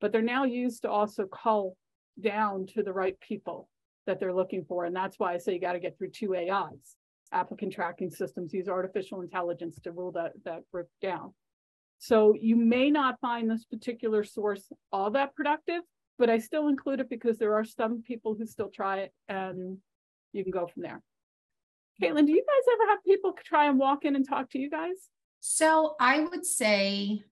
But 0.00 0.12
they're 0.12 0.20
now 0.20 0.44
used 0.44 0.82
to 0.82 0.90
also 0.90 1.26
cull 1.26 1.76
down 2.20 2.66
to 2.74 2.82
the 2.82 2.92
right 2.92 3.18
people 3.20 3.68
that 4.06 4.20
they're 4.20 4.34
looking 4.34 4.64
for. 4.64 4.84
And 4.84 4.94
that's 4.94 5.18
why 5.18 5.32
I 5.32 5.38
say 5.38 5.54
you 5.54 5.60
got 5.60 5.72
to 5.72 5.80
get 5.80 5.96
through 5.96 6.10
two 6.10 6.36
AIs. 6.36 6.96
Applicant 7.32 7.72
tracking 7.72 8.10
systems 8.10 8.52
use 8.52 8.68
artificial 8.68 9.22
intelligence 9.22 9.78
to 9.84 9.92
rule 9.92 10.12
that, 10.12 10.32
that 10.44 10.68
group 10.70 10.88
down. 11.00 11.32
So 11.98 12.34
you 12.38 12.56
may 12.56 12.90
not 12.90 13.20
find 13.20 13.48
this 13.48 13.64
particular 13.64 14.24
source 14.24 14.70
all 14.90 15.12
that 15.12 15.34
productive, 15.36 15.82
but 16.18 16.30
I 16.30 16.38
still 16.38 16.68
include 16.68 17.00
it 17.00 17.08
because 17.08 17.38
there 17.38 17.54
are 17.54 17.64
some 17.64 18.02
people 18.02 18.34
who 18.34 18.46
still 18.46 18.68
try 18.68 19.00
it 19.00 19.12
and 19.28 19.78
you 20.32 20.42
can 20.42 20.52
go 20.52 20.66
from 20.66 20.82
there. 20.82 21.02
Caitlin, 22.00 22.26
do 22.26 22.32
you 22.32 22.44
guys 22.44 22.74
ever 22.74 22.90
have 22.90 23.04
people 23.04 23.34
try 23.44 23.68
and 23.68 23.78
walk 23.78 24.04
in 24.04 24.16
and 24.16 24.26
talk 24.26 24.50
to 24.50 24.58
you 24.58 24.70
guys? 24.70 24.96
So 25.40 25.94
I 26.00 26.20
would 26.20 26.46
say 26.46 27.22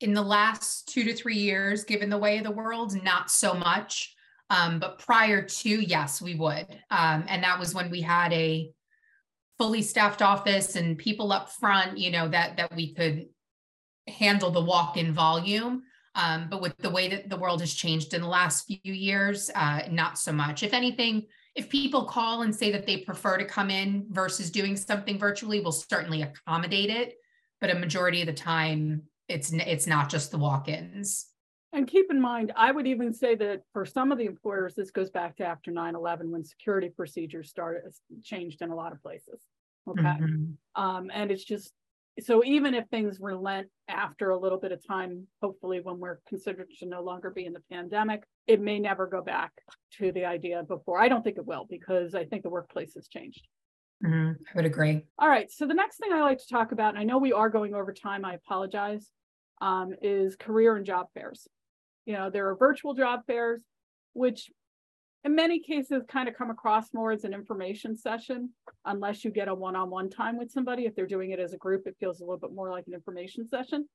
in 0.00 0.14
the 0.14 0.22
last 0.22 0.88
two 0.88 1.04
to 1.04 1.14
three 1.14 1.38
years, 1.38 1.84
given 1.84 2.10
the 2.10 2.18
way 2.18 2.38
of 2.38 2.44
the 2.44 2.50
world, 2.50 3.00
not 3.02 3.30
so 3.30 3.54
much. 3.54 4.14
Um, 4.50 4.78
but 4.78 4.98
prior 4.98 5.42
to, 5.42 5.68
yes, 5.68 6.22
we 6.22 6.34
would. 6.34 6.66
Um, 6.90 7.24
and 7.28 7.42
that 7.44 7.58
was 7.58 7.74
when 7.74 7.90
we 7.90 8.00
had 8.00 8.32
a 8.32 8.70
fully 9.58 9.82
staffed 9.82 10.22
office 10.22 10.76
and 10.76 10.96
people 10.96 11.32
up 11.32 11.50
front, 11.50 11.98
you 11.98 12.10
know, 12.10 12.28
that 12.28 12.56
that 12.56 12.74
we 12.74 12.94
could 12.94 13.26
handle 14.06 14.50
the 14.50 14.64
walk-in 14.64 15.12
volume. 15.12 15.82
Um, 16.14 16.48
but 16.50 16.60
with 16.60 16.76
the 16.78 16.90
way 16.90 17.08
that 17.08 17.28
the 17.28 17.36
world 17.36 17.60
has 17.60 17.74
changed 17.74 18.14
in 18.14 18.22
the 18.22 18.28
last 18.28 18.66
few 18.66 18.92
years, 18.92 19.50
uh, 19.54 19.82
not 19.90 20.18
so 20.18 20.32
much. 20.32 20.62
If 20.62 20.72
anything, 20.72 21.26
if 21.54 21.68
people 21.68 22.04
call 22.04 22.42
and 22.42 22.54
say 22.54 22.70
that 22.72 22.86
they 22.86 22.98
prefer 22.98 23.36
to 23.36 23.44
come 23.44 23.70
in 23.70 24.06
versus 24.10 24.50
doing 24.50 24.76
something 24.76 25.18
virtually, 25.18 25.60
we'll 25.60 25.72
certainly 25.72 26.22
accommodate 26.22 26.90
it. 26.90 27.14
But 27.60 27.70
a 27.70 27.74
majority 27.74 28.20
of 28.20 28.26
the 28.26 28.32
time, 28.32 29.02
it's 29.28 29.52
it's 29.52 29.86
not 29.86 30.08
just 30.08 30.30
the 30.30 30.38
walk-ins. 30.38 31.26
And 31.72 31.86
keep 31.86 32.06
in 32.10 32.20
mind, 32.20 32.52
I 32.56 32.72
would 32.72 32.86
even 32.86 33.12
say 33.12 33.34
that 33.34 33.62
for 33.72 33.84
some 33.84 34.10
of 34.10 34.18
the 34.18 34.24
employers, 34.24 34.74
this 34.74 34.90
goes 34.90 35.10
back 35.10 35.36
to 35.36 35.44
after 35.44 35.70
9-11 35.70 36.30
when 36.30 36.42
security 36.42 36.88
procedures 36.88 37.50
started 37.50 37.82
changed 38.22 38.62
in 38.62 38.70
a 38.70 38.74
lot 38.74 38.92
of 38.92 39.02
places. 39.02 39.42
Okay. 39.86 40.00
Mhm. 40.02 40.56
Um, 40.76 41.10
and 41.12 41.30
it's 41.30 41.44
just 41.44 41.72
so 42.20 42.44
even 42.44 42.74
if 42.74 42.86
things 42.88 43.18
relent 43.20 43.68
after 43.88 44.30
a 44.30 44.38
little 44.38 44.58
bit 44.58 44.72
of 44.72 44.84
time, 44.86 45.26
hopefully 45.42 45.80
when 45.80 45.98
we're 45.98 46.18
considered 46.28 46.68
to 46.78 46.86
no 46.86 47.02
longer 47.02 47.30
be 47.30 47.46
in 47.46 47.52
the 47.52 47.62
pandemic, 47.70 48.24
it 48.46 48.60
may 48.60 48.78
never 48.78 49.06
go 49.06 49.22
back 49.22 49.52
to 49.98 50.12
the 50.12 50.24
idea 50.24 50.62
before. 50.62 51.00
I 51.00 51.08
don't 51.08 51.22
think 51.22 51.38
it 51.38 51.46
will 51.46 51.66
because 51.68 52.14
I 52.14 52.24
think 52.24 52.42
the 52.42 52.50
workplace 52.50 52.94
has 52.94 53.08
changed. 53.08 53.46
Mhm, 54.02 54.36
I 54.38 54.52
would 54.54 54.64
agree. 54.64 55.04
All 55.18 55.28
right, 55.28 55.50
so 55.50 55.66
the 55.66 55.74
next 55.74 55.98
thing 55.98 56.12
I 56.12 56.22
like 56.22 56.38
to 56.38 56.48
talk 56.48 56.72
about, 56.72 56.90
and 56.90 56.98
I 56.98 57.04
know 57.04 57.18
we 57.18 57.32
are 57.32 57.50
going 57.50 57.74
over 57.74 57.92
time, 57.92 58.24
I 58.24 58.34
apologize, 58.34 59.10
um, 59.60 59.92
is 60.00 60.36
career 60.36 60.76
and 60.76 60.86
job 60.86 61.08
fairs. 61.14 61.48
You 62.06 62.14
know, 62.14 62.30
there 62.30 62.48
are 62.48 62.56
virtual 62.56 62.94
job 62.94 63.26
fairs, 63.26 63.64
which 64.12 64.50
in 65.24 65.34
many 65.34 65.60
cases 65.60 66.04
kind 66.08 66.28
of 66.28 66.36
come 66.36 66.50
across 66.50 66.94
more 66.94 67.12
as 67.12 67.24
an 67.24 67.34
information 67.34 67.96
session, 67.96 68.50
unless 68.84 69.24
you 69.24 69.30
get 69.30 69.48
a 69.48 69.54
one-on-one 69.54 70.10
time 70.10 70.38
with 70.38 70.50
somebody. 70.50 70.86
If 70.86 70.94
they're 70.94 71.06
doing 71.06 71.32
it 71.32 71.40
as 71.40 71.52
a 71.52 71.58
group, 71.58 71.86
it 71.86 71.96
feels 71.98 72.20
a 72.20 72.24
little 72.24 72.38
bit 72.38 72.52
more 72.52 72.70
like 72.70 72.86
an 72.86 72.94
information 72.94 73.46
session. 73.48 73.88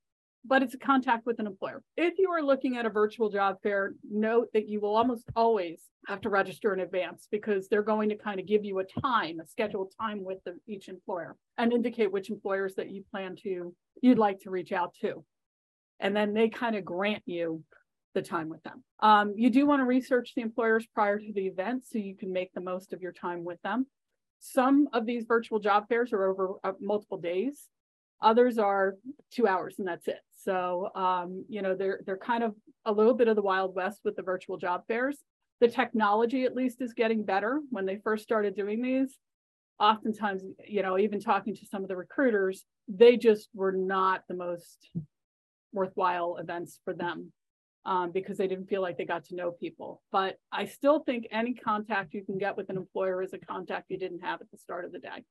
But 0.45 0.61
it's 0.61 0.73
a 0.73 0.77
contact 0.77 1.25
with 1.25 1.39
an 1.39 1.47
employer. 1.47 1.81
If 1.95 2.15
you 2.17 2.29
are 2.31 2.41
looking 2.41 2.75
at 2.75 2.85
a 2.85 2.89
virtual 2.89 3.29
job 3.29 3.55
fair, 3.63 3.93
note 4.11 4.49
that 4.53 4.67
you 4.67 4.81
will 4.81 4.97
almost 4.97 5.23
always 5.37 5.81
have 6.07 6.19
to 6.19 6.29
register 6.29 6.73
in 6.73 6.81
advance 6.81 7.29
because 7.31 7.69
they're 7.69 7.81
going 7.81 8.09
to 8.09 8.17
kind 8.17 8.41
of 8.41 8.45
give 8.45 8.65
you 8.65 8.79
a 8.79 9.01
time, 9.01 9.39
a 9.39 9.47
scheduled 9.47 9.93
time 9.97 10.21
with 10.21 10.39
the, 10.43 10.59
each 10.67 10.89
employer 10.89 11.37
and 11.57 11.71
indicate 11.71 12.11
which 12.11 12.29
employers 12.29 12.75
that 12.75 12.91
you 12.91 13.05
plan 13.09 13.37
to, 13.43 13.73
you'd 14.01 14.17
like 14.17 14.41
to 14.41 14.49
reach 14.49 14.73
out 14.73 14.93
to. 14.99 15.23
And 16.01 16.13
then 16.13 16.33
they 16.33 16.49
kind 16.49 16.75
of 16.75 16.83
grant 16.83 17.23
you 17.25 17.63
the 18.13 18.21
time 18.21 18.49
with 18.49 18.63
them. 18.63 18.83
Um, 18.99 19.33
you 19.35 19.49
do 19.49 19.65
want 19.65 19.79
to 19.81 19.85
research 19.85 20.33
the 20.35 20.41
employers 20.41 20.85
prior 20.93 21.19
to 21.19 21.33
the 21.33 21.47
event 21.47 21.85
so 21.85 21.97
you 21.97 22.15
can 22.15 22.31
make 22.31 22.53
the 22.53 22.61
most 22.61 22.93
of 22.93 23.01
your 23.01 23.11
time 23.11 23.43
with 23.43 23.61
them. 23.61 23.87
Some 24.39 24.89
of 24.93 25.05
these 25.05 25.25
virtual 25.25 25.59
job 25.59 25.87
fairs 25.87 26.11
are 26.13 26.23
over 26.23 26.55
uh, 26.63 26.73
multiple 26.79 27.17
days. 27.17 27.69
Others 28.21 28.57
are 28.57 28.95
two 29.31 29.47
hours 29.47 29.75
and 29.79 29.87
that's 29.87 30.07
it. 30.07 30.19
So, 30.43 30.89
um, 30.95 31.45
you 31.49 31.61
know, 31.61 31.75
they're 31.75 32.01
they're 32.05 32.17
kind 32.17 32.43
of 32.43 32.53
a 32.85 32.91
little 32.91 33.13
bit 33.13 33.27
of 33.27 33.35
the 33.35 33.41
wild 33.41 33.75
west 33.75 34.01
with 34.03 34.15
the 34.15 34.21
virtual 34.21 34.57
job 34.57 34.83
fairs. 34.87 35.19
The 35.61 35.67
technology, 35.67 36.43
at 36.43 36.55
least, 36.55 36.81
is 36.81 36.93
getting 36.93 37.23
better. 37.23 37.61
When 37.69 37.85
they 37.85 37.99
first 38.03 38.23
started 38.23 38.55
doing 38.55 38.81
these, 38.81 39.17
oftentimes, 39.79 40.43
you 40.67 40.81
know, 40.81 40.97
even 40.97 41.21
talking 41.21 41.55
to 41.55 41.65
some 41.65 41.83
of 41.83 41.89
the 41.89 41.95
recruiters, 41.95 42.65
they 42.87 43.17
just 43.17 43.49
were 43.53 43.71
not 43.71 44.23
the 44.27 44.35
most 44.35 44.89
worthwhile 45.71 46.37
events 46.37 46.79
for 46.83 46.93
them 46.93 47.31
um, 47.85 48.11
because 48.11 48.37
they 48.37 48.47
didn't 48.47 48.67
feel 48.67 48.81
like 48.81 48.97
they 48.97 49.05
got 49.05 49.25
to 49.25 49.35
know 49.35 49.51
people. 49.51 50.01
But 50.11 50.37
I 50.51 50.65
still 50.65 50.99
think 50.99 51.27
any 51.31 51.53
contact 51.53 52.13
you 52.13 52.23
can 52.23 52.37
get 52.37 52.55
with 52.55 52.69
an 52.69 52.77
employer 52.77 53.21
is 53.21 53.33
a 53.33 53.37
contact 53.37 53.89
you 53.89 53.97
didn't 53.97 54.19
have 54.19 54.41
at 54.41 54.49
the 54.51 54.57
start 54.57 54.85
of 54.85 54.91
the 54.91 54.99
day. 54.99 55.23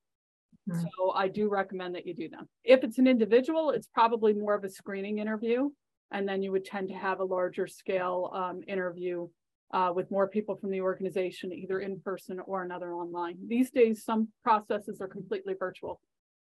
Mhm. 0.68 0.82
So 0.82 1.12
I 1.12 1.28
do 1.28 1.48
recommend 1.48 1.94
that 1.94 2.06
you 2.06 2.14
do 2.14 2.28
them. 2.28 2.48
If 2.62 2.84
it's 2.84 2.98
an 2.98 3.06
individual, 3.06 3.70
it's 3.70 3.88
probably 3.88 4.34
more 4.34 4.54
of 4.54 4.64
a 4.64 4.68
screening 4.68 5.18
interview. 5.18 5.70
And 6.10 6.28
then 6.28 6.42
you 6.42 6.52
would 6.52 6.66
tend 6.66 6.88
to 6.88 6.94
have 6.94 7.20
a 7.20 7.24
larger 7.24 7.66
scale 7.66 8.30
um, 8.34 8.62
interview 8.66 9.28
uh, 9.72 9.90
with 9.94 10.10
more 10.10 10.28
people 10.28 10.54
from 10.56 10.70
the 10.70 10.82
organization, 10.82 11.52
either 11.52 11.80
in 11.80 11.98
person 12.00 12.38
or 12.40 12.62
another 12.62 12.92
online. 12.92 13.38
These 13.46 13.70
days, 13.70 14.04
some 14.04 14.28
processes 14.42 15.00
are 15.00 15.08
completely 15.08 15.54
virtual. 15.58 16.00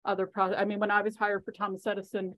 Other 0.05 0.25
pro, 0.25 0.53
I 0.53 0.63
mean, 0.63 0.79
when 0.79 0.91
I 0.91 1.01
was 1.01 1.17
hired 1.17 1.43
for 1.43 1.51
Thomas 1.51 1.85
Edison, 1.85 2.35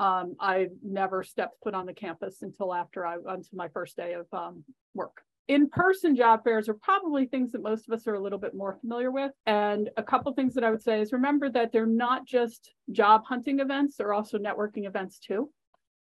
um, 0.00 0.34
I 0.40 0.68
never 0.82 1.22
stepped 1.22 1.62
foot 1.62 1.74
on 1.74 1.84
the 1.84 1.92
campus 1.92 2.40
until 2.40 2.72
after 2.72 3.06
I, 3.06 3.16
until 3.16 3.44
my 3.52 3.68
first 3.68 3.96
day 3.98 4.14
of 4.14 4.26
um, 4.32 4.64
work. 4.94 5.20
In-person 5.46 6.16
job 6.16 6.42
fairs 6.42 6.70
are 6.70 6.74
probably 6.74 7.26
things 7.26 7.52
that 7.52 7.62
most 7.62 7.86
of 7.86 7.92
us 7.92 8.06
are 8.06 8.14
a 8.14 8.20
little 8.20 8.38
bit 8.38 8.54
more 8.54 8.78
familiar 8.80 9.10
with. 9.10 9.32
And 9.44 9.90
a 9.98 10.02
couple 10.02 10.32
things 10.32 10.54
that 10.54 10.64
I 10.64 10.70
would 10.70 10.82
say 10.82 11.02
is 11.02 11.12
remember 11.12 11.50
that 11.50 11.70
they're 11.70 11.84
not 11.84 12.26
just 12.26 12.72
job 12.90 13.24
hunting 13.26 13.60
events, 13.60 13.96
they're 13.96 14.14
also 14.14 14.38
networking 14.38 14.86
events 14.86 15.18
too. 15.18 15.50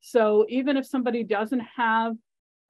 So 0.00 0.44
even 0.50 0.76
if 0.76 0.84
somebody 0.84 1.24
doesn't 1.24 1.62
have 1.76 2.16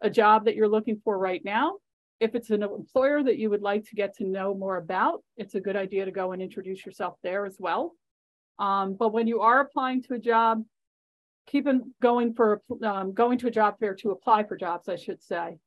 a 0.02 0.08
job 0.08 0.44
that 0.44 0.54
you're 0.54 0.68
looking 0.68 1.00
for 1.02 1.18
right 1.18 1.44
now, 1.44 1.78
if 2.20 2.36
it's 2.36 2.50
an 2.50 2.62
employer 2.62 3.24
that 3.24 3.36
you 3.36 3.50
would 3.50 3.62
like 3.62 3.84
to 3.86 3.96
get 3.96 4.14
to 4.18 4.24
know 4.24 4.54
more 4.54 4.76
about, 4.76 5.24
it's 5.36 5.56
a 5.56 5.60
good 5.60 5.76
idea 5.76 6.04
to 6.04 6.12
go 6.12 6.30
and 6.32 6.40
introduce 6.40 6.86
yourself 6.86 7.14
there 7.24 7.46
as 7.46 7.56
well. 7.58 7.94
Um, 8.60 8.94
but 8.94 9.12
when 9.12 9.26
you 9.26 9.40
are 9.40 9.60
applying 9.60 10.02
to 10.04 10.14
a 10.14 10.18
job, 10.18 10.62
keep 11.46 11.66
in 11.66 11.92
going 12.02 12.34
for 12.34 12.62
um, 12.82 13.12
going 13.12 13.38
to 13.38 13.46
a 13.46 13.50
job 13.50 13.78
fair 13.78 13.94
to 13.94 14.10
apply 14.10 14.44
for 14.44 14.56
jobs, 14.56 14.88
I 14.88 14.96
should 14.96 15.22
say. 15.22 15.58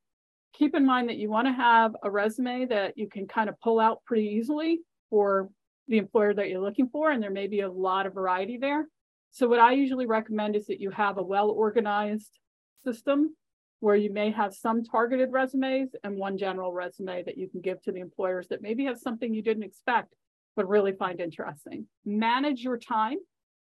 Keep 0.52 0.74
in 0.74 0.84
mind 0.84 1.08
that 1.08 1.16
you 1.16 1.30
want 1.30 1.46
to 1.46 1.52
have 1.52 1.94
a 2.02 2.10
resume 2.10 2.66
that 2.66 2.98
you 2.98 3.08
can 3.08 3.26
kind 3.26 3.48
of 3.48 3.60
pull 3.60 3.78
out 3.80 4.04
pretty 4.04 4.28
easily 4.28 4.80
for 5.08 5.48
the 5.88 5.98
employer 5.98 6.34
that 6.34 6.48
you're 6.48 6.60
looking 6.60 6.88
for, 6.88 7.10
and 7.10 7.22
there 7.22 7.30
may 7.30 7.46
be 7.46 7.60
a 7.60 7.70
lot 7.70 8.06
of 8.06 8.14
variety 8.14 8.58
there. 8.58 8.86
So 9.32 9.48
what 9.48 9.60
I 9.60 9.72
usually 9.72 10.06
recommend 10.06 10.56
is 10.56 10.66
that 10.66 10.80
you 10.80 10.90
have 10.90 11.18
a 11.18 11.22
well-organized 11.22 12.38
system 12.84 13.36
where 13.78 13.96
you 13.96 14.12
may 14.12 14.30
have 14.30 14.52
some 14.54 14.84
targeted 14.84 15.32
resumes 15.32 15.90
and 16.04 16.16
one 16.16 16.36
general 16.36 16.72
resume 16.72 17.22
that 17.24 17.38
you 17.38 17.48
can 17.48 17.60
give 17.60 17.80
to 17.82 17.92
the 17.92 18.00
employers 18.00 18.48
that 18.48 18.60
maybe 18.60 18.84
have 18.84 18.98
something 18.98 19.32
you 19.32 19.42
didn't 19.42 19.62
expect, 19.62 20.14
but 20.54 20.68
really 20.68 20.92
find 20.92 21.20
interesting. 21.20 21.86
Manage 22.04 22.60
your 22.60 22.76
time 22.76 23.16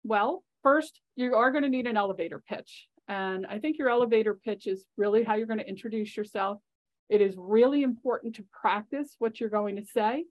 well. 0.04 0.42
First, 0.62 1.00
you 1.16 1.34
are 1.34 1.50
going 1.50 1.62
to 1.62 1.68
need 1.68 1.86
an 1.86 1.96
elevator 1.96 2.42
pitch. 2.46 2.86
And 3.08 3.46
I 3.46 3.58
think 3.58 3.78
your 3.78 3.88
elevator 3.88 4.34
pitch 4.34 4.66
is 4.66 4.84
really 4.96 5.24
how 5.24 5.34
you're 5.34 5.46
going 5.46 5.58
to 5.58 5.68
introduce 5.68 6.16
yourself. 6.16 6.58
It 7.08 7.20
is 7.20 7.34
really 7.36 7.82
important 7.82 8.36
to 8.36 8.44
practice 8.52 9.16
what 9.18 9.40
you're 9.40 9.50
going 9.50 9.76
to 9.76 9.84
say 9.84 10.24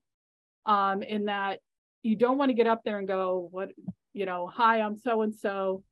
um, 0.65 1.03
in 1.03 1.25
that 1.25 1.59
you 2.03 2.15
don't 2.15 2.37
want 2.37 2.49
to 2.49 2.53
get 2.53 2.67
up 2.67 2.81
there 2.85 2.99
and 2.99 3.07
go, 3.07 3.49
what, 3.51 3.71
you 4.13 4.25
know, 4.25 4.47
hi, 4.47 4.79
I'm 4.79 4.95
so-and-so. 4.95 5.83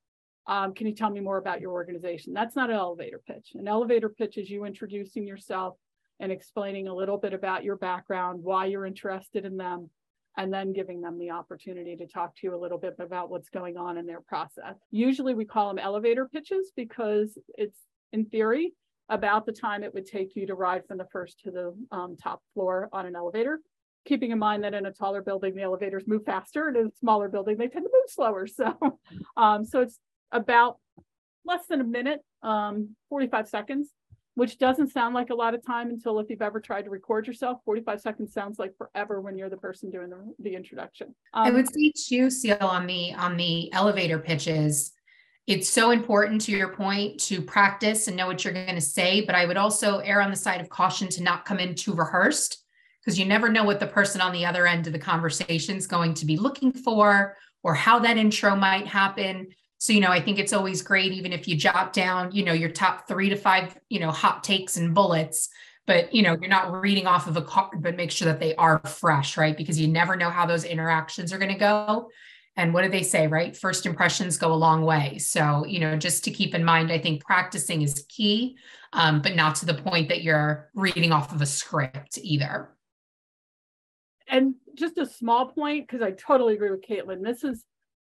Um, 0.48 0.74
can 0.74 0.88
you 0.88 0.96
tell 0.96 1.10
me 1.10 1.20
more 1.20 1.38
about 1.38 1.60
your 1.60 1.74
organization? 1.74 2.32
That's 2.32 2.56
not 2.56 2.70
an 2.70 2.78
elevator 2.78 3.22
pitch. 3.28 3.52
An 3.56 3.68
elevator 3.68 4.08
pitch 4.08 4.38
is 4.38 4.50
you 4.50 4.64
introducing 4.64 5.28
yourself 5.28 5.76
and 6.22 6.32
explaining 6.32 6.88
a 6.88 6.96
little 6.96 7.18
bit 7.18 7.34
about 7.34 7.66
your 7.66 7.76
background, 7.76 8.42
why 8.42 8.68
you're 8.68 8.86
interested 8.86 9.44
in 9.44 9.58
them, 9.58 9.90
and 10.38 10.54
then 10.54 10.72
giving 10.72 11.02
them 11.02 11.18
the 11.18 11.32
opportunity 11.32 11.96
to 11.96 12.08
talk 12.08 12.36
to 12.36 12.48
you 12.48 12.56
a 12.56 12.58
little 12.58 12.78
bit 12.78 12.96
about 13.00 13.30
what's 13.30 13.50
going 13.50 13.76
on 13.76 13.98
in 13.98 14.06
their 14.06 14.22
process. 14.22 14.76
Usually 14.92 15.34
we 15.34 15.46
call 15.46 15.68
them 15.68 15.80
elevator 15.80 16.28
pitches 16.28 16.72
because 16.76 17.38
it's 17.58 17.80
in 18.14 18.26
theory 18.26 18.74
about 19.10 19.46
the 19.46 19.52
time 19.52 19.84
it 19.84 19.94
would 19.94 20.06
take 20.06 20.36
you 20.36 20.46
to 20.46 20.54
ride 20.54 20.84
from 20.88 20.98
the 20.98 21.08
first 21.12 21.40
to 21.40 21.52
the 21.52 21.74
um, 21.92 22.16
top 22.22 22.42
floor 22.54 22.90
on 22.94 23.06
an 23.06 23.16
elevator. 23.16 23.60
Keeping 24.06 24.32
in 24.32 24.40
mind 24.40 24.64
that 24.64 24.74
in 24.74 24.86
a 24.86 24.92
taller 24.92 25.22
building, 25.22 25.56
the 25.56 25.64
elevators 25.64 26.04
move 26.08 26.24
faster, 26.26 26.68
and 26.68 26.78
in 26.78 26.88
a 26.88 26.96
smaller 27.00 27.28
building, 27.28 27.58
they 27.58 27.68
tend 27.68 27.86
to 27.86 27.92
move 27.92 28.10
slower. 28.10 28.48
So, 28.48 28.78
um, 29.38 29.66
so 29.66 29.82
it's 29.82 30.00
about 30.32 30.78
less 31.46 31.66
than 31.68 31.82
a 31.82 31.86
minute, 31.86 32.20
um, 32.44 32.96
45 33.10 33.48
seconds, 33.50 33.90
which 34.38 34.60
doesn't 34.60 34.92
sound 34.92 35.16
like 35.16 35.32
a 35.32 35.36
lot 35.36 35.56
of 35.56 35.66
time 35.66 35.90
until 35.90 36.20
if 36.20 36.30
you've 36.30 36.44
ever 36.44 36.60
tried 36.60 36.84
to 36.84 36.92
record 36.92 37.26
yourself, 37.26 37.58
45 37.66 38.00
seconds 38.00 38.34
sounds 38.34 38.60
like 38.60 38.78
forever 38.78 39.20
when 39.20 39.36
you're 39.36 39.50
the 39.50 39.58
person 39.58 39.90
doing 39.90 40.12
the, 40.12 40.32
the 40.38 40.54
introduction. 40.54 41.16
I 41.34 41.48
Um, 41.50 41.56
would 41.56 41.68
say 41.68 41.92
too, 42.08 42.28
Ceil, 42.28 42.62
on 42.62 42.86
the 42.86 43.16
on 43.16 43.36
the 43.36 43.74
elevator 43.74 44.20
pitches, 44.20 44.92
it's 45.48 45.68
so 45.68 45.90
important 45.90 46.40
to 46.42 46.52
your 46.52 46.70
point 46.70 47.20
to 47.22 47.42
practice 47.42 48.08
and 48.08 48.16
know 48.16 48.28
what 48.28 48.44
you're 48.46 48.54
going 48.54 48.76
to 48.76 48.80
say. 48.80 49.22
But 49.22 49.34
I 49.34 49.48
would 49.48 49.58
also 49.58 49.98
err 50.00 50.22
on 50.22 50.30
the 50.30 50.38
side 50.38 50.62
of 50.62 50.70
caution 50.70 51.08
to 51.10 51.24
not 51.24 51.46
come 51.46 51.58
in 51.58 51.74
too 51.74 51.96
rehearsed 51.96 52.64
because 53.02 53.18
you 53.18 53.26
never 53.26 53.50
know 53.50 53.64
what 53.64 53.80
the 53.80 53.88
person 53.88 54.22
on 54.22 54.34
the 54.34 54.46
other 54.46 54.68
end 54.68 54.86
of 54.86 54.94
the 54.94 55.00
conversation 55.00 55.78
is 55.78 55.88
going 55.88 56.14
to 56.14 56.28
be 56.28 56.38
looking 56.38 56.72
for 56.72 57.36
or 57.64 57.74
how 57.74 57.98
that 57.98 58.18
intro 58.18 58.56
might 58.56 58.86
happen. 58.86 59.48
So, 59.80 59.94
you 59.94 60.00
know, 60.02 60.12
I 60.12 60.22
think 60.22 60.40
it's 60.40 60.54
always 60.54 60.82
great, 60.82 61.12
even 61.12 61.32
if 61.32 61.48
you 61.48 61.56
jot 61.56 61.94
down, 61.94 62.32
you 62.32 62.44
know, 62.44 62.54
your 62.54 62.70
top 62.72 63.08
three 63.08 63.30
to 63.30 63.36
five, 63.36 63.78
you 63.90 64.00
know, 64.00 64.12
hot 64.12 64.44
takes 64.44 64.78
and 64.78 64.94
bullets, 64.96 65.50
but, 65.86 66.14
you 66.14 66.22
know, 66.24 66.36
you're 66.40 66.50
not 66.50 66.72
reading 66.72 67.08
off 67.08 67.28
of 67.28 67.38
a 67.38 67.42
card, 67.42 67.82
but 67.82 67.96
make 67.96 68.12
sure 68.12 68.26
that 68.26 68.40
they 68.40 68.56
are 68.56 68.82
fresh, 68.86 69.38
right? 69.38 69.56
Because 69.56 69.80
you 69.80 69.88
never 69.88 70.16
know 70.16 70.30
how 70.30 70.46
those 70.46 70.64
interactions 70.64 71.32
are 71.32 71.38
going 71.38 71.54
to 71.54 71.60
go. 71.60 72.10
And 72.56 72.74
what 72.74 72.82
do 72.82 72.90
they 72.90 73.04
say, 73.04 73.28
right? 73.28 73.56
First 73.56 73.86
impressions 73.86 74.38
go 74.38 74.52
a 74.52 74.56
long 74.56 74.82
way. 74.82 75.20
So, 75.20 75.64
you 75.66 75.80
know, 75.80 75.96
just 75.96 76.24
to 76.24 76.32
keep 76.32 76.56
in 76.56 76.64
mind, 76.66 76.92
I 76.92 76.98
think 76.98 77.24
practicing 77.24 77.84
is 77.84 78.04
key, 78.10 78.58
um, 78.94 79.22
but 79.22 79.36
not 79.36 79.56
to 79.58 79.68
the 79.68 79.76
point 79.76 80.10
that 80.10 80.24
you're 80.24 80.72
reading 80.74 81.12
off 81.12 81.32
of 81.32 81.42
a 81.42 81.46
script 81.46 82.18
either. 82.24 82.70
and 84.28 84.56
just 84.76 84.98
a 84.98 85.06
small 85.06 85.48
point, 85.48 85.88
because 85.88 86.02
I 86.02 86.12
totally 86.12 86.54
agree 86.56 86.72
with 86.72 86.86
Caitlin. 86.86 87.24
This 87.24 87.44
is 87.44 87.64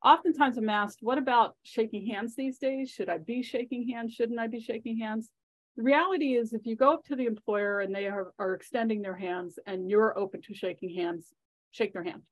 oftentimes 0.04 0.58
I'm 0.58 0.68
asked, 0.68 0.98
what 1.00 1.18
about 1.18 1.56
shaking 1.62 2.06
hands 2.06 2.36
these 2.36 2.58
days? 2.58 2.90
Should 2.90 3.08
I 3.08 3.18
be 3.18 3.42
shaking 3.42 3.88
hands? 3.88 4.12
Shouldn't 4.12 4.38
I 4.38 4.46
be 4.46 4.60
shaking 4.60 4.98
hands? 4.98 5.30
The 5.76 5.82
reality 5.82 6.34
is, 6.34 6.52
if 6.52 6.66
you 6.66 6.76
go 6.76 6.92
up 6.92 7.04
to 7.06 7.16
the 7.16 7.26
employer 7.26 7.80
and 7.80 7.92
they 7.92 8.06
are, 8.06 8.32
are 8.38 8.54
extending 8.54 9.02
their 9.02 9.16
hands 9.16 9.58
and 9.66 9.90
you're 9.90 10.16
open 10.16 10.40
to 10.42 10.54
shaking 10.54 10.94
hands, 10.94 11.32
shake 11.72 11.92
their 11.92 12.04
hand. 12.04 12.22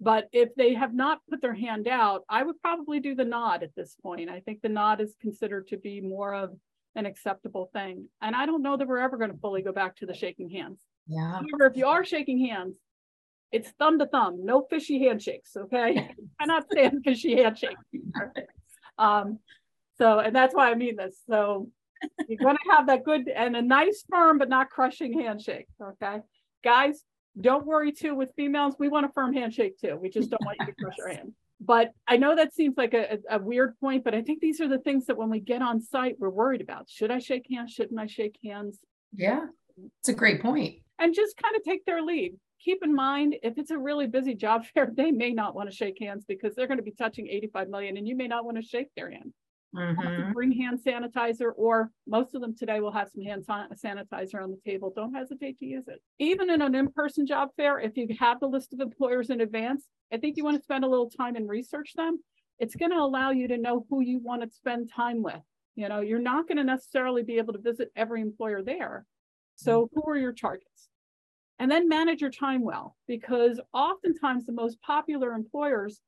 But 0.00 0.28
if 0.32 0.54
they 0.56 0.74
have 0.74 0.92
not 0.92 1.20
put 1.30 1.40
their 1.40 1.54
hand 1.54 1.86
out, 1.86 2.24
I 2.28 2.42
would 2.42 2.60
probably 2.60 2.98
do 2.98 3.14
the 3.14 3.24
nod 3.24 3.62
at 3.62 3.74
this 3.76 3.96
point. 4.02 4.28
I 4.28 4.40
think 4.40 4.60
the 4.60 4.68
nod 4.68 5.00
is 5.00 5.14
considered 5.20 5.68
to 5.68 5.76
be 5.76 6.00
more 6.00 6.34
of 6.34 6.50
an 6.96 7.06
acceptable 7.06 7.70
thing. 7.72 8.08
And 8.20 8.34
I 8.34 8.44
don't 8.44 8.62
know 8.62 8.76
that 8.76 8.86
we're 8.86 8.98
ever 8.98 9.16
going 9.16 9.30
to 9.30 9.38
fully 9.38 9.62
go 9.62 9.72
back 9.72 9.96
to 9.96 10.06
the 10.06 10.12
shaking 10.12 10.50
hands. 10.50 10.80
Yeah. 11.06 11.32
However, 11.32 11.66
if 11.70 11.76
you 11.76 11.86
are 11.86 12.04
shaking 12.04 12.44
hands 12.46 12.76
It's 13.52 13.70
thumb 13.78 13.98
to 13.98 14.06
thumb, 14.06 14.44
no 14.44 14.66
fishy 14.68 14.98
handshakes, 15.00 15.56
okay? 15.56 15.98
I 16.40 16.40
cannot 16.40 16.64
stand 16.70 17.02
fishy 17.04 17.36
handshakes. 17.36 17.82
Um, 18.98 19.38
so, 19.96 20.18
and 20.18 20.36
that's 20.36 20.54
why 20.54 20.70
I 20.70 20.74
mean 20.74 20.96
this. 20.96 21.18
So 21.26 21.68
you're 22.28 22.38
going 22.38 22.56
to 22.56 22.72
have 22.72 22.86
that 22.88 23.04
good 23.04 23.28
and 23.28 23.56
a 23.56 23.62
nice 23.62 24.04
firm, 24.08 24.38
but 24.38 24.48
not 24.48 24.70
crushing 24.70 25.18
handshake. 25.18 25.66
Okay. 25.82 26.20
Guys, 26.62 27.02
don't 27.40 27.66
worry 27.66 27.92
too 27.92 28.14
with 28.14 28.32
females. 28.36 28.74
We 28.78 28.88
want 28.88 29.06
a 29.06 29.08
firm 29.10 29.32
handshake 29.32 29.78
too. 29.78 29.96
We 30.00 30.10
just 30.10 30.30
don't 30.30 30.44
want 30.44 30.58
you 30.60 30.66
to 30.66 30.72
crush 30.72 30.96
our 31.02 31.08
hand. 31.14 31.32
But 31.60 31.92
I 32.08 32.16
know 32.16 32.34
that 32.34 32.52
seems 32.52 32.76
like 32.76 32.92
a, 32.92 33.18
a, 33.30 33.38
weird 33.38 33.78
point, 33.78 34.02
but 34.02 34.14
I 34.14 34.22
think 34.22 34.40
these 34.40 34.60
are 34.60 34.68
the 34.68 34.80
things 34.80 35.06
that 35.06 35.16
when 35.16 35.30
we 35.30 35.38
get 35.38 35.62
on 35.62 35.80
site, 35.80 36.16
we're 36.18 36.28
worried 36.28 36.60
about. 36.60 36.90
Should 36.90 37.12
I 37.12 37.20
shake 37.20 37.46
hands? 37.50 37.70
Shouldn't 37.72 38.00
I 38.00 38.06
shake 38.06 38.36
hands? 38.44 38.80
Yeah, 39.12 39.46
it's 40.00 40.08
a 40.08 40.14
great 40.14 40.42
point. 40.42 40.78
And 40.98 41.14
just 41.14 41.36
kind 41.40 41.54
of 41.54 41.62
take 41.62 41.84
their 41.84 42.02
lead. 42.02 42.34
Keep 42.64 42.84
in 42.84 42.94
mind, 42.94 43.36
if 43.42 43.58
it's 43.58 43.70
a 43.70 43.78
really 43.78 44.06
busy 44.06 44.34
job 44.34 44.64
fair, 44.74 44.90
they 44.94 45.10
may 45.10 45.32
not 45.32 45.54
want 45.54 45.70
to 45.70 45.74
shake 45.76 45.98
hands 46.00 46.24
because 46.26 46.54
they're 46.54 46.66
going 46.66 46.78
to 46.78 46.84
be 46.84 46.92
touching 46.92 47.28
85 47.28 47.68
million 47.68 47.96
and 47.96 48.06
you 48.06 48.16
may 48.16 48.28
not 48.28 48.44
want 48.44 48.56
to 48.56 48.62
shake 48.62 48.88
their 48.94 49.10
hand. 49.10 49.32
Mhm. 49.74 50.34
Bring 50.34 50.52
hand 50.52 50.80
sanitizer, 50.84 51.50
or 51.56 51.90
most 52.06 52.34
of 52.34 52.42
them 52.42 52.54
today 52.54 52.80
will 52.80 52.92
have 52.92 53.08
some 53.08 53.22
hand 53.22 53.46
sanitizer 53.46 54.42
on 54.42 54.50
the 54.50 54.60
table. 54.66 54.92
Don't 54.94 55.14
hesitate 55.14 55.58
to 55.60 55.64
use 55.64 55.88
it. 55.88 56.02
Even 56.18 56.50
in 56.50 56.60
an 56.60 56.74
in-person 56.74 57.26
job 57.26 57.48
fair, 57.56 57.78
if 57.78 57.96
you 57.96 58.06
have 58.20 58.38
the 58.38 58.48
list 58.48 58.74
of 58.74 58.80
employers 58.80 59.30
in 59.30 59.40
advance, 59.40 59.86
I 60.12 60.18
think 60.18 60.36
you 60.36 60.44
want 60.44 60.58
to 60.58 60.62
spend 60.62 60.84
a 60.84 60.88
little 60.88 61.08
time 61.08 61.36
and 61.36 61.48
research 61.48 61.94
them. 61.94 62.18
It's 62.58 62.74
going 62.76 62.90
to 62.90 62.98
allow 62.98 63.30
you 63.30 63.48
to 63.48 63.56
know 63.56 63.86
who 63.88 64.02
you 64.02 64.18
want 64.18 64.42
to 64.42 64.50
spend 64.50 64.92
time 64.92 65.22
with. 65.22 65.40
You 65.74 65.88
know, 65.88 66.00
you're 66.00 66.18
not 66.18 66.46
going 66.46 66.58
to 66.58 66.64
necessarily 66.64 67.22
be 67.22 67.38
able 67.38 67.54
to 67.54 67.58
visit 67.58 67.90
every 67.96 68.20
employer 68.20 68.62
there. 68.62 69.06
So 69.54 69.88
who 69.94 70.02
are 70.06 70.18
your 70.18 70.34
targets? 70.34 70.90
And 71.62 71.70
then 71.70 71.88
manage 71.88 72.20
your 72.20 72.30
time 72.32 72.62
well, 72.62 72.96
because 73.06 73.60
oftentimes 73.72 74.46
the 74.46 74.52
most 74.52 74.82
popular 74.82 75.30
employers 75.30 76.00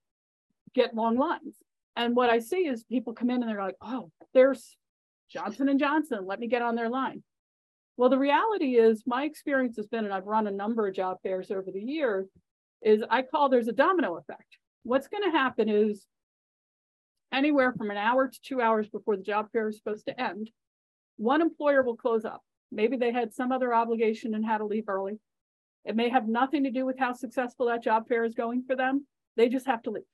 get 0.74 0.96
long 0.96 1.16
lines. 1.16 1.54
And 1.94 2.16
what 2.16 2.28
I 2.28 2.40
see 2.40 2.66
is 2.66 2.82
people 2.82 3.12
come 3.12 3.30
in 3.30 3.40
and 3.40 3.48
they're 3.48 3.62
like, 3.62 3.76
oh, 3.80 4.10
there's 4.32 4.76
Johnson 5.30 5.68
and 5.68 5.78
Johnson. 5.78 6.26
Let 6.26 6.40
me 6.40 6.48
get 6.48 6.62
on 6.62 6.74
their 6.74 6.88
line. 6.88 7.22
Well, 7.96 8.10
the 8.10 8.18
reality 8.18 8.74
is 8.74 9.04
my 9.06 9.22
experience 9.22 9.76
has 9.76 9.86
been, 9.86 10.04
and 10.04 10.12
I've 10.12 10.26
run 10.26 10.48
a 10.48 10.50
number 10.50 10.88
of 10.88 10.96
job 10.96 11.18
fairs 11.22 11.52
over 11.52 11.70
the 11.72 11.80
years, 11.80 12.26
is 12.82 13.04
I 13.08 13.22
call 13.22 13.48
there's 13.48 13.68
a 13.68 13.72
domino 13.72 14.16
effect. 14.16 14.58
What's 14.82 15.06
going 15.06 15.22
to 15.22 15.38
happen 15.38 15.68
is 15.68 16.04
anywhere 17.32 17.72
from 17.74 17.92
an 17.92 17.96
hour 17.96 18.26
to 18.26 18.40
two 18.42 18.60
hours 18.60 18.88
before 18.88 19.16
the 19.16 19.22
job 19.22 19.46
fair 19.52 19.68
is 19.68 19.76
supposed 19.76 20.06
to 20.06 20.20
end, 20.20 20.50
one 21.16 21.40
employer 21.40 21.84
will 21.84 21.96
close 21.96 22.24
up. 22.24 22.42
Maybe 22.72 22.96
they 22.96 23.12
had 23.12 23.32
some 23.32 23.52
other 23.52 23.72
obligation 23.72 24.34
and 24.34 24.44
had 24.44 24.58
to 24.58 24.66
leave 24.66 24.88
early. 24.88 25.20
It 25.84 25.96
may 25.96 26.08
have 26.08 26.28
nothing 26.28 26.64
to 26.64 26.70
do 26.70 26.86
with 26.86 26.98
how 26.98 27.12
successful 27.12 27.66
that 27.66 27.82
job 27.82 28.08
fair 28.08 28.24
is 28.24 28.34
going 28.34 28.64
for 28.66 28.74
them. 28.74 29.06
They 29.36 29.48
just 29.48 29.66
have 29.66 29.82
to 29.82 29.90
leave. 29.90 30.04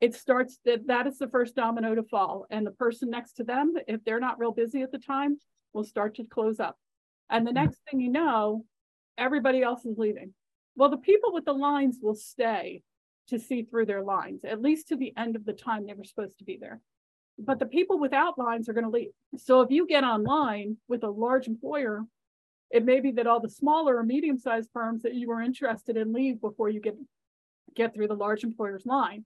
It 0.00 0.14
starts 0.14 0.58
that 0.64 0.86
that 0.86 1.06
is 1.06 1.18
the 1.18 1.28
first 1.28 1.54
domino 1.54 1.94
to 1.94 2.02
fall. 2.02 2.46
And 2.50 2.66
the 2.66 2.70
person 2.72 3.10
next 3.10 3.34
to 3.34 3.44
them 3.44 3.74
if 3.86 4.04
they're 4.04 4.20
not 4.20 4.38
real 4.38 4.52
busy 4.52 4.82
at 4.82 4.92
the 4.92 4.98
time 4.98 5.38
will 5.72 5.84
start 5.84 6.16
to 6.16 6.24
close 6.24 6.60
up. 6.60 6.76
And 7.30 7.46
the 7.46 7.52
next 7.52 7.80
thing 7.90 8.00
you 8.00 8.10
know 8.10 8.64
everybody 9.16 9.62
else 9.62 9.84
is 9.84 9.98
leaving. 9.98 10.34
Well 10.76 10.90
the 10.90 10.96
people 10.96 11.32
with 11.32 11.44
the 11.44 11.52
lines 11.52 11.98
will 12.02 12.14
stay 12.14 12.82
to 13.28 13.38
see 13.38 13.62
through 13.62 13.86
their 13.86 14.02
lines 14.02 14.44
at 14.44 14.60
least 14.60 14.88
to 14.88 14.96
the 14.96 15.14
end 15.16 15.36
of 15.36 15.46
the 15.46 15.54
time 15.54 15.86
they 15.86 15.94
were 15.94 16.04
supposed 16.04 16.38
to 16.38 16.44
be 16.44 16.58
there. 16.60 16.80
But 17.38 17.58
the 17.58 17.66
people 17.66 17.98
without 17.98 18.38
lines 18.38 18.68
are 18.68 18.74
going 18.74 18.84
to 18.84 18.90
leave. 18.90 19.10
So 19.38 19.60
if 19.62 19.70
you 19.70 19.86
get 19.86 20.04
online 20.04 20.76
with 20.88 21.02
a 21.02 21.10
large 21.10 21.48
employer 21.48 22.04
it 22.74 22.84
may 22.84 23.00
be 23.00 23.12
that 23.12 23.26
all 23.26 23.40
the 23.40 23.48
smaller 23.48 23.96
or 23.96 24.02
medium-sized 24.02 24.68
firms 24.72 25.02
that 25.02 25.14
you 25.14 25.28
were 25.28 25.40
interested 25.40 25.96
in 25.96 26.12
leave 26.12 26.40
before 26.40 26.68
you 26.68 26.80
get 26.80 26.96
get 27.74 27.94
through 27.94 28.08
the 28.08 28.14
large 28.14 28.44
employer's 28.44 28.84
line 28.86 29.24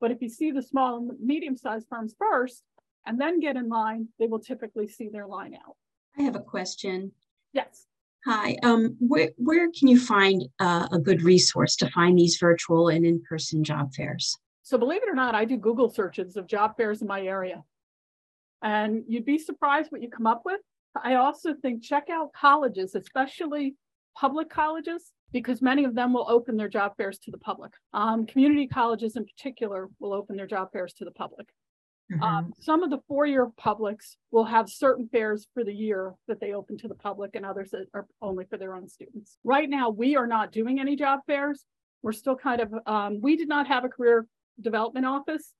but 0.00 0.10
if 0.10 0.22
you 0.22 0.28
see 0.28 0.50
the 0.50 0.62
small 0.62 0.96
and 0.96 1.10
medium-sized 1.20 1.88
firms 1.88 2.14
first 2.18 2.62
and 3.06 3.20
then 3.20 3.40
get 3.40 3.56
in 3.56 3.68
line, 3.68 4.08
they 4.18 4.26
will 4.26 4.38
typically 4.38 4.86
see 4.86 5.08
their 5.08 5.26
line 5.26 5.54
out. 5.54 5.76
I 6.18 6.22
have 6.22 6.36
a 6.36 6.40
question. 6.40 7.12
Yes. 7.52 7.86
Hi, 8.26 8.56
um, 8.62 8.96
where, 8.98 9.30
where 9.36 9.70
can 9.70 9.88
you 9.88 9.98
find 9.98 10.44
uh, 10.60 10.88
a 10.92 10.98
good 10.98 11.22
resource 11.22 11.76
to 11.76 11.90
find 11.90 12.18
these 12.18 12.36
virtual 12.36 12.88
and 12.88 13.06
in-person 13.06 13.64
job 13.64 13.94
fairs? 13.94 14.36
So 14.62 14.76
believe 14.76 15.02
it 15.02 15.08
or 15.08 15.14
not, 15.14 15.34
I 15.34 15.44
do 15.44 15.56
Google 15.56 15.88
searches 15.88 16.36
of 16.36 16.46
job 16.46 16.76
fairs 16.76 17.00
in 17.00 17.08
my 17.08 17.22
area. 17.22 17.62
And 18.60 19.04
you'd 19.06 19.24
be 19.24 19.38
surprised 19.38 19.90
what 19.90 20.02
you 20.02 20.10
come 20.10 20.26
up 20.26 20.42
with. 20.44 20.60
I 21.02 21.14
also 21.14 21.54
think 21.54 21.82
check 21.82 22.08
out 22.10 22.32
colleges, 22.32 22.94
especially 22.94 23.74
public 24.16 24.50
colleges, 24.50 25.12
because 25.32 25.62
many 25.62 25.84
of 25.84 25.94
them 25.94 26.12
will 26.12 26.26
open 26.28 26.56
their 26.56 26.68
job 26.68 26.96
fairs 26.96 27.18
to 27.20 27.30
the 27.30 27.38
public. 27.38 27.72
Um, 27.92 28.26
community 28.26 28.66
colleges 28.66 29.16
in 29.16 29.24
particular 29.24 29.88
will 29.98 30.12
open 30.12 30.36
their 30.36 30.46
job 30.46 30.72
fairs 30.72 30.92
to 30.94 31.04
the 31.04 31.10
public. 31.10 31.48
Mhm. 32.10 32.22
Um, 32.22 32.54
some 32.58 32.82
of 32.82 32.88
the 32.88 33.00
four-year 33.06 33.50
publics 33.56 34.16
will 34.30 34.44
have 34.44 34.70
certain 34.70 35.08
fairs 35.08 35.46
for 35.52 35.62
the 35.62 35.74
year 35.74 36.14
that 36.26 36.40
they 36.40 36.54
open 36.54 36.78
to 36.78 36.88
the 36.88 36.94
public 36.94 37.34
and 37.34 37.44
others 37.44 37.70
that 37.70 37.86
are 37.92 38.06
only 38.22 38.46
for 38.46 38.56
their 38.56 38.74
own 38.74 38.88
students. 38.88 39.38
Right 39.44 39.68
now, 39.68 39.90
we 39.90 40.16
are 40.16 40.26
not 40.26 40.50
doing 40.50 40.80
any 40.80 40.96
job 40.96 41.20
fairs. 41.26 41.66
We're 42.02 42.12
still 42.12 42.36
kind 42.36 42.62
of, 42.62 42.74
um, 42.86 43.20
we 43.20 43.36
did 43.36 43.48
not 43.48 43.66
have 43.66 43.84
a 43.84 43.88
career 43.90 44.26
development 44.60 45.04
office 45.04 45.52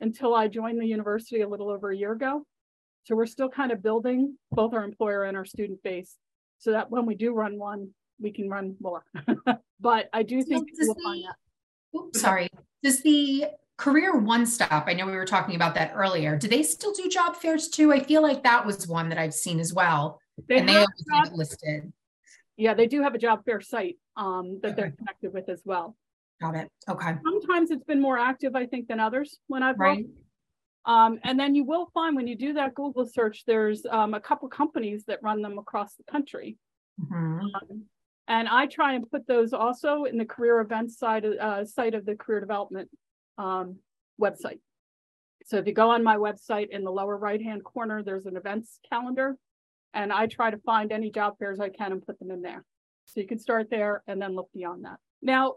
until 0.00 0.34
I 0.34 0.48
joined 0.48 0.80
the 0.80 0.86
university 0.86 1.42
a 1.42 1.48
little 1.48 1.68
over 1.68 1.90
a 1.90 1.96
year 1.96 2.12
ago. 2.12 2.46
So 3.04 3.16
we're 3.16 3.26
still 3.26 3.48
kind 3.48 3.72
of 3.72 3.82
building 3.82 4.36
both 4.52 4.74
our 4.74 4.84
employer 4.84 5.24
and 5.24 5.36
our 5.36 5.44
student 5.44 5.82
base 5.82 6.16
so 6.58 6.72
that 6.72 6.90
when 6.90 7.06
we 7.06 7.14
do 7.14 7.32
run 7.32 7.58
one, 7.58 7.90
we 8.20 8.30
can 8.30 8.48
run 8.48 8.76
more. 8.80 9.04
but 9.80 10.08
I 10.12 10.22
do 10.22 10.42
think 10.42 10.68
does 10.76 10.88
we'll 10.88 10.96
find 11.02 11.24
that. 11.24 11.98
Oops, 11.98 12.20
sorry. 12.20 12.48
Does 12.82 13.02
the 13.02 13.46
Career 13.78 14.18
One 14.18 14.44
Stop, 14.44 14.84
I 14.86 14.92
know 14.92 15.06
we 15.06 15.12
were 15.12 15.24
talking 15.24 15.54
about 15.54 15.74
that 15.76 15.92
earlier. 15.94 16.36
Do 16.36 16.48
they 16.48 16.62
still 16.62 16.92
do 16.92 17.08
job 17.08 17.34
fairs 17.36 17.68
too? 17.68 17.92
I 17.92 18.00
feel 18.00 18.22
like 18.22 18.42
that 18.44 18.64
was 18.64 18.86
one 18.86 19.08
that 19.08 19.18
I've 19.18 19.34
seen 19.34 19.58
as 19.58 19.72
well. 19.72 20.20
They 20.48 20.58
and 20.58 20.68
they 20.68 20.74
have 20.74 20.86
always 21.10 21.28
job- 21.30 21.38
listed. 21.38 21.92
yeah, 22.56 22.74
they 22.74 22.86
do 22.86 23.02
have 23.02 23.14
a 23.14 23.18
job 23.18 23.44
fair 23.46 23.60
site 23.62 23.96
um, 24.16 24.60
that 24.62 24.76
they're 24.76 24.90
connected 24.90 25.32
with 25.32 25.48
as 25.48 25.62
well. 25.64 25.96
Got 26.42 26.56
it. 26.56 26.68
Okay. 26.88 27.14
Sometimes 27.24 27.70
it's 27.70 27.84
been 27.84 28.00
more 28.00 28.18
active, 28.18 28.54
I 28.54 28.66
think, 28.66 28.88
than 28.88 29.00
others 29.00 29.38
when 29.48 29.62
I've 29.62 29.78
Right. 29.78 30.04
Um, 30.86 31.18
and 31.24 31.38
then 31.38 31.54
you 31.54 31.64
will 31.64 31.90
find 31.92 32.16
when 32.16 32.26
you 32.26 32.36
do 32.36 32.54
that 32.54 32.74
Google 32.74 33.06
search, 33.06 33.44
there's 33.46 33.84
um, 33.90 34.14
a 34.14 34.20
couple 34.20 34.48
companies 34.48 35.04
that 35.06 35.22
run 35.22 35.42
them 35.42 35.58
across 35.58 35.94
the 35.94 36.04
country. 36.04 36.56
Mhm. 37.00 37.40
Um, 37.54 37.84
And 38.28 38.48
I 38.48 38.66
try 38.66 38.92
and 38.94 39.10
put 39.10 39.26
those 39.26 39.52
also 39.52 40.04
in 40.04 40.16
the 40.16 40.24
career 40.24 40.60
events 40.60 40.96
side, 40.96 41.24
of- 41.24 41.38
uh, 41.38 41.64
site 41.64 41.94
of 41.94 42.06
the 42.06 42.14
career 42.14 42.38
development 42.40 42.88
um, 43.38 43.80
website. 44.20 44.60
So 45.46 45.56
if 45.56 45.66
you 45.66 45.72
go 45.72 45.90
on 45.90 46.04
my 46.04 46.16
website 46.16 46.68
in 46.68 46.84
the 46.84 46.92
lower 46.92 47.16
right-hand 47.16 47.64
corner, 47.64 48.02
there's 48.04 48.26
an 48.26 48.36
events 48.36 48.78
calendar. 48.88 49.36
And 49.94 50.12
I 50.12 50.28
try 50.28 50.50
to 50.50 50.58
find 50.58 50.92
any 50.92 51.10
job 51.10 51.38
fairs 51.38 51.58
I 51.58 51.70
can 51.70 51.90
and 51.90 52.06
put 52.06 52.18
them 52.20 52.30
in 52.30 52.42
there. 52.42 52.64
So 53.06 53.20
you 53.20 53.26
can 53.26 53.40
start 53.40 53.68
there 53.68 54.04
and 54.06 54.22
then 54.22 54.36
look 54.36 54.50
beyond 54.52 54.84
that. 54.84 55.00
Now, 55.20 55.56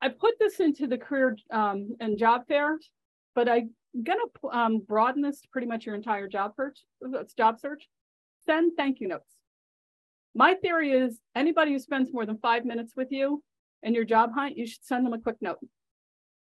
I 0.00 0.08
put 0.08 0.38
this 0.38 0.58
into 0.60 0.86
the 0.86 0.98
career 0.98 1.36
um, 1.50 1.96
and 2.00 2.16
job 2.16 2.46
fairs, 2.46 2.90
but 3.34 3.48
I'm 3.96 4.04
gonna 4.04 4.20
um, 4.52 4.82
broaden 4.86 5.22
this 5.22 5.40
to 5.40 5.48
pretty 5.48 5.66
much 5.66 5.86
your 5.86 5.94
entire 5.94 6.28
job 6.28 6.52
search, 6.54 6.80
it's 7.00 7.32
job 7.32 7.58
search. 7.58 7.88
Send 8.44 8.72
thank 8.76 9.00
you 9.00 9.08
notes. 9.08 9.32
My 10.34 10.54
theory 10.54 10.92
is 10.92 11.18
anybody 11.34 11.72
who 11.72 11.78
spends 11.78 12.12
more 12.12 12.26
than 12.26 12.36
five 12.38 12.66
minutes 12.66 12.92
with 12.94 13.10
you 13.10 13.42
in 13.82 13.94
your 13.94 14.04
job 14.04 14.32
hunt, 14.34 14.58
you 14.58 14.66
should 14.66 14.84
send 14.84 15.06
them 15.06 15.14
a 15.14 15.20
quick 15.20 15.36
note. 15.40 15.58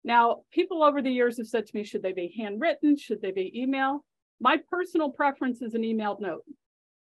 Now, 0.06 0.44
people 0.52 0.84
over 0.84 1.02
the 1.02 1.12
years 1.12 1.38
have 1.38 1.48
said 1.48 1.66
to 1.66 1.76
me, 1.76 1.84
should 1.84 2.02
they 2.02 2.14
be 2.14 2.34
handwritten? 2.38 2.98
Should 2.98 3.22
they 3.22 3.32
be 3.32 3.52
email? 3.60 4.06
My 4.40 4.58
personal 4.70 5.10
preference 5.10 5.62
is 5.62 5.74
an 5.74 5.82
emailed 5.82 6.22
note. 6.22 6.44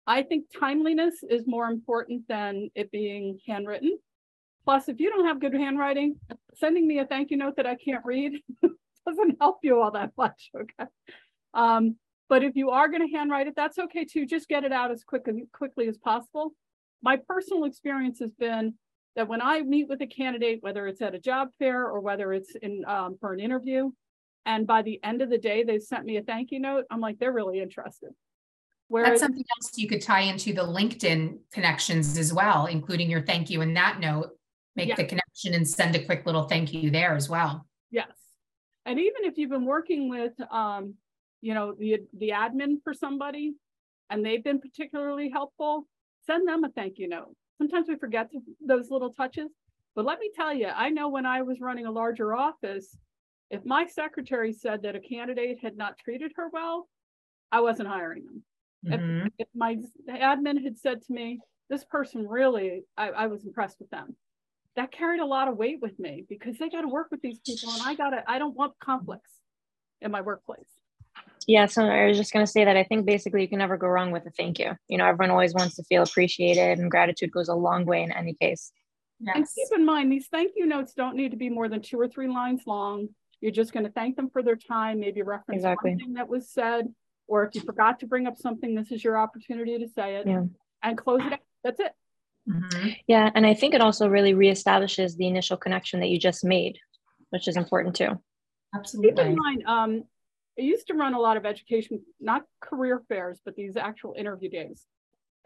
I 0.06 0.22
think 0.22 0.46
timeliness 0.58 1.22
is 1.28 1.46
more 1.46 1.66
important 1.66 2.26
than 2.28 2.70
it 2.74 2.90
being 2.90 3.38
handwritten. 3.46 3.98
Plus, 4.64 4.88
if 4.88 4.98
you 4.98 5.10
don't 5.10 5.26
have 5.26 5.40
good 5.40 5.54
handwriting, 5.54 6.16
sending 6.54 6.86
me 6.86 6.98
a 6.98 7.06
thank 7.06 7.30
you 7.30 7.36
note 7.36 7.56
that 7.56 7.66
I 7.66 7.76
can't 7.76 8.04
read 8.04 8.32
doesn't 9.06 9.36
help 9.40 9.58
you 9.62 9.80
all 9.80 9.90
that 9.92 10.12
much, 10.16 10.50
okay? 10.56 10.90
Um, 11.52 11.96
but 12.28 12.42
if 12.42 12.56
you 12.56 12.70
are 12.70 12.88
gonna 12.88 13.08
handwrite 13.12 13.46
it, 13.46 13.54
that's 13.56 13.78
okay 13.78 14.04
too. 14.04 14.26
Just 14.26 14.48
get 14.48 14.64
it 14.64 14.72
out 14.72 14.90
as 14.90 15.04
quick 15.04 15.28
as 15.28 15.36
quickly 15.52 15.88
as 15.88 15.98
possible. 15.98 16.54
My 17.02 17.16
personal 17.16 17.64
experience 17.64 18.18
has 18.20 18.32
been 18.32 18.74
that 19.14 19.28
when 19.28 19.40
I 19.42 19.60
meet 19.62 19.88
with 19.88 20.00
a 20.00 20.06
candidate, 20.06 20.62
whether 20.62 20.86
it's 20.88 21.02
at 21.02 21.14
a 21.14 21.20
job 21.20 21.50
fair 21.58 21.86
or 21.86 22.00
whether 22.00 22.32
it's 22.32 22.54
in 22.56 22.84
um, 22.86 23.16
for 23.20 23.32
an 23.32 23.40
interview, 23.40 23.90
and 24.46 24.66
by 24.66 24.82
the 24.82 24.98
end 25.04 25.22
of 25.22 25.30
the 25.30 25.38
day, 25.38 25.62
they 25.64 25.78
sent 25.78 26.04
me 26.04 26.16
a 26.16 26.22
thank 26.22 26.50
you 26.50 26.60
note, 26.60 26.84
I'm 26.90 27.00
like, 27.00 27.18
they're 27.18 27.32
really 27.32 27.60
interested. 27.60 28.10
That's 28.90 29.20
something 29.20 29.44
else 29.56 29.72
you 29.76 29.88
could 29.88 30.02
tie 30.02 30.20
into 30.20 30.52
the 30.52 30.62
LinkedIn 30.62 31.38
connections 31.52 32.18
as 32.18 32.32
well, 32.32 32.66
including 32.66 33.10
your 33.10 33.22
thank 33.22 33.50
you 33.50 33.62
in 33.62 33.74
that 33.74 33.98
note. 33.98 34.30
Make 34.76 34.88
Yeah. 34.90 34.96
the 34.96 35.04
connection 35.04 35.54
and 35.54 35.66
send 35.66 35.96
a 35.96 36.04
quick 36.04 36.26
little 36.26 36.44
thank 36.44 36.72
you 36.72 36.90
there 36.90 37.14
as 37.14 37.28
well. 37.28 37.66
yes. 37.90 38.08
And 38.86 38.98
even 38.98 39.24
if 39.24 39.38
you've 39.38 39.50
been 39.50 39.64
working 39.64 40.08
with, 40.08 40.32
um, 40.50 40.94
you 41.40 41.54
know, 41.54 41.74
the, 41.78 41.98
the 42.18 42.30
admin 42.30 42.76
for 42.82 42.92
somebody 42.94 43.54
and 44.10 44.24
they've 44.24 44.44
been 44.44 44.60
particularly 44.60 45.30
helpful, 45.30 45.86
send 46.26 46.46
them 46.46 46.64
a 46.64 46.68
thank 46.70 46.98
you 46.98 47.08
note. 47.08 47.34
Sometimes 47.58 47.88
we 47.88 47.96
forget 47.96 48.30
to- 48.32 48.40
those 48.60 48.90
little 48.90 49.12
touches. 49.12 49.50
But 49.94 50.04
let 50.04 50.18
me 50.18 50.30
tell 50.34 50.52
you, 50.52 50.66
I 50.66 50.90
know 50.90 51.08
when 51.08 51.24
I 51.26 51.42
was 51.42 51.60
running 51.60 51.86
a 51.86 51.90
larger 51.90 52.34
office, 52.34 52.96
if 53.50 53.64
my 53.64 53.86
secretary 53.86 54.52
said 54.52 54.82
that 54.82 54.96
a 54.96 55.00
candidate 55.00 55.60
had 55.62 55.76
not 55.76 55.98
treated 55.98 56.32
her 56.36 56.48
well, 56.52 56.88
I 57.52 57.60
wasn't 57.60 57.88
hiring 57.88 58.24
them. 58.26 58.42
Mhm. 58.86 59.26
If, 59.26 59.32
if 59.38 59.48
my 59.54 59.76
admin 60.08 60.62
had 60.62 60.78
said 60.78 61.02
to 61.02 61.12
me, 61.12 61.40
this 61.70 61.84
person 61.84 62.26
really, 62.26 62.82
I, 62.96 63.10
I 63.10 63.26
was 63.28 63.44
impressed 63.44 63.78
with 63.80 63.90
them. 63.90 64.16
That 64.76 64.90
carried 64.90 65.20
a 65.20 65.26
lot 65.26 65.48
of 65.48 65.56
weight 65.56 65.78
with 65.80 65.98
me 65.98 66.24
because 66.28 66.58
they 66.58 66.68
got 66.68 66.80
to 66.82 66.88
work 66.88 67.08
with 67.10 67.22
these 67.22 67.38
people 67.46 67.70
and 67.72 67.82
I 67.82 67.94
got 67.94 68.10
to, 68.10 68.24
I 68.28 68.38
don't 68.38 68.56
want 68.56 68.72
conflicts 68.80 69.30
in 70.00 70.10
my 70.10 70.20
workplace. 70.20 70.66
Yeah, 71.46 71.66
so 71.66 71.84
I 71.84 72.06
was 72.06 72.16
just 72.16 72.32
going 72.32 72.44
to 72.44 72.50
say 72.50 72.64
that 72.64 72.76
I 72.76 72.84
think 72.84 73.06
basically 73.06 73.42
you 73.42 73.48
can 73.48 73.58
never 73.58 73.76
go 73.76 73.86
wrong 73.86 74.10
with 74.10 74.26
a 74.26 74.30
thank 74.30 74.58
you. 74.58 74.72
You 74.88 74.98
know, 74.98 75.06
everyone 75.06 75.30
always 75.30 75.54
wants 75.54 75.76
to 75.76 75.84
feel 75.84 76.02
appreciated, 76.02 76.78
and 76.78 76.90
gratitude 76.90 77.30
goes 77.30 77.48
a 77.48 77.54
long 77.54 77.84
way 77.84 78.02
in 78.02 78.10
any 78.10 78.34
case. 78.34 78.72
And 79.26 79.46
keep 79.54 79.68
in 79.78 79.84
mind, 79.84 80.10
these 80.10 80.26
thank 80.28 80.52
you 80.56 80.66
notes 80.66 80.94
don't 80.94 81.16
need 81.16 81.30
to 81.30 81.36
be 81.36 81.48
more 81.48 81.68
than 81.68 81.80
two 81.82 82.00
or 82.00 82.08
three 82.08 82.28
lines 82.28 82.62
long. 82.66 83.08
You're 83.40 83.52
just 83.52 83.72
going 83.72 83.84
to 83.84 83.92
thank 83.92 84.16
them 84.16 84.30
for 84.30 84.42
their 84.42 84.56
time, 84.56 85.00
maybe 85.00 85.22
reference 85.22 85.58
Exactly. 85.58 85.90
one 85.90 85.98
thing 85.98 86.14
that 86.14 86.28
was 86.28 86.48
said, 86.48 86.88
or 87.26 87.44
if 87.44 87.54
you 87.54 87.60
forgot 87.60 88.00
to 88.00 88.06
bring 88.06 88.26
up 88.26 88.36
something, 88.38 88.74
this 88.74 88.90
is 88.90 89.04
your 89.04 89.18
opportunity 89.18 89.78
to 89.78 89.88
say 89.88 90.16
it 90.16 90.26
Yeah. 90.26 90.44
and 90.82 90.98
close 90.98 91.20
it 91.24 91.34
out. 91.34 91.40
That's 91.62 91.80
it. 91.80 91.92
Mhm. 92.48 92.96
Yeah, 93.06 93.30
and 93.34 93.46
I 93.46 93.54
think 93.54 93.74
it 93.74 93.80
also 93.80 94.08
really 94.08 94.34
reestablishes 94.34 95.16
the 95.16 95.26
initial 95.26 95.56
connection 95.56 96.00
that 96.00 96.08
you 96.08 96.18
just 96.18 96.44
made, 96.44 96.78
which 97.30 97.48
is 97.48 97.56
important 97.56 97.96
too. 97.96 98.08
Keep 98.08 98.20
Absolutely. 98.74 99.24
in 99.26 99.36
mind, 99.36 99.64
um, 99.66 100.04
I 100.58 100.62
used 100.62 100.86
to 100.88 100.94
run 100.94 101.14
a 101.14 101.20
lot 101.20 101.36
of 101.36 101.46
education, 101.46 102.04
not 102.20 102.42
career 102.60 103.02
fairs, 103.08 103.40
but 103.44 103.54
these 103.54 103.76
actual 103.76 104.14
interview 104.16 104.50
days. 104.50 104.86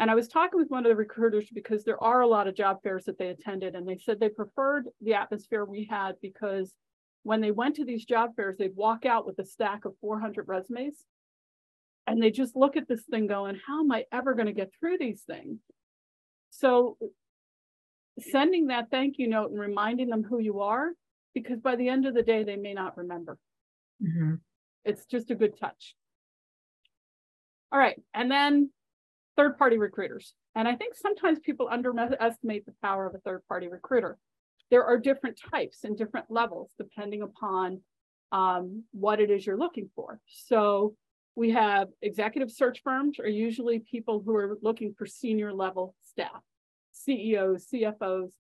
And 0.01 0.11
I 0.11 0.14
was 0.14 0.28
talking 0.28 0.59
with 0.59 0.70
one 0.70 0.86
of 0.86 0.90
the 0.90 0.96
recruiters 0.96 1.49
because 1.53 1.84
there 1.84 2.03
are 2.03 2.20
a 2.20 2.26
lot 2.26 2.46
of 2.46 2.55
job 2.55 2.82
fairs 2.82 3.05
that 3.05 3.18
they 3.18 3.28
attended, 3.28 3.74
and 3.74 3.86
they 3.86 3.96
said 3.96 4.20
they 4.20 4.28
preferred 4.28 4.88
the 5.01 5.14
atmosphere 5.14 5.64
we 5.64 5.84
had 5.90 6.16
because 6.22 6.72
when 7.22 7.40
they 7.40 7.51
went 7.51 7.76
to 7.76 7.84
these 7.84 8.05
job 8.05 8.34
fairs, 8.36 8.57
they'd 8.59 8.76
walk 8.76 9.05
out 9.07 9.26
with 9.26 9.38
a 9.38 9.44
stack 9.44 9.84
of 9.84 9.94
400 10.01 10.46
resumes. 10.49 11.05
And 12.07 12.22
they 12.22 12.30
just 12.30 12.57
look 12.57 12.76
at 12.76 12.88
this 12.88 13.03
thing 13.03 13.26
going, 13.26 13.61
how 13.66 13.80
am 13.80 13.92
I 13.92 14.07
ever 14.12 14.34
going 14.34 14.46
to 14.46 14.53
get 14.53 14.72
through 14.78 14.99
these 14.99 15.22
things? 15.22 15.61
So 16.51 16.96
sending 18.18 18.66
that 18.68 18.90
thank 18.90 19.18
you 19.18 19.28
note 19.28 19.51
and 19.51 19.61
reminding 19.61 20.09
them 20.09 20.22
who 20.22 20.40
you 20.40 20.61
are, 20.61 20.92
because 21.34 21.61
by 21.61 21.76
the 21.76 21.88
end 21.88 22.07
of 22.07 22.14
the 22.14 22.22
day, 22.22 22.42
they 22.42 22.57
may 22.57 22.74
not 22.74 22.96
remember. 22.96 23.38
Mhm. 24.03 24.40
It's 24.84 25.07
just 25.07 25.30
a 25.30 25.34
good 25.34 25.57
touch. 25.59 25.96
All 27.70 27.78
right, 27.78 28.01
and 28.14 28.30
then 28.30 28.72
third-party 29.36 29.78
recruiters. 29.78 30.34
And 30.55 30.66
I 30.66 30.74
think 30.74 30.94
sometimes 30.94 31.38
people 31.38 31.68
underestimate 31.70 32.66
the 32.66 32.74
power 32.82 33.07
of 33.07 33.14
a 33.14 33.18
third-party 33.18 33.68
recruiter. 33.68 34.18
There 34.70 34.84
are 34.84 34.99
different 34.99 35.38
types 35.38 35.84
and 35.84 35.96
different 35.96 36.30
levels 36.30 36.72
depending 36.76 37.22
upon 37.22 37.84
um, 38.32 38.84
what 38.92 39.20
it 39.20 39.30
is 39.30 39.46
you're 39.46 39.57
looking 39.57 39.90
for. 39.94 40.20
So 40.26 40.96
we 41.39 41.53
have 41.53 41.86
executive 42.03 42.51
search 42.51 42.82
firms 42.82 43.20
are 43.20 43.28
usually 43.28 43.78
people 43.78 44.20
who 44.26 44.34
are 44.34 44.59
looking 44.61 44.93
for 44.99 45.07
senior 45.07 45.53
level 45.53 45.95
staff, 46.03 46.43
CEOs, 46.91 47.68
CFOs. 47.72 48.30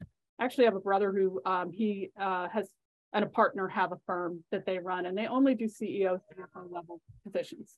I 0.40 0.44
actually 0.44 0.64
have 0.64 0.74
a 0.74 0.80
brother 0.80 1.12
who 1.12 1.40
um, 1.46 1.70
he 1.70 2.10
uh, 2.20 2.48
has 2.48 2.68
and 3.12 3.24
a 3.24 3.28
partner 3.28 3.68
have 3.68 3.92
a 3.92 3.98
firm 4.04 4.42
that 4.50 4.66
they 4.66 4.80
run 4.80 5.06
and 5.06 5.16
they 5.16 5.28
only 5.28 5.54
do 5.54 5.66
CEO 5.66 6.18
CFO 6.18 6.72
level 6.72 7.00
positions. 7.24 7.72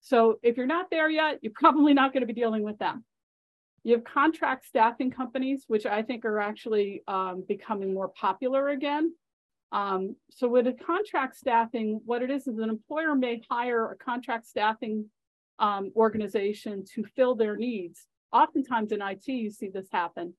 So 0.00 0.40
if 0.42 0.56
you're 0.56 0.66
not 0.66 0.90
there 0.90 1.08
yet, 1.08 1.38
you're 1.42 1.52
probably 1.54 1.94
not 1.94 2.12
going 2.12 2.22
to 2.22 2.26
be 2.26 2.32
dealing 2.32 2.64
with 2.64 2.78
them. 2.78 3.04
You 3.84 3.94
have 3.94 4.04
contract 4.04 4.66
staffing 4.66 5.12
companies, 5.12 5.62
which 5.68 5.86
I 5.86 6.02
think 6.02 6.24
are 6.24 6.40
actually 6.40 7.04
um, 7.06 7.44
becoming 7.46 7.94
more 7.94 8.08
popular 8.08 8.70
again. 8.70 9.14
Um, 9.72 10.16
so 10.30 10.48
with 10.48 10.66
a 10.66 10.72
contract 10.72 11.36
staffing, 11.36 12.00
what 12.04 12.22
it 12.22 12.30
is 12.30 12.46
is 12.46 12.58
an 12.58 12.68
employer 12.68 13.14
may 13.14 13.42
hire 13.48 13.90
a 13.90 13.96
contract 13.96 14.46
staffing 14.46 15.06
um, 15.58 15.92
organization 15.94 16.84
to 16.94 17.04
fill 17.04 17.34
their 17.34 17.56
needs. 17.56 18.06
Oftentimes 18.32 18.92
in 18.92 19.02
IT, 19.02 19.28
you 19.28 19.50
see 19.50 19.68
this 19.68 19.88
happen. 19.92 20.34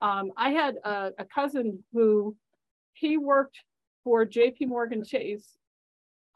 Um, 0.00 0.30
I 0.36 0.50
had 0.50 0.76
a, 0.84 1.12
a 1.18 1.24
cousin 1.24 1.82
who 1.92 2.36
he 2.92 3.16
worked 3.16 3.58
for 4.04 4.24
JP 4.24 4.68
Morgan 4.68 5.04
Chase 5.04 5.56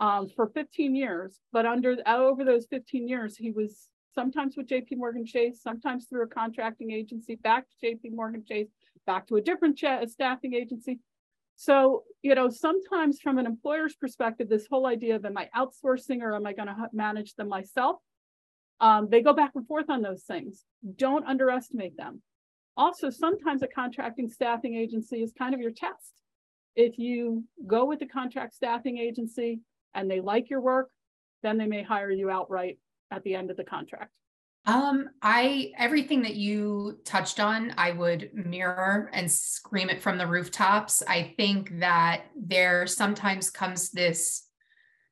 um, 0.01 0.28
for 0.28 0.49
15 0.49 0.97
years, 0.97 1.38
but 1.53 1.64
under 1.64 1.97
over 2.07 2.45
those 2.45 2.66
15 2.66 3.09
years, 3.09 3.36
he 3.36 3.53
was 3.53 3.88
sometimes 4.14 4.57
with 4.57 4.66
JP 4.66 4.97
Morgan 4.97 5.24
Chase, 5.24 5.62
sometimes 5.62 6.07
through 6.07 6.24
a 6.24 6.28
contracting 6.28 6.90
agency, 6.90 7.36
back 7.36 7.66
to 7.68 7.86
JP 7.86 8.14
Morgan 8.14 8.45
Chase, 8.45 8.68
back 9.07 9.26
to 9.28 9.36
a 9.36 9.40
different 9.40 9.78
staffing 9.78 10.55
agency. 10.55 10.99
So, 11.57 12.05
you 12.22 12.34
know, 12.34 12.48
sometimes 12.48 13.20
from 13.20 13.38
an 13.38 13.46
employer's 13.46 13.94
perspective, 13.94 14.48
this 14.48 14.66
whole 14.68 14.86
idea 14.86 15.16
of 15.16 15.24
am 15.24 15.36
I 15.36 15.48
outsourcing 15.57 16.20
or 16.22 16.34
am 16.34 16.46
I 16.46 16.53
going 16.53 16.68
to 16.68 16.88
manage 16.92 17.34
them 17.34 17.48
myself? 17.48 17.96
Um, 18.80 19.09
they 19.09 19.22
go 19.22 19.32
back 19.32 19.53
and 19.55 19.66
forth 19.66 19.88
on 19.88 20.03
those 20.03 20.24
things. 20.24 20.64
Don't 20.96 21.26
underestimate 21.26 21.96
them. 21.96 22.22
Also, 22.76 23.11
sometimes 23.11 23.62
a 23.62 23.68
contracting 23.68 24.28
staffing 24.28 24.74
agency 24.74 25.22
is 25.22 25.32
kind 25.32 25.55
of 25.55 25.61
your 25.61 25.70
test. 25.70 26.14
If 26.74 26.98
you 26.98 27.44
go 27.66 27.84
with 27.84 28.00
the 28.00 28.07
contract 28.07 28.55
staffing 28.55 28.98
agency 28.98 29.61
and 29.94 30.11
they 30.11 30.20
like 30.20 30.48
your 30.48 30.61
work, 30.61 30.88
then 31.42 31.59
they 31.59 31.66
may 31.66 31.82
hire 31.82 32.11
you 32.11 32.30
outright 32.30 32.78
at 33.11 33.22
the 33.24 33.34
end 33.34 33.50
of 33.50 33.57
the 33.57 33.64
contract. 33.64 34.11
Um, 34.64 35.10
I 35.20 35.72
everything 35.76 36.22
that 36.22 36.36
you 36.36 36.98
touched 37.04 37.40
on, 37.40 37.74
I 37.76 37.90
would 37.92 38.30
mirror 38.32 39.10
and 39.12 39.30
scream 39.30 39.90
it 39.90 40.00
from 40.00 40.18
the 40.18 40.26
rooftops. 40.26 41.02
I 41.06 41.34
think 41.36 41.80
that 41.80 42.26
there 42.36 42.86
sometimes 42.86 43.50
comes 43.50 43.90
this 43.90 44.46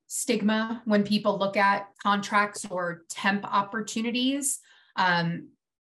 stigma 0.07 0.83
when 0.85 1.03
people 1.05 1.39
look 1.39 1.57
at 1.57 1.89
contracts 2.03 2.67
or 2.71 3.03
temp 3.09 3.45
opportunities. 3.45 4.61
Um, 4.97 5.49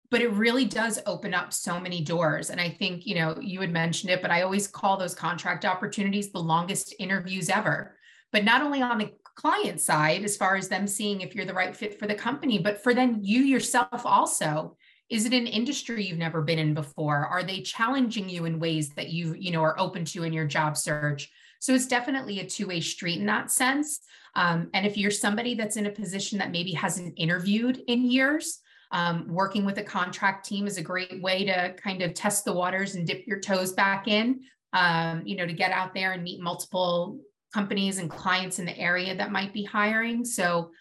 but 0.09 0.21
it 0.21 0.31
really 0.33 0.65
does 0.65 0.99
open 1.07 1.33
up 1.33 1.51
so 1.51 1.79
many 1.79 1.99
doors. 2.03 2.51
And 2.51 2.61
I 2.61 2.69
think, 2.69 3.07
you 3.07 3.15
know, 3.15 3.35
you 3.41 3.59
had 3.59 3.71
mentioned 3.71 4.11
it, 4.11 4.21
but 4.21 4.29
I 4.29 4.43
always 4.43 4.67
call 4.67 4.95
those 4.95 5.15
contract 5.15 5.65
opportunities 5.65 6.31
the 6.31 6.37
longest 6.37 6.93
interviews 6.99 7.49
ever. 7.49 7.97
But 8.31 8.43
not 8.43 8.61
only 8.61 8.83
on 8.83 8.99
the 8.99 9.11
client 9.35 9.81
side, 9.81 10.23
as 10.23 10.37
far 10.37 10.55
as 10.55 10.67
them 10.67 10.87
seeing 10.87 11.21
if 11.21 11.35
you're 11.35 11.45
the 11.45 11.53
right 11.53 11.75
fit 11.75 11.99
for 11.99 12.07
the 12.07 12.15
company, 12.15 12.59
but 12.59 12.81
for 12.81 12.93
then 12.93 13.19
you 13.21 13.41
yourself 13.41 14.05
also. 14.05 14.77
Is 15.09 15.25
it 15.25 15.33
an 15.33 15.47
industry 15.47 16.05
you've 16.05 16.17
never 16.17 16.41
been 16.41 16.59
in 16.59 16.73
before? 16.73 17.27
Are 17.27 17.43
they 17.43 17.61
challenging 17.61 18.29
you 18.29 18.45
in 18.45 18.59
ways 18.59 18.89
that 18.95 19.09
you, 19.09 19.35
you 19.37 19.51
know, 19.51 19.61
are 19.61 19.79
open 19.79 20.05
to 20.05 20.23
in 20.23 20.33
your 20.33 20.47
job 20.47 20.75
search? 20.77 21.29
So 21.59 21.73
it's 21.73 21.87
definitely 21.87 22.39
a 22.39 22.45
two-way 22.45 22.81
street 22.81 23.19
in 23.19 23.25
that 23.27 23.51
sense. 23.51 23.99
Um, 24.35 24.69
and 24.73 24.85
if 24.85 24.97
you're 24.97 25.11
somebody 25.11 25.55
that's 25.55 25.77
in 25.77 25.85
a 25.85 25.91
position 25.91 26.39
that 26.39 26.51
maybe 26.51 26.71
hasn't 26.71 27.13
interviewed 27.17 27.81
in 27.87 28.09
years, 28.09 28.59
um, 28.91 29.27
working 29.27 29.65
with 29.65 29.77
a 29.77 29.83
contract 29.83 30.45
team 30.45 30.67
is 30.67 30.77
a 30.77 30.81
great 30.81 31.21
way 31.21 31.45
to 31.45 31.73
kind 31.81 32.01
of 32.01 32.13
test 32.13 32.45
the 32.45 32.53
waters 32.53 32.95
and 32.95 33.05
dip 33.05 33.27
your 33.27 33.39
toes 33.39 33.73
back 33.73 34.07
in. 34.07 34.41
Um, 34.71 35.21
you 35.25 35.35
know, 35.35 35.45
to 35.45 35.53
get 35.53 35.71
out 35.71 35.93
there 35.93 36.13
and 36.13 36.23
meet 36.23 36.41
multiple 36.41 37.19
companies 37.53 37.99
and 37.99 38.09
clients 38.09 38.59
in 38.59 38.65
the 38.65 38.77
area 38.77 39.15
that 39.15 39.31
might 39.31 39.53
be 39.53 39.63
hiring. 39.63 40.25
So 40.25 40.71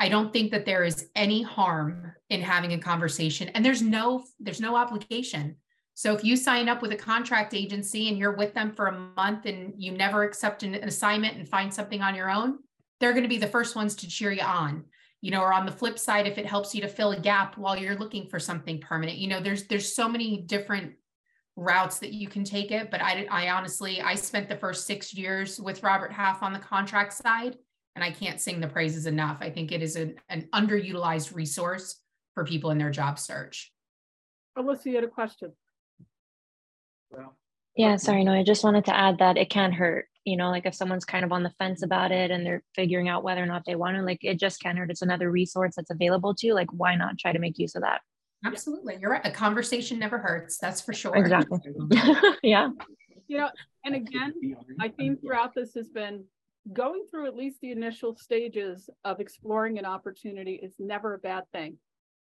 I 0.00 0.08
don't 0.08 0.32
think 0.32 0.50
that 0.50 0.64
there 0.64 0.84
is 0.84 1.08
any 1.14 1.42
harm 1.42 2.12
in 2.30 2.40
having 2.40 2.72
a 2.72 2.78
conversation 2.78 3.48
and 3.50 3.64
there's 3.64 3.82
no 3.82 4.24
there's 4.40 4.60
no 4.60 4.74
obligation. 4.74 5.56
So 5.94 6.14
if 6.14 6.24
you 6.24 6.36
sign 6.36 6.68
up 6.68 6.80
with 6.80 6.92
a 6.92 6.96
contract 6.96 7.54
agency 7.54 8.08
and 8.08 8.16
you're 8.16 8.36
with 8.36 8.54
them 8.54 8.72
for 8.72 8.86
a 8.86 8.98
month 9.16 9.44
and 9.44 9.74
you 9.76 9.92
never 9.92 10.22
accept 10.22 10.62
an 10.62 10.74
assignment 10.74 11.36
and 11.36 11.46
find 11.46 11.72
something 11.72 12.00
on 12.00 12.14
your 12.14 12.30
own, 12.30 12.58
they're 12.98 13.12
going 13.12 13.24
to 13.24 13.28
be 13.28 13.38
the 13.38 13.46
first 13.46 13.76
ones 13.76 13.94
to 13.96 14.08
cheer 14.08 14.32
you 14.32 14.42
on. 14.42 14.84
You 15.20 15.30
know, 15.30 15.42
or 15.42 15.52
on 15.52 15.66
the 15.66 15.72
flip 15.72 16.00
side 16.00 16.26
if 16.26 16.36
it 16.36 16.46
helps 16.46 16.74
you 16.74 16.80
to 16.80 16.88
fill 16.88 17.12
a 17.12 17.20
gap 17.20 17.56
while 17.56 17.76
you're 17.76 17.94
looking 17.94 18.26
for 18.26 18.40
something 18.40 18.80
permanent. 18.80 19.18
You 19.18 19.28
know, 19.28 19.40
there's 19.40 19.68
there's 19.68 19.94
so 19.94 20.08
many 20.08 20.38
different 20.38 20.94
routes 21.56 21.98
that 21.98 22.12
you 22.12 22.28
can 22.28 22.44
take 22.44 22.70
it. 22.70 22.90
But 22.90 23.02
I, 23.02 23.26
I 23.30 23.50
honestly, 23.50 24.00
I 24.00 24.14
spent 24.14 24.48
the 24.48 24.56
first 24.56 24.86
six 24.86 25.14
years 25.14 25.60
with 25.60 25.82
Robert 25.82 26.12
Half 26.12 26.42
on 26.42 26.52
the 26.52 26.58
contract 26.58 27.12
side, 27.12 27.56
and 27.94 28.04
I 28.04 28.10
can't 28.10 28.40
sing 28.40 28.60
the 28.60 28.68
praises 28.68 29.06
enough. 29.06 29.38
I 29.40 29.50
think 29.50 29.72
it 29.72 29.82
is 29.82 29.96
an, 29.96 30.14
an 30.28 30.48
underutilized 30.54 31.34
resource 31.34 32.00
for 32.34 32.44
people 32.44 32.70
in 32.70 32.78
their 32.78 32.90
job 32.90 33.18
search. 33.18 33.72
Alyssa, 34.56 34.86
you 34.86 34.94
had 34.94 35.04
a 35.04 35.08
question. 35.08 35.52
Well, 37.10 37.36
Yeah, 37.76 37.96
sorry, 37.96 38.24
no, 38.24 38.32
I 38.32 38.42
just 38.42 38.64
wanted 38.64 38.86
to 38.86 38.96
add 38.96 39.18
that 39.18 39.36
it 39.36 39.50
can 39.50 39.72
hurt. 39.72 40.06
You 40.24 40.36
know, 40.36 40.50
like 40.50 40.66
if 40.66 40.74
someone's 40.74 41.04
kind 41.04 41.24
of 41.24 41.32
on 41.32 41.42
the 41.42 41.50
fence 41.58 41.82
about 41.82 42.12
it 42.12 42.30
and 42.30 42.46
they're 42.46 42.62
figuring 42.74 43.08
out 43.08 43.24
whether 43.24 43.42
or 43.42 43.46
not 43.46 43.64
they 43.66 43.74
want 43.74 43.96
to, 43.96 44.02
like 44.02 44.20
it 44.22 44.38
just 44.38 44.60
can 44.60 44.76
hurt. 44.76 44.90
It's 44.90 45.02
another 45.02 45.30
resource 45.30 45.74
that's 45.76 45.90
available 45.90 46.34
to 46.36 46.46
you. 46.46 46.54
Like, 46.54 46.70
why 46.72 46.94
not 46.94 47.18
try 47.18 47.32
to 47.32 47.38
make 47.38 47.58
use 47.58 47.74
of 47.74 47.82
that? 47.82 48.02
Absolutely. 48.44 48.98
You're 49.00 49.10
right. 49.10 49.24
A 49.24 49.30
conversation 49.30 49.98
never 49.98 50.18
hurts. 50.18 50.58
That's 50.58 50.80
for 50.80 50.92
sure. 50.92 51.14
Exactly. 51.16 51.58
yeah. 52.42 52.70
You 53.28 53.38
know, 53.38 53.50
and 53.84 53.94
again, 53.94 54.34
my 54.76 54.88
theme 54.88 55.16
throughout 55.16 55.54
this 55.54 55.74
has 55.74 55.88
been 55.88 56.24
going 56.72 57.04
through 57.10 57.26
at 57.26 57.36
least 57.36 57.60
the 57.60 57.72
initial 57.72 58.16
stages 58.16 58.88
of 59.04 59.20
exploring 59.20 59.78
an 59.78 59.84
opportunity 59.84 60.54
is 60.62 60.74
never 60.78 61.14
a 61.14 61.18
bad 61.18 61.44
thing. 61.52 61.78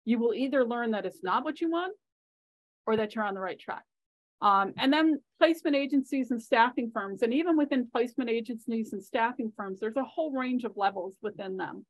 You 0.06 0.20
will 0.20 0.34
either 0.34 0.66
learn 0.66 0.92
that 0.92 1.06
it's 1.06 1.24
not 1.24 1.44
what 1.44 1.60
you 1.62 1.70
want 1.70 1.94
or 2.86 2.98
that 2.98 3.16
you're 3.16 3.26
on 3.26 3.34
the 3.34 3.42
right 3.42 3.60
track. 3.60 3.84
Um, 4.42 4.74
and 4.78 4.92
then 4.92 5.20
placement 5.38 5.76
agencies 5.76 6.32
and 6.32 6.42
staffing 6.42 6.92
firms. 6.94 7.22
And 7.22 7.34
even 7.34 7.58
within 7.58 7.90
placement 7.92 8.30
agencies 8.30 8.94
and 8.94 9.04
staffing 9.04 9.52
firms, 9.56 9.80
there's 9.80 9.98
a 9.98 10.04
whole 10.04 10.32
range 10.32 10.64
of 10.64 10.78
levels 10.78 11.16
within 11.22 11.58
them. 11.58 11.86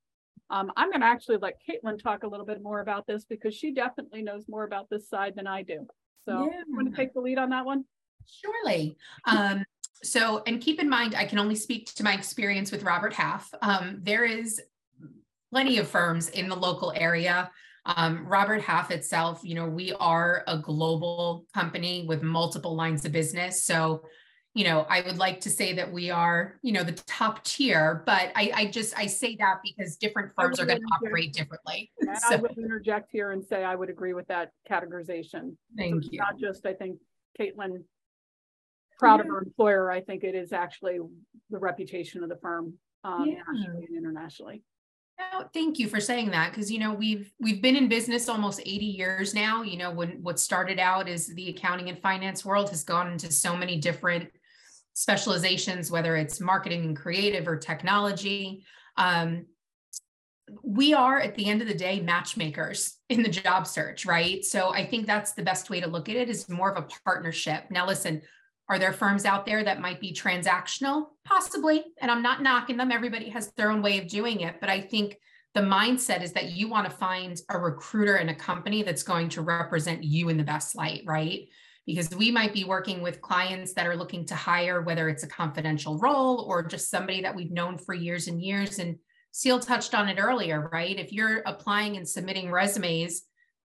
Um, 0.49 0.71
I'm 0.75 0.89
going 0.89 1.01
to 1.01 1.07
actually 1.07 1.37
let 1.37 1.61
Caitlin 1.67 2.01
talk 2.01 2.23
a 2.23 2.27
little 2.27 2.45
bit 2.45 2.61
more 2.61 2.79
about 2.79 3.05
this 3.05 3.25
because 3.25 3.53
she 3.53 3.73
definitely 3.73 4.21
knows 4.21 4.45
more 4.47 4.63
about 4.63 4.89
this 4.89 5.07
side 5.07 5.33
than 5.35 5.47
I 5.47 5.63
do. 5.63 5.87
So 6.25 6.49
yeah. 6.51 6.61
I'm 6.77 6.85
to 6.89 6.95
take 6.95 7.13
the 7.13 7.21
lead 7.21 7.37
on 7.37 7.49
that 7.51 7.65
one. 7.65 7.85
Surely. 8.25 8.97
Um, 9.25 9.63
so, 10.03 10.43
and 10.47 10.61
keep 10.61 10.79
in 10.79 10.89
mind, 10.89 11.15
I 11.15 11.25
can 11.25 11.39
only 11.39 11.55
speak 11.55 11.93
to 11.95 12.03
my 12.03 12.13
experience 12.13 12.71
with 12.71 12.83
Robert 12.83 13.13
Half. 13.13 13.53
Um, 13.61 13.99
there 14.01 14.23
is 14.23 14.61
plenty 15.51 15.77
of 15.77 15.87
firms 15.87 16.29
in 16.29 16.47
the 16.47 16.55
local 16.55 16.93
area. 16.95 17.51
Um, 17.85 18.25
Robert 18.25 18.61
Half 18.61 18.91
itself, 18.91 19.41
you 19.43 19.55
know, 19.55 19.67
we 19.67 19.93
are 19.93 20.43
a 20.47 20.57
global 20.57 21.45
company 21.53 22.05
with 22.07 22.21
multiple 22.21 22.75
lines 22.75 23.05
of 23.05 23.11
business. 23.11 23.63
So, 23.63 24.03
you 24.59 24.65
know, 24.65 24.85
I 24.89 24.99
would 24.99 25.17
like 25.17 25.39
to 25.41 25.49
say 25.49 25.71
that 25.71 25.89
we 25.89 26.09
are, 26.09 26.59
you 26.63 26.73
know, 26.73 26.83
the 26.83 26.91
top 26.91 27.45
tier, 27.45 28.03
but 28.05 28.33
I, 28.35 28.51
I 28.53 28.65
just 28.65 28.93
I 28.99 29.05
say 29.05 29.37
that 29.37 29.59
because 29.63 29.95
different 29.95 30.33
firms 30.35 30.59
are 30.59 30.65
going 30.65 30.81
to 30.81 30.87
operate 30.95 31.31
differently. 31.31 31.89
And 32.01 32.17
so. 32.17 32.33
I 32.33 32.35
would 32.35 32.57
interject 32.57 33.09
here 33.09 33.31
and 33.31 33.41
say 33.41 33.63
I 33.63 33.75
would 33.75 33.89
agree 33.89 34.13
with 34.13 34.27
that 34.27 34.51
categorization. 34.69 35.55
Thank 35.77 36.03
so 36.03 36.09
you. 36.11 36.19
Not 36.19 36.37
just 36.37 36.65
I 36.65 36.73
think 36.73 36.99
Caitlin 37.39 37.85
proud 38.97 39.19
yeah. 39.19 39.21
of 39.21 39.27
her 39.27 39.39
employer. 39.39 39.89
I 39.89 40.01
think 40.01 40.25
it 40.25 40.35
is 40.35 40.51
actually 40.51 40.99
the 41.49 41.57
reputation 41.57 42.21
of 42.21 42.27
the 42.27 42.35
firm 42.35 42.73
um, 43.05 43.27
yeah. 43.27 43.35
nationally 43.47 43.85
and 43.87 43.97
internationally. 43.97 44.61
No, 45.19 45.47
thank 45.53 45.79
you 45.79 45.87
for 45.87 46.01
saying 46.01 46.31
that 46.31 46.51
because 46.51 46.69
you 46.69 46.79
know 46.79 46.93
we've 46.93 47.31
we've 47.39 47.61
been 47.61 47.77
in 47.77 47.87
business 47.87 48.27
almost 48.27 48.59
80 48.59 48.85
years 48.85 49.33
now. 49.33 49.61
You 49.61 49.77
know 49.77 49.91
when 49.91 50.21
what 50.21 50.37
started 50.37 50.79
out 50.79 51.07
as 51.07 51.27
the 51.27 51.49
accounting 51.49 51.87
and 51.87 51.97
finance 51.97 52.43
world 52.43 52.69
has 52.71 52.83
gone 52.83 53.09
into 53.09 53.31
so 53.31 53.55
many 53.55 53.77
different 53.77 54.29
specializations, 54.99 55.89
whether 55.89 56.17
it's 56.17 56.41
marketing 56.41 56.83
and 56.83 56.97
creative 56.97 57.47
or 57.47 57.55
technology. 57.55 58.65
Um, 58.97 59.45
we 60.61 60.93
are 60.93 61.21
at 61.21 61.35
the 61.35 61.45
end 61.45 61.61
of 61.61 61.69
the 61.69 61.73
day 61.73 62.01
matchmakers 62.01 62.97
in 63.07 63.23
the 63.23 63.29
job 63.29 63.65
search, 63.65 64.05
right? 64.05 64.43
So 64.43 64.73
I 64.73 64.85
think 64.85 65.07
that's 65.07 65.31
the 65.31 65.41
best 65.41 65.69
way 65.69 65.79
to 65.79 65.87
look 65.87 66.09
at 66.09 66.17
it 66.17 66.29
is 66.29 66.49
more 66.49 66.69
of 66.69 66.83
a 66.83 66.87
partnership. 67.05 67.63
Now, 67.71 67.87
listen, 67.87 68.21
are 68.67 68.77
there 68.77 68.91
firms 68.91 69.23
out 69.23 69.45
there 69.45 69.63
that 69.63 69.79
might 69.79 70.01
be 70.01 70.11
transactional? 70.11 71.05
Possibly. 71.23 71.85
And 72.01 72.11
I'm 72.11 72.21
not 72.21 72.43
knocking 72.43 72.75
them. 72.75 72.91
Everybody 72.91 73.29
has 73.29 73.53
their 73.53 73.71
own 73.71 73.81
way 73.81 73.99
of 73.99 74.09
doing 74.09 74.41
it. 74.41 74.59
But 74.59 74.69
I 74.69 74.81
think 74.81 75.15
the 75.53 75.61
mindset 75.61 76.21
is 76.21 76.33
that 76.33 76.51
you 76.51 76.67
want 76.67 76.89
to 76.89 76.97
find 76.97 77.39
a 77.47 77.57
recruiter 77.57 78.17
in 78.17 78.27
a 78.27 78.35
company 78.35 78.83
that's 78.83 79.03
going 79.03 79.29
to 79.29 79.43
represent 79.43 80.03
you 80.03 80.27
in 80.27 80.35
the 80.35 80.43
best 80.43 80.75
light, 80.75 81.03
right? 81.05 81.47
Because 81.89 82.11
we 82.11 82.29
might 82.29 82.53
be 82.53 82.65
working 82.65 83.01
with 83.01 83.19
clients 83.19 83.73
that 83.73 83.87
are 83.87 83.95
looking 83.95 84.23
to 84.27 84.35
hire, 84.35 84.83
whether 84.83 85.09
it's 85.09 85.23
a 85.23 85.27
confidential 85.27 85.97
role 85.97 86.45
or 86.47 86.61
just 86.61 86.91
somebody 86.91 87.23
that 87.23 87.35
we've 87.35 87.49
known 87.49 87.79
for 87.79 87.95
years 87.95 88.27
and 88.27 88.39
years. 88.39 88.77
And 88.77 88.97
Ceil 89.33 89.59
touched 89.59 89.95
on 89.95 90.07
it 90.07 90.19
earlier, 90.19 90.69
right? 90.71 90.99
If 90.99 91.11
you're 91.11 91.41
applying 91.47 91.97
and 91.97 92.07
submitting 92.07 92.51
resumes, 92.51 93.23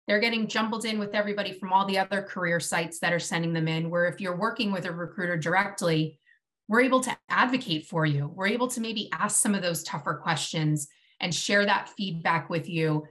they're 0.08 0.20
getting 0.20 0.48
jumbled 0.48 0.86
in 0.86 0.98
with 0.98 1.14
everybody 1.14 1.52
from 1.52 1.70
all 1.70 1.84
the 1.84 1.98
other 1.98 2.22
career 2.22 2.60
sites 2.60 2.98
that 3.00 3.12
are 3.12 3.18
sending 3.18 3.52
them 3.52 3.68
in. 3.68 3.90
Where 3.90 4.06
if 4.06 4.22
you're 4.22 4.38
working 4.38 4.72
with 4.72 4.86
a 4.86 4.92
recruiter 4.92 5.36
directly, 5.36 6.18
we're 6.66 6.80
able 6.80 7.00
to 7.00 7.14
advocate 7.28 7.88
for 7.88 8.06
you. 8.06 8.32
We're 8.34 8.46
able 8.46 8.68
to 8.68 8.80
maybe 8.80 9.10
ask 9.12 9.36
some 9.36 9.54
of 9.54 9.60
those 9.60 9.82
tougher 9.82 10.14
questions 10.14 10.88
and 11.20 11.34
share 11.34 11.66
that 11.66 11.90
feedback 11.90 12.48
with 12.48 12.70
you 12.70 13.04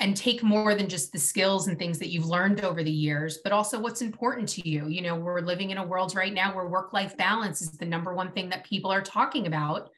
and 0.00 0.16
take 0.16 0.42
more 0.42 0.74
than 0.74 0.88
just 0.88 1.12
the 1.12 1.18
skills 1.18 1.68
and 1.68 1.78
things 1.78 1.98
that 1.98 2.10
you've 2.10 2.26
learned 2.26 2.62
over 2.62 2.82
the 2.82 2.90
years, 2.90 3.38
but 3.44 3.52
also 3.52 3.78
what's 3.78 4.02
important 4.02 4.48
to 4.48 4.68
you. 4.68 4.88
You 4.88 5.02
know, 5.02 5.14
we're 5.14 5.40
living 5.40 5.70
in 5.70 5.78
a 5.78 5.86
world 5.86 6.14
right 6.16 6.34
now 6.34 6.54
where 6.54 6.66
work 6.66 6.92
life 6.92 7.16
balance 7.16 7.62
is 7.62 7.70
the 7.72 7.86
number 7.86 8.12
one 8.12 8.32
thing 8.32 8.48
that 8.48 8.64
people 8.64 8.90
are 8.90 9.02
talking 9.02 9.46
about. 9.46 9.90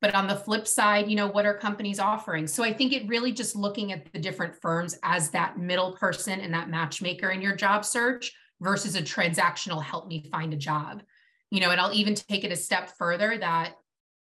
But 0.00 0.14
on 0.14 0.26
the 0.26 0.36
flip 0.36 0.66
side, 0.66 1.08
you 1.08 1.16
know, 1.16 1.26
what 1.26 1.46
are 1.46 1.56
companies 1.56 1.98
offering? 1.98 2.46
So 2.46 2.62
I 2.62 2.72
think 2.72 2.92
it 2.92 3.08
really 3.08 3.32
just 3.32 3.56
looking 3.56 3.92
at 3.92 4.10
the 4.12 4.18
different 4.18 4.60
firms 4.60 4.98
as 5.02 5.30
that 5.30 5.58
middle 5.58 5.92
person 5.92 6.40
and 6.40 6.52
that 6.54 6.70
matchmaker 6.70 7.30
in 7.30 7.42
your 7.42 7.56
job 7.56 7.84
search 7.84 8.32
versus 8.60 8.96
a 8.96 9.02
transactional 9.02 9.82
help 9.82 10.06
me 10.08 10.28
find 10.30 10.52
a 10.52 10.58
job. 10.58 11.02
You 11.50 11.60
know, 11.60 11.70
and 11.70 11.80
I'll 11.80 11.94
even 11.94 12.14
take 12.14 12.44
it 12.44 12.52
a 12.52 12.56
step 12.56 12.90
further 12.98 13.38
that 13.38 13.74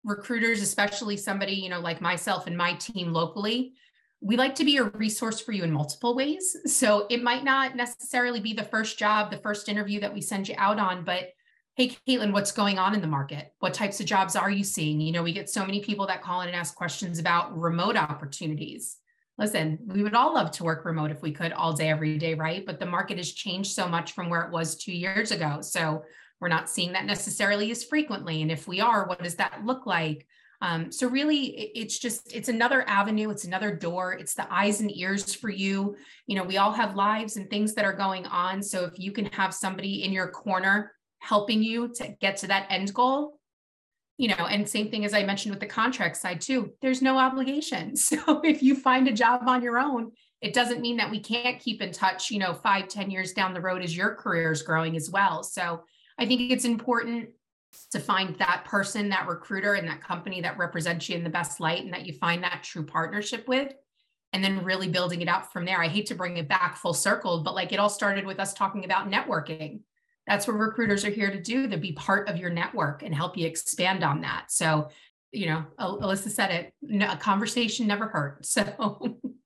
recruiters, 0.03 0.61
especially 0.61 1.17
somebody, 1.17 1.53
you 1.53 1.69
know, 1.69 1.79
like 1.79 2.01
myself 2.01 2.47
and 2.47 2.55
my 2.55 2.73
team 2.73 3.11
locally, 3.11 3.73
we 4.22 4.36
like 4.36 4.55
to 4.55 4.65
be 4.65 4.78
a 4.78 4.84
resource 4.84 5.39
for 5.39 5.53
you 5.53 5.63
in 5.63 5.72
multiple 5.72 6.13
ways. 6.15 6.57
So 6.65 7.07
it 7.09 7.24
might 7.24 7.43
not 7.43 7.76
necessarily 7.76 8.41
be 8.41 8.53
the 8.53 8.63
first 8.63 8.99
job, 8.99 9.32
the 9.32 9.38
first 9.38 9.70
interview 9.70 9.99
that 10.01 10.13
we 10.13 10.22
send 10.22 10.47
you 10.49 10.55
out 10.57 10.80
on, 10.80 11.05
but 11.05 11.30
hey 11.76 11.95
caitlin 12.05 12.34
what's 12.34 12.51
going 12.51 12.78
on 12.78 12.93
in 12.93 12.99
the 12.99 13.07
market? 13.07 13.53
What 13.59 13.74
types 13.74 14.01
of 14.01 14.05
jobs 14.05 14.36
are 14.36 14.51
you 14.51 14.65
seeing? 14.65 14.99
You 14.99 15.13
know 15.13 15.24
we 15.24 15.32
get 15.32 15.49
so 15.49 15.65
many 15.65 15.80
people 15.82 16.07
that 16.07 16.22
call 16.22 16.41
in 16.41 16.49
and 16.49 16.55
ask 16.55 16.76
questions 16.76 17.20
about 17.20 17.57
remote 17.57 17.95
opportunities. 17.95 18.97
Listen 19.38 19.80
we 19.86 20.03
would 20.03 20.13
all 20.13 20.34
love 20.34 20.51
to 20.51 20.65
work 20.65 20.84
remote 20.84 21.11
if 21.11 21.22
we 21.22 21.32
could 21.32 21.53
all 21.53 21.72
day 21.72 21.89
every 21.89 22.17
day 22.17 22.34
right? 22.34 22.65
But 22.65 22.80
the 22.80 22.86
market 22.86 23.15
has 23.17 23.32
changed 23.32 23.72
so 23.72 23.88
much 23.88 24.11
from 24.11 24.30
where 24.30 24.41
it 24.41 24.51
was 24.51 24.76
two 24.76 24.91
years 24.91 25.32
ago. 25.32 25.61
So 25.61 26.03
we're 26.41 26.49
not 26.49 26.70
seeing 26.70 26.91
that 26.91 27.05
necessarily 27.05 27.72
as 27.72 27.86
frequently. 27.86 28.41
And 28.41 28.51
if 28.51 28.67
we 28.67 28.82
are 28.82 29.07
what 29.07 29.24
does 29.24 29.36
that 29.36 29.65
look 29.65 29.86
like 29.86 30.28
um, 30.62 30.91
so 30.91 31.07
really 31.07 31.72
it's 31.76 31.99
just 31.99 32.34
it's 32.36 32.49
another 32.49 32.88
avenue 32.88 33.30
it's 33.30 33.45
another 33.45 33.74
door 33.74 34.14
it's 34.14 34.34
the 34.34 34.51
eyes 34.53 34.82
and 34.82 34.95
ears 34.95 35.34
for 35.34 35.49
you. 35.49 35.95
You 36.28 36.36
know 36.36 36.43
we 36.43 36.57
all 36.57 36.72
have 36.72 36.95
lives 36.95 37.38
and 37.38 37.49
things 37.49 37.74
that 37.76 37.86
are 37.86 37.93
going 37.93 38.26
on 38.28 38.62
so 38.62 38.86
if 38.86 38.99
you 38.99 39.12
can 39.12 39.26
have 39.28 39.53
somebody 39.53 40.03
in 40.03 40.12
your 40.12 40.30
corner 40.30 40.91
helping 41.20 41.64
you 41.64 41.89
to 41.95 42.16
get 42.22 42.38
to 42.38 42.47
that 42.47 42.68
end 42.70 42.93
goal 42.93 43.39
you 44.18 44.28
know 44.28 44.45
and 44.49 44.68
same 44.68 44.89
thing 44.89 45.03
as 45.05 45.14
i 45.14 45.24
mentioned 45.24 45.51
with 45.51 45.60
the 45.60 45.66
contract 45.66 46.16
side 46.18 46.39
too 46.39 46.72
there's 46.82 47.01
no 47.01 47.18
obligation. 47.18 47.93
So 47.95 48.41
if 48.43 48.62
you 48.62 48.76
find 48.76 49.07
a 49.07 49.14
job 49.14 49.47
on 49.47 49.64
your 49.64 49.80
own 49.80 50.12
it 50.41 50.53
doesn't 50.53 50.82
mean 50.82 50.97
that 50.97 51.12
we 51.12 51.20
can't 51.20 51.60
keep 51.60 51.82
in 51.82 51.91
touch 51.91 52.30
you 52.30 52.39
know 52.39 52.53
five 52.53 52.88
ten 52.88 53.10
years 53.10 53.34
down 53.34 53.53
the 53.53 53.62
road 53.62 53.82
as 53.82 53.95
your 53.95 54.16
career 54.16 54.51
is 54.51 54.62
growing 54.62 54.95
as 54.95 55.10
well. 55.10 55.41
So 55.43 55.84
i 56.18 56.26
think 56.26 56.51
it's 56.51 56.66
important 56.66 57.30
to 57.91 57.99
find 57.99 58.36
that 58.36 58.65
person 58.65 59.09
that 59.09 59.28
recruiter 59.28 59.74
and 59.74 59.88
that 59.88 60.01
company 60.01 60.41
that 60.41 60.57
represents 60.57 61.09
you 61.09 61.15
in 61.15 61.24
the 61.24 61.30
best 61.30 61.59
light 61.59 61.84
and 61.84 61.93
that 61.93 62.05
you 62.05 62.13
find 62.13 62.43
that 62.43 62.63
true 62.63 62.86
partnership 62.86 63.47
with 63.47 63.74
and 64.34 64.43
then 64.43 64.63
really 64.63 64.88
building 64.88 65.22
it 65.22 65.28
out 65.28 65.51
from 65.51 65.65
there. 65.65 65.82
I 65.82 65.88
hate 65.88 66.05
to 66.07 66.15
bring 66.15 66.38
it 66.38 66.47
back 66.47 66.78
full 66.78 66.93
circle 66.93 67.43
but 67.43 67.55
like 67.55 67.72
it 67.72 67.80
all 67.80 67.89
started 67.89 68.26
with 68.26 68.39
us 68.39 68.53
talking 68.53 68.86
about 68.86 69.09
networking. 69.09 69.82
That's 70.28 70.47
what 70.47 70.57
recruiters 70.57 71.05
are 71.05 71.09
here 71.09 71.32
to 71.32 71.41
do 71.41 71.67
to 71.67 71.78
be 71.78 71.93
part 71.93 72.30
of 72.30 72.38
your 72.38 72.51
network 72.51 73.01
and 73.01 73.13
help 73.13 73.38
you 73.38 73.47
expand 73.47 74.03
on 74.03 74.22
that. 74.22 74.51
So 74.51 74.89
you 75.32 75.45
know 75.45 75.63
alyssa 75.80 76.30
said 76.30 76.74
it 76.82 77.03
a 77.03 77.17
conversation 77.17 77.88
never 77.88 78.07
hurt 78.07 78.45
so 78.45 78.99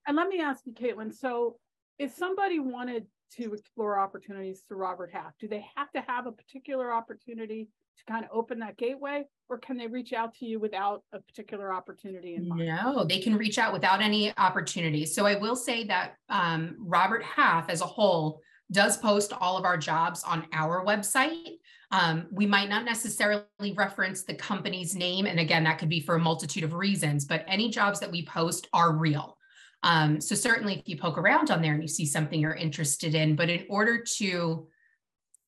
and 0.07 0.15
let 0.15 0.27
me 0.27 0.39
ask 0.39 0.65
you 0.65 0.73
caitlin 0.73 1.13
so 1.13 1.57
if 1.99 2.13
somebody 2.15 2.59
wanted 2.59 3.05
to 3.35 3.53
explore 3.53 3.99
opportunities 3.99 4.61
through 4.67 4.77
robert 4.77 5.11
half 5.11 5.33
do 5.39 5.47
they 5.47 5.65
have 5.75 5.91
to 5.91 6.01
have 6.01 6.27
a 6.27 6.31
particular 6.31 6.91
opportunity 6.91 7.67
to 7.97 8.11
kind 8.11 8.25
of 8.25 8.31
open 8.33 8.59
that 8.59 8.77
gateway 8.77 9.23
or 9.49 9.57
can 9.59 9.77
they 9.77 9.87
reach 9.87 10.13
out 10.13 10.33
to 10.35 10.45
you 10.45 10.59
without 10.59 11.03
a 11.13 11.19
particular 11.19 11.71
opportunity 11.71 12.35
in 12.35 12.47
mind? 12.47 12.65
No, 12.65 13.03
they 13.03 13.19
can 13.19 13.37
reach 13.37 13.59
out 13.59 13.71
without 13.71 14.01
any 14.01 14.35
opportunity. 14.37 15.05
So 15.05 15.25
I 15.25 15.35
will 15.35 15.55
say 15.55 15.83
that 15.85 16.15
um, 16.29 16.75
Robert 16.79 17.23
Half 17.23 17.69
as 17.69 17.81
a 17.81 17.85
whole 17.85 18.41
does 18.71 18.97
post 18.97 19.33
all 19.33 19.57
of 19.57 19.65
our 19.65 19.77
jobs 19.77 20.23
on 20.23 20.47
our 20.53 20.83
website. 20.83 21.57
Um, 21.91 22.25
we 22.31 22.47
might 22.47 22.69
not 22.69 22.85
necessarily 22.85 23.73
reference 23.75 24.23
the 24.23 24.33
company's 24.33 24.95
name. 24.95 25.27
And 25.27 25.39
again, 25.39 25.63
that 25.65 25.77
could 25.77 25.89
be 25.89 25.99
for 25.99 26.15
a 26.15 26.19
multitude 26.19 26.63
of 26.63 26.73
reasons, 26.73 27.25
but 27.25 27.45
any 27.47 27.69
jobs 27.69 27.99
that 27.99 28.09
we 28.09 28.25
post 28.25 28.67
are 28.73 28.95
real. 28.95 29.37
Um, 29.83 30.21
so 30.21 30.33
certainly 30.33 30.75
if 30.79 30.87
you 30.87 30.97
poke 30.97 31.17
around 31.17 31.51
on 31.51 31.61
there 31.61 31.73
and 31.73 31.81
you 31.81 31.89
see 31.89 32.05
something 32.05 32.39
you're 32.39 32.55
interested 32.55 33.13
in, 33.15 33.35
but 33.35 33.49
in 33.49 33.65
order 33.69 34.01
to, 34.17 34.67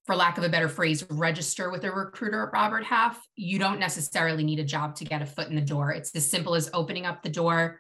for 0.06 0.16
lack 0.16 0.38
of 0.38 0.44
a 0.44 0.50
better 0.50 0.68
phrase, 0.68 1.06
register 1.10 1.72
with 1.72 1.86
a 1.86 1.92
recruiter 1.92 2.46
at 2.46 2.54
Robert 2.54 2.84
Half, 2.84 3.26
you 3.36 3.58
don't 3.58 3.80
necessarily 3.80 4.44
need 4.44 4.60
a 4.60 4.66
job 4.66 4.96
to 4.98 5.06
get 5.06 5.22
a 5.22 5.26
foot 5.26 5.48
in 5.48 5.56
the 5.56 5.62
door. 5.62 5.92
It's 5.92 6.14
as 6.16 6.30
simple 6.30 6.54
as 6.54 6.70
opening 6.74 7.06
up 7.06 7.24
the 7.24 7.30
door, 7.30 7.80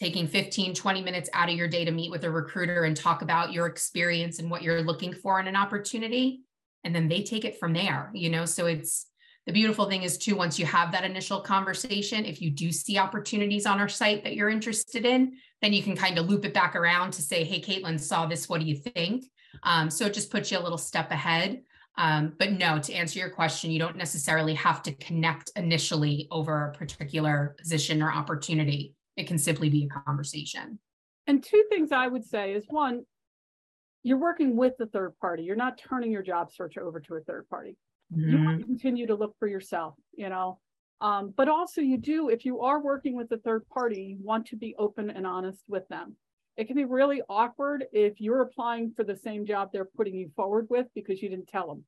taking 0.00 0.26
15, 0.26 0.74
20 0.74 1.02
minutes 1.02 1.28
out 1.34 1.50
of 1.50 1.54
your 1.56 1.68
day 1.68 1.84
to 1.84 1.92
meet 1.92 2.10
with 2.10 2.24
a 2.24 2.30
recruiter 2.30 2.84
and 2.84 2.96
talk 2.96 3.20
about 3.20 3.52
your 3.52 3.66
experience 3.66 4.38
and 4.38 4.50
what 4.50 4.62
you're 4.62 4.82
looking 4.82 5.12
for 5.12 5.38
in 5.40 5.46
an 5.46 5.56
opportunity. 5.56 6.40
And 6.84 6.94
then 6.94 7.06
they 7.06 7.22
take 7.22 7.44
it 7.44 7.60
from 7.60 7.74
there, 7.74 8.10
you 8.14 8.30
know? 8.30 8.46
So 8.46 8.66
it's 8.66 9.06
the 9.46 9.52
beautiful 9.52 9.88
thing 9.88 10.04
is 10.04 10.18
too, 10.18 10.36
once 10.36 10.58
you 10.58 10.66
have 10.66 10.92
that 10.92 11.04
initial 11.04 11.40
conversation, 11.40 12.24
if 12.24 12.40
you 12.40 12.50
do 12.50 12.72
see 12.72 12.96
opportunities 12.96 13.66
on 13.66 13.78
our 13.78 13.88
site 13.88 14.24
that 14.24 14.34
you're 14.34 14.48
interested 14.48 15.04
in, 15.04 15.34
then 15.62 15.72
you 15.72 15.82
can 15.82 15.96
kind 15.96 16.18
of 16.18 16.28
loop 16.28 16.44
it 16.44 16.52
back 16.52 16.74
around 16.76 17.12
to 17.12 17.22
say, 17.22 17.44
hey, 17.44 17.60
Caitlin 17.60 17.98
saw 17.98 18.26
this, 18.26 18.48
what 18.48 18.60
do 18.60 18.66
you 18.66 18.76
think? 18.76 19.24
Um, 19.62 19.88
so 19.88 20.06
it 20.06 20.12
just 20.12 20.30
puts 20.30 20.50
you 20.50 20.58
a 20.58 20.60
little 20.60 20.76
step 20.76 21.10
ahead. 21.10 21.62
Um, 21.96 22.32
but 22.38 22.52
no, 22.52 22.78
to 22.80 22.92
answer 22.92 23.18
your 23.20 23.30
question, 23.30 23.70
you 23.70 23.78
don't 23.78 23.96
necessarily 23.96 24.54
have 24.54 24.82
to 24.82 24.92
connect 24.94 25.52
initially 25.56 26.26
over 26.30 26.66
a 26.68 26.72
particular 26.72 27.54
position 27.58 28.02
or 28.02 28.10
opportunity. 28.10 28.94
It 29.16 29.28
can 29.28 29.38
simply 29.38 29.70
be 29.70 29.84
a 29.90 30.00
conversation. 30.04 30.78
And 31.26 31.42
two 31.44 31.64
things 31.68 31.92
I 31.92 32.08
would 32.08 32.24
say 32.24 32.54
is 32.54 32.64
one, 32.68 33.04
you're 34.02 34.18
working 34.18 34.56
with 34.56 34.72
the 34.78 34.86
third 34.86 35.16
party. 35.20 35.44
You're 35.44 35.54
not 35.54 35.78
turning 35.78 36.10
your 36.10 36.22
job 36.22 36.50
search 36.50 36.76
over 36.76 36.98
to 36.98 37.14
a 37.14 37.20
third 37.20 37.48
party. 37.48 37.76
You 38.14 38.18
Mm-hmm. 38.18 38.44
want 38.44 38.60
to 38.60 38.66
continue 38.66 39.06
to 39.06 39.14
look 39.14 39.36
for 39.38 39.46
yourself, 39.48 39.94
you 40.14 40.28
know. 40.28 40.58
Um, 41.02 41.34
but 41.36 41.48
also 41.48 41.80
you 41.80 41.98
do, 41.98 42.28
if 42.28 42.44
you 42.44 42.60
are 42.60 42.80
working 42.80 43.16
with 43.16 43.30
a 43.32 43.38
third 43.38 43.68
party, 43.68 44.02
you 44.16 44.18
want 44.22 44.46
to 44.46 44.56
be 44.56 44.74
open 44.78 45.10
and 45.10 45.26
honest 45.26 45.64
with 45.68 45.86
them. 45.88 46.16
It 46.56 46.66
can 46.68 46.76
be 46.76 46.84
really 46.84 47.22
awkward 47.28 47.86
if 47.92 48.20
you're 48.20 48.42
applying 48.42 48.92
for 48.94 49.02
the 49.02 49.16
same 49.16 49.44
job 49.44 49.70
they're 49.72 49.84
putting 49.84 50.14
you 50.14 50.30
forward 50.36 50.68
with 50.70 50.86
because 50.94 51.20
you 51.20 51.28
didn't 51.28 51.48
tell 51.48 51.66
them. 51.66 51.84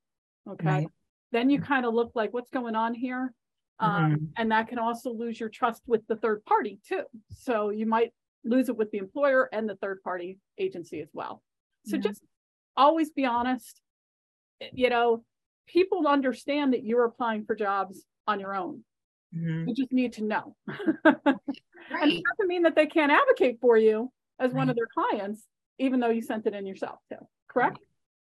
Okay. 0.51 0.67
Right. 0.67 0.87
Then 1.31 1.49
you 1.49 1.61
kind 1.61 1.85
of 1.85 1.93
look 1.93 2.11
like, 2.13 2.33
what's 2.33 2.49
going 2.49 2.75
on 2.75 2.93
here? 2.93 3.33
Um, 3.79 3.91
Mhm. 3.91 4.31
and 4.37 4.51
that 4.51 4.67
can 4.67 4.79
also 4.79 5.11
lose 5.13 5.39
your 5.39 5.49
trust 5.49 5.81
with 5.87 6.05
the 6.07 6.15
third 6.17 6.43
party 6.43 6.79
too. 6.85 7.03
So 7.29 7.69
you 7.69 7.85
might 7.85 8.13
lose 8.43 8.67
it 8.67 8.75
with 8.75 8.91
the 8.91 8.97
employer 8.97 9.49
and 9.53 9.67
the 9.67 9.75
third 9.77 10.03
party 10.03 10.39
agency 10.57 10.99
as 11.01 11.09
well. 11.13 11.41
So 11.85 11.95
Yeah. 11.95 12.03
just 12.03 12.23
always 12.75 13.11
be 13.11 13.25
honest. 13.25 13.81
You 14.73 14.89
know, 14.89 15.23
people 15.67 16.05
understand 16.07 16.73
that 16.73 16.83
you're 16.83 17.05
applying 17.05 17.45
for 17.45 17.55
jobs 17.55 18.05
on 18.27 18.39
your 18.41 18.53
own. 18.55 18.83
Mhm. 19.35 19.67
You 19.67 19.73
just 19.73 19.91
need 19.91 20.13
to 20.13 20.23
know. 20.23 20.55
and 20.67 22.11
it 22.11 22.23
doesn't 22.23 22.47
mean 22.47 22.63
that 22.63 22.75
they 22.75 22.87
can't 22.87 23.11
advocate 23.11 23.59
for 23.59 23.77
you 23.77 24.11
as 24.39 24.51
one 24.51 24.69
of 24.69 24.75
their 24.75 24.87
clients, 24.93 25.43
even 25.79 25.99
though 25.99 26.09
you 26.09 26.21
sent 26.21 26.45
it 26.45 26.53
in 26.53 26.65
yourself 26.65 26.99
too. 27.09 27.17
Correct? 27.47 27.79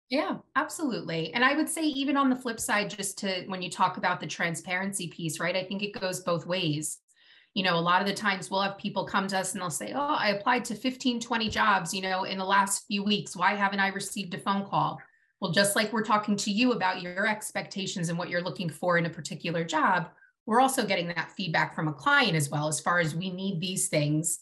Yeah, 0.09 0.37
absolutely. 0.55 1.33
And 1.33 1.43
I 1.43 1.55
would 1.55 1.67
say, 1.67 1.81
even 1.81 2.15
on 2.15 2.29
the 2.29 2.35
flip 2.35 2.59
side, 2.59 2.91
just 2.91 3.17
to 3.19 3.43
when 3.47 3.61
you 3.61 3.71
talk 3.71 3.97
about 3.97 4.19
the 4.19 4.27
transparency 4.27 5.07
piece, 5.07 5.39
right? 5.39 5.55
I 5.55 5.63
think 5.63 5.81
it 5.81 5.99
goes 5.99 6.19
both 6.19 6.45
ways. 6.45 6.99
You 7.55 7.63
know, 7.63 7.75
a 7.75 7.79
lot 7.79 8.01
of 8.01 8.07
the 8.07 8.13
times 8.13 8.51
we'll 8.51 8.61
have 8.61 8.77
people 8.77 9.05
come 9.05 9.27
to 9.29 9.37
us 9.39 9.53
and 9.53 9.61
they'll 9.61 9.69
say, 9.69 9.93
Oh, 9.95 10.15
I 10.19 10.29
applied 10.29 10.65
to 10.65 10.75
15, 10.75 11.21
20 11.21 11.49
jobs, 11.49 11.93
you 11.93 12.01
know, 12.01 12.25
in 12.25 12.37
the 12.37 12.45
last 12.45 12.85
few 12.85 13.03
weeks. 13.03 13.35
Why 13.35 13.55
haven't 13.55 13.79
I 13.79 13.87
received 13.87 14.33
a 14.33 14.37
phone 14.37 14.65
call? 14.65 14.99
Well, 15.39 15.51
just 15.51 15.75
like 15.75 15.91
we're 15.91 16.03
talking 16.03 16.35
to 16.37 16.51
you 16.51 16.73
about 16.73 17.01
your 17.01 17.27
expectations 17.27 18.09
and 18.09 18.17
what 18.17 18.29
you're 18.29 18.41
looking 18.41 18.69
for 18.69 18.97
in 18.97 19.05
a 19.05 19.09
particular 19.09 19.63
job, 19.63 20.09
we're 20.45 20.61
also 20.61 20.85
getting 20.85 21.07
that 21.09 21.31
feedback 21.31 21.75
from 21.75 21.87
a 21.87 21.93
client 21.93 22.35
as 22.35 22.49
well, 22.49 22.67
as 22.67 22.79
far 22.79 22.99
as 22.99 23.15
we 23.15 23.31
need 23.31 23.59
these 23.59 23.87
things 23.87 24.39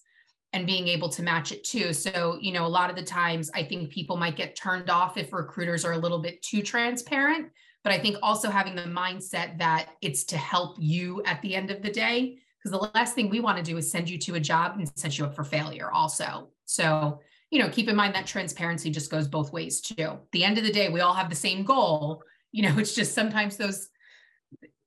and 0.51 0.67
being 0.67 0.87
able 0.87 1.09
to 1.09 1.23
match 1.23 1.51
it 1.51 1.63
too. 1.63 1.93
So, 1.93 2.37
you 2.39 2.51
know, 2.51 2.65
a 2.65 2.67
lot 2.67 2.89
of 2.89 2.95
the 2.95 3.03
times 3.03 3.49
I 3.55 3.63
think 3.63 3.89
people 3.89 4.17
might 4.17 4.35
get 4.35 4.55
turned 4.55 4.89
off 4.89 5.17
if 5.17 5.33
recruiters 5.33 5.83
are 5.83 5.93
a 5.93 5.97
little 5.97 6.19
bit 6.19 6.41
too 6.43 6.61
transparent. 6.61 7.49
But 7.83 7.91
I 7.91 7.99
think 7.99 8.17
also 8.21 8.49
having 8.49 8.75
the 8.75 8.83
mindset 8.83 9.57
that 9.57 9.89
it's 10.01 10.23
to 10.25 10.37
help 10.37 10.77
you 10.79 11.23
at 11.25 11.41
the 11.41 11.55
end 11.55 11.71
of 11.71 11.81
the 11.81 11.91
day, 11.91 12.37
because 12.59 12.71
the 12.71 12.89
last 12.93 13.15
thing 13.15 13.29
we 13.29 13.39
want 13.39 13.57
to 13.57 13.63
do 13.63 13.77
is 13.77 13.91
send 13.91 14.09
you 14.09 14.17
to 14.19 14.35
a 14.35 14.39
job 14.39 14.77
and 14.77 14.89
set 14.95 15.17
you 15.17 15.25
up 15.25 15.35
for 15.35 15.43
failure, 15.43 15.91
also. 15.91 16.49
So, 16.65 17.19
you 17.49 17.59
know, 17.59 17.69
keep 17.69 17.89
in 17.89 17.95
mind 17.95 18.15
that 18.15 18.25
transparency 18.25 18.89
just 18.89 19.11
goes 19.11 19.27
both 19.27 19.51
ways 19.51 19.81
too. 19.81 20.03
At 20.03 20.31
the 20.31 20.43
end 20.43 20.57
of 20.57 20.63
the 20.63 20.71
day, 20.71 20.89
we 20.89 21.01
all 21.01 21.13
have 21.13 21.29
the 21.29 21.35
same 21.35 21.63
goal. 21.63 22.23
You 22.51 22.63
know, 22.63 22.77
it's 22.77 22.95
just 22.95 23.13
sometimes 23.13 23.57
those 23.57 23.89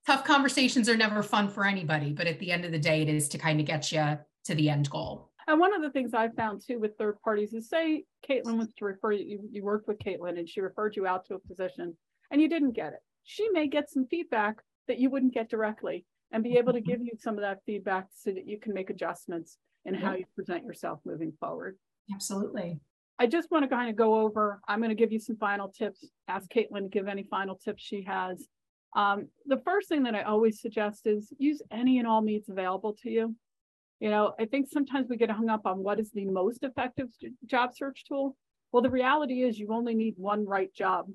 tough 0.07 0.24
conversations 0.24 0.88
are 0.88 0.96
never 0.96 1.22
fun 1.22 1.48
for 1.48 1.64
anybody. 1.64 2.12
But 2.12 2.26
at 2.26 2.38
the 2.38 2.52
end 2.52 2.64
of 2.64 2.72
the 2.72 2.78
day, 2.78 3.02
it 3.02 3.09
is 3.09 3.28
to 3.30 3.38
kind 3.38 3.61
of 3.61 3.66
get 3.66 3.90
you 3.92 4.18
to 4.44 4.54
the 4.54 4.70
end 4.70 4.88
goal. 4.88 5.30
And 5.48 5.61
one 5.61 5.74
of 5.74 5.82
the 5.82 5.90
things 5.90 6.14
I've 6.14 6.34
found 6.34 6.62
too 6.66 6.78
with 6.78 6.96
third 6.96 7.20
parties 7.22 7.54
is 7.54 7.68
say 7.68 8.04
Caitlin 8.28 8.59
was 8.59 8.72
to 8.74 8.84
refer 8.84 9.12
you, 9.12 9.40
you- 9.50 9.62
worked 9.62 9.86
with 9.86 9.98
Caitlin 9.98 10.38
and 10.38 10.48
she 10.48 10.61
referred 10.61 10.96
you 10.96 11.07
out 11.07 11.24
to 11.26 11.34
a 11.34 11.38
position 11.38 11.96
and 12.30 12.40
you 12.40 12.48
didn't 12.48 12.72
get 12.72 12.92
it. 12.92 13.00
She 13.24 13.48
may 13.50 13.68
get 13.68 13.90
some 13.90 14.07
feedback 14.07 14.57
that 14.88 14.98
you 14.98 15.11
wouldn't 15.11 15.34
get 15.34 15.50
directly 15.50 16.04
and 16.32 16.42
be 16.42 16.57
able 16.57 16.72
to 16.72 16.80
mm-hmm. 16.80 16.90
give 16.90 17.00
you 17.00 17.12
some 17.18 17.34
of 17.34 17.42
that 17.42 17.61
feedback 17.64 18.07
so 18.12 18.30
that 18.32 18.48
you 18.48 18.59
can 18.59 18.74
make 18.74 18.90
adjustments 18.90 19.59
in 19.84 19.94
how 19.94 20.14
you 20.14 20.24
present 20.34 20.64
yourself 20.64 20.98
moving 21.04 21.32
forward. 21.38 21.76
Absolutely. 22.12 22.80
I 23.18 23.26
just 23.26 23.50
want 23.50 23.62
to 23.64 23.68
kind 23.68 23.88
of 23.88 23.96
go 23.96 24.20
over, 24.20 24.61
I'm 24.68 24.80
going 24.80 24.90
to 24.90 24.96
give 24.96 25.12
you 25.12 25.20
some 25.20 25.36
final 25.36 25.68
tips, 25.68 26.04
ask 26.26 26.50
Caitlin 26.50 26.82
to 26.82 26.88
give 26.88 27.07
any 27.07 27.22
final 27.22 27.54
tips 27.54 27.82
she 27.82 28.02
has. 28.02 28.46
Um, 28.97 29.28
the 29.44 29.59
first 29.59 29.88
thing 29.88 30.03
that 30.05 30.14
I 30.14 30.22
always 30.22 30.61
suggest 30.61 31.07
is 31.07 31.30
use 31.38 31.61
any 31.70 31.99
and 31.99 32.09
all 32.09 32.22
means 32.22 32.49
available 32.49 32.94
to 33.03 33.11
you. 33.11 33.36
You 34.01 34.11
know, 34.11 34.32
I 34.40 34.47
think 34.47 34.68
sometimes 34.68 35.09
we 35.09 35.18
get 35.18 35.30
hung 35.30 35.51
up 35.51 35.66
on 35.66 35.82
what 35.82 36.01
is 36.01 36.11
the 36.11 36.24
most 36.24 36.64
effective 36.64 37.09
job 37.44 37.74
search 37.74 38.05
tool. 38.09 38.36
Well, 38.72 38.82
the 38.82 38.90
reality 38.90 39.42
is 39.42 39.59
you 39.59 39.68
only 39.70 39.94
need 39.94 40.14
one 40.16 40.47
right 40.47 40.72
job. 40.74 41.07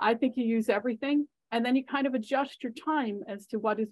I 0.00 0.14
think 0.14 0.36
you 0.36 0.44
use 0.44 0.70
everything 0.70 1.28
and 1.50 1.64
then 1.64 1.76
you 1.76 1.84
kind 1.84 2.06
of 2.06 2.14
adjust 2.14 2.62
your 2.62 2.72
time 2.72 3.20
as 3.28 3.46
to 3.48 3.58
what 3.58 3.78
is 3.78 3.88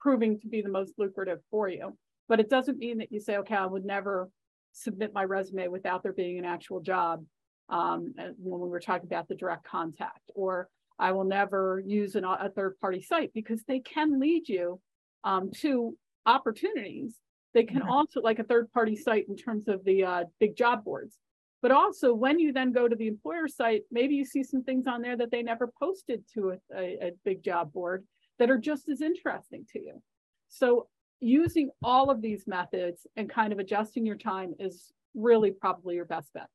proving 0.00 0.38
to 0.40 0.48
be 0.48 0.60
the 0.60 0.68
most 0.68 0.92
lucrative 0.98 1.40
for 1.50 1.68
you. 1.68 1.96
But 2.28 2.40
it 2.40 2.50
doesn't 2.50 2.78
mean 2.78 2.98
that 2.98 3.10
you 3.10 3.20
say, 3.20 3.38
okay, 3.38 3.54
I 3.54 3.66
would 3.66 3.86
never 3.86 4.28
submit 4.72 5.14
my 5.14 5.24
resume 5.24 5.68
without 5.68 6.02
there 6.02 6.12
being 6.12 6.38
an 6.38 6.44
actual 6.44 6.80
job. 6.80 7.24
Um, 7.68 8.12
when 8.38 8.60
we 8.60 8.68
were 8.68 8.80
talking 8.80 9.06
about 9.06 9.28
the 9.28 9.34
direct 9.34 9.64
contact, 9.64 10.30
or 10.34 10.68
I 11.02 11.10
will 11.10 11.24
never 11.24 11.82
use 11.84 12.14
an, 12.14 12.24
a 12.24 12.48
third 12.48 12.78
party 12.80 13.02
site 13.02 13.32
because 13.34 13.64
they 13.64 13.80
can 13.80 14.20
lead 14.20 14.48
you 14.48 14.80
um, 15.24 15.50
to 15.56 15.96
opportunities. 16.26 17.16
They 17.54 17.64
can 17.64 17.82
also, 17.82 18.20
like 18.20 18.38
a 18.38 18.44
third 18.44 18.70
party 18.72 18.94
site 18.94 19.26
in 19.28 19.36
terms 19.36 19.66
of 19.66 19.84
the 19.84 20.04
uh, 20.04 20.24
big 20.38 20.56
job 20.56 20.84
boards. 20.84 21.18
But 21.60 21.72
also, 21.72 22.14
when 22.14 22.38
you 22.38 22.52
then 22.52 22.70
go 22.70 22.86
to 22.86 22.94
the 22.94 23.08
employer 23.08 23.48
site, 23.48 23.82
maybe 23.90 24.14
you 24.14 24.24
see 24.24 24.44
some 24.44 24.62
things 24.62 24.86
on 24.86 25.02
there 25.02 25.16
that 25.16 25.32
they 25.32 25.42
never 25.42 25.72
posted 25.76 26.22
to 26.34 26.50
a, 26.50 26.56
a, 26.76 27.06
a 27.08 27.10
big 27.24 27.42
job 27.42 27.72
board 27.72 28.04
that 28.38 28.48
are 28.48 28.58
just 28.58 28.88
as 28.88 29.00
interesting 29.00 29.66
to 29.72 29.80
you. 29.80 30.00
So, 30.48 30.86
using 31.18 31.70
all 31.82 32.10
of 32.10 32.22
these 32.22 32.46
methods 32.46 33.08
and 33.16 33.28
kind 33.28 33.52
of 33.52 33.58
adjusting 33.58 34.06
your 34.06 34.16
time 34.16 34.54
is 34.60 34.92
really 35.14 35.50
probably 35.50 35.96
your 35.96 36.04
best 36.04 36.32
bet. 36.32 36.48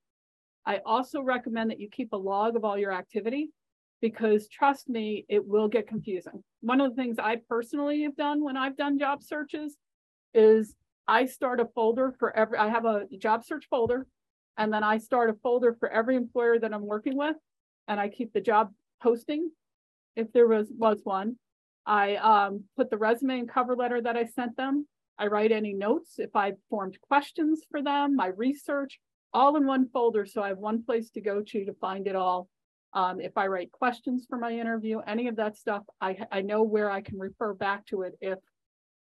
I 0.66 0.80
also 0.86 1.22
recommend 1.22 1.70
that 1.72 1.82
you 1.82 1.90
keep 1.90 2.14
a 2.14 2.18
log 2.18 2.56
of 2.56 2.64
all 2.64 2.78
your 2.78 2.94
activity 2.94 3.50
because 4.02 4.48
trust 4.48 4.90
me, 4.90 5.26
it 5.30 5.46
will 5.46 5.68
get 5.68 5.88
confusing. 5.88 6.44
One 6.62 6.82
of 6.82 6.96
the 6.96 7.02
things 7.02 7.18
I 7.20 7.38
personally 7.50 8.04
have 8.04 8.16
done 8.16 8.44
when 8.44 8.58
I've 8.58 8.78
done 8.78 9.00
job 9.00 9.24
searches 9.24 9.76
is 10.34 10.76
I 11.08 11.26
start 11.26 11.60
a 11.60 11.66
folder 11.74 12.14
for 12.20 12.36
every, 12.36 12.58
I 12.58 12.68
have 12.68 12.86
a 12.86 13.06
job 13.18 13.44
search 13.46 13.66
folder, 13.70 14.06
and 14.58 14.72
then 14.74 14.84
I 14.84 14.98
start 14.98 15.30
a 15.30 15.36
folder 15.42 15.76
for 15.80 15.90
every 15.90 16.16
employer 16.16 16.60
that 16.60 16.74
I'm 16.74 16.86
working 16.86 17.16
with, 17.16 17.36
and 17.88 18.00
I 18.00 18.10
keep 18.10 18.34
the 18.34 18.42
job 18.42 18.72
posting 19.02 19.52
if 20.16 20.32
there 20.34 20.48
was 20.48 20.68
was 20.76 21.02
one. 21.04 21.38
I 21.86 22.16
um, 22.16 22.66
put 22.76 22.90
the 22.90 22.98
resume 22.98 23.40
and 23.40 23.50
cover 23.50 23.76
letter 23.76 24.02
that 24.02 24.18
I 24.18 24.26
sent 24.26 24.58
them. 24.58 24.88
I 25.18 25.28
write 25.28 25.52
any 25.52 25.74
notes 25.74 26.16
if 26.20 26.36
I 26.36 26.54
formed 26.70 26.98
questions 27.02 27.62
for 27.72 27.82
them, 27.82 28.16
my 28.16 28.28
research, 28.28 29.00
all 29.34 29.56
in 29.56 29.66
one 29.66 29.88
folder. 29.94 30.26
So 30.26 30.44
I 30.44 30.50
have 30.50 30.58
one 30.58 30.84
place 30.84 31.10
to 31.12 31.22
go 31.22 31.42
to 31.42 31.66
to 31.66 31.74
find 31.76 32.08
it 32.08 32.16
all. 32.16 32.50
Um, 32.98 33.22
if 33.22 33.38
I 33.38 33.46
write 33.46 33.72
questions 33.72 34.26
for 34.28 34.40
my 34.40 34.52
interview, 34.52 35.02
any 35.06 35.28
of 35.28 35.36
that 35.36 35.56
stuff, 35.56 35.84
I, 36.02 36.18
I 36.32 36.42
know 36.42 36.64
where 36.64 36.90
I 36.90 37.02
can 37.02 37.20
refer 37.20 37.54
back 37.54 37.86
to 37.88 38.02
it 38.02 38.18
if, 38.22 38.40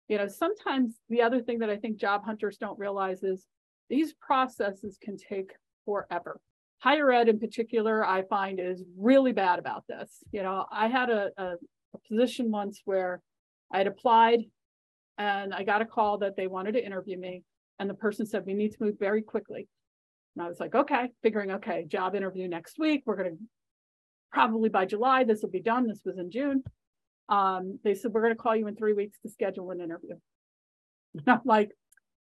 you 0.08 0.18
know, 0.18 0.28
sometimes 0.28 0.96
the 1.08 1.22
other 1.22 1.40
thing 1.40 1.60
that 1.60 1.70
I 1.70 1.78
think 1.78 1.96
job 1.96 2.22
hunters 2.22 2.58
don't 2.58 2.78
realize 2.78 3.22
is 3.22 3.46
these 3.88 4.12
processes 4.12 4.98
can 5.00 5.16
take 5.16 5.52
forever. 5.86 6.38
Higher 6.80 7.10
ed 7.10 7.30
in 7.30 7.38
particular, 7.38 8.04
I 8.04 8.24
find 8.24 8.60
is 8.60 8.84
really 8.98 9.32
bad 9.32 9.58
about 9.58 9.84
this. 9.88 10.18
You 10.32 10.42
know, 10.42 10.66
I 10.70 10.88
had 10.88 11.08
a, 11.08 11.30
a, 11.38 11.54
a 11.94 11.98
position 12.10 12.50
once 12.50 12.82
where 12.84 13.22
I 13.72 13.78
had 13.78 13.86
applied 13.86 14.40
and 15.16 15.54
I 15.54 15.62
got 15.62 15.80
a 15.80 15.86
call 15.86 16.18
that 16.18 16.36
they 16.36 16.46
wanted 16.46 16.72
to 16.72 16.84
interview 16.84 17.18
me. 17.18 17.42
And 17.78 17.88
the 17.88 17.94
person 17.94 18.26
said, 18.26 18.44
we 18.44 18.52
need 18.52 18.72
to 18.72 18.82
move 18.82 18.96
very 19.00 19.22
quickly. 19.22 19.66
And 20.36 20.44
I 20.44 20.48
was 20.48 20.60
like, 20.60 20.74
okay, 20.74 21.08
figuring, 21.22 21.52
okay, 21.52 21.86
job 21.88 22.14
interview 22.14 22.48
next 22.48 22.78
week. 22.78 23.04
We're 23.06 23.16
going 23.16 23.30
to 23.30 23.38
probably 24.32 24.68
by 24.68 24.84
July, 24.84 25.24
this 25.24 25.42
will 25.42 25.50
be 25.50 25.60
done. 25.60 25.86
This 25.86 26.02
was 26.04 26.18
in 26.18 26.30
June. 26.30 26.62
Um, 27.28 27.78
they 27.84 27.94
said, 27.94 28.12
we're 28.12 28.22
going 28.22 28.34
to 28.34 28.42
call 28.42 28.56
you 28.56 28.66
in 28.66 28.76
three 28.76 28.94
weeks 28.94 29.18
to 29.20 29.30
schedule 29.30 29.70
an 29.70 29.80
interview. 29.80 30.14
And 31.14 31.28
I'm 31.28 31.40
like, 31.44 31.70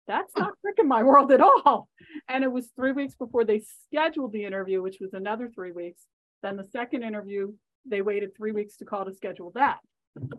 that's 0.07 0.32
not 0.36 0.53
freaking 0.64 0.88
my 0.88 1.03
world 1.03 1.32
at 1.32 1.40
all. 1.40 1.88
And 2.28 2.45
it 2.45 2.53
was 2.53 2.70
three 2.76 2.93
weeks 2.93 3.14
before 3.14 3.45
they 3.45 3.62
scheduled 3.86 4.32
the 4.32 4.45
interview, 4.45 4.82
which 4.82 4.99
was 5.01 5.14
another 5.14 5.51
three 5.55 5.72
weeks. 5.72 6.03
Then 6.43 6.57
the 6.57 6.64
second 6.64 7.05
interview, 7.05 7.53
they 7.86 8.03
waited 8.03 8.36
three 8.36 8.53
weeks 8.53 8.76
to 8.78 8.84
call 8.84 9.05
to 9.05 9.14
schedule 9.14 9.53
that. 9.55 9.78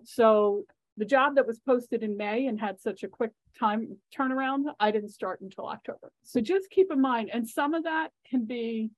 So 0.04 0.64
the 0.98 1.06
job 1.06 1.36
that 1.36 1.48
was 1.48 1.60
posted 1.60 2.04
in 2.04 2.18
May 2.18 2.48
and 2.48 2.60
had 2.60 2.80
such 2.80 3.04
a 3.04 3.08
quick 3.08 3.32
time 3.60 3.98
turnaround, 4.16 4.66
I 4.80 4.92
didn't 4.92 5.10
start 5.10 5.42
until 5.42 5.68
October. 5.68 6.12
So 6.24 6.42
just 6.42 6.70
keep 6.70 6.92
in 6.92 7.02
mind, 7.02 7.30
and 7.34 7.48
some 7.48 7.74
of 7.74 7.84
that 7.84 8.10
can 8.30 8.46
be 8.46 8.92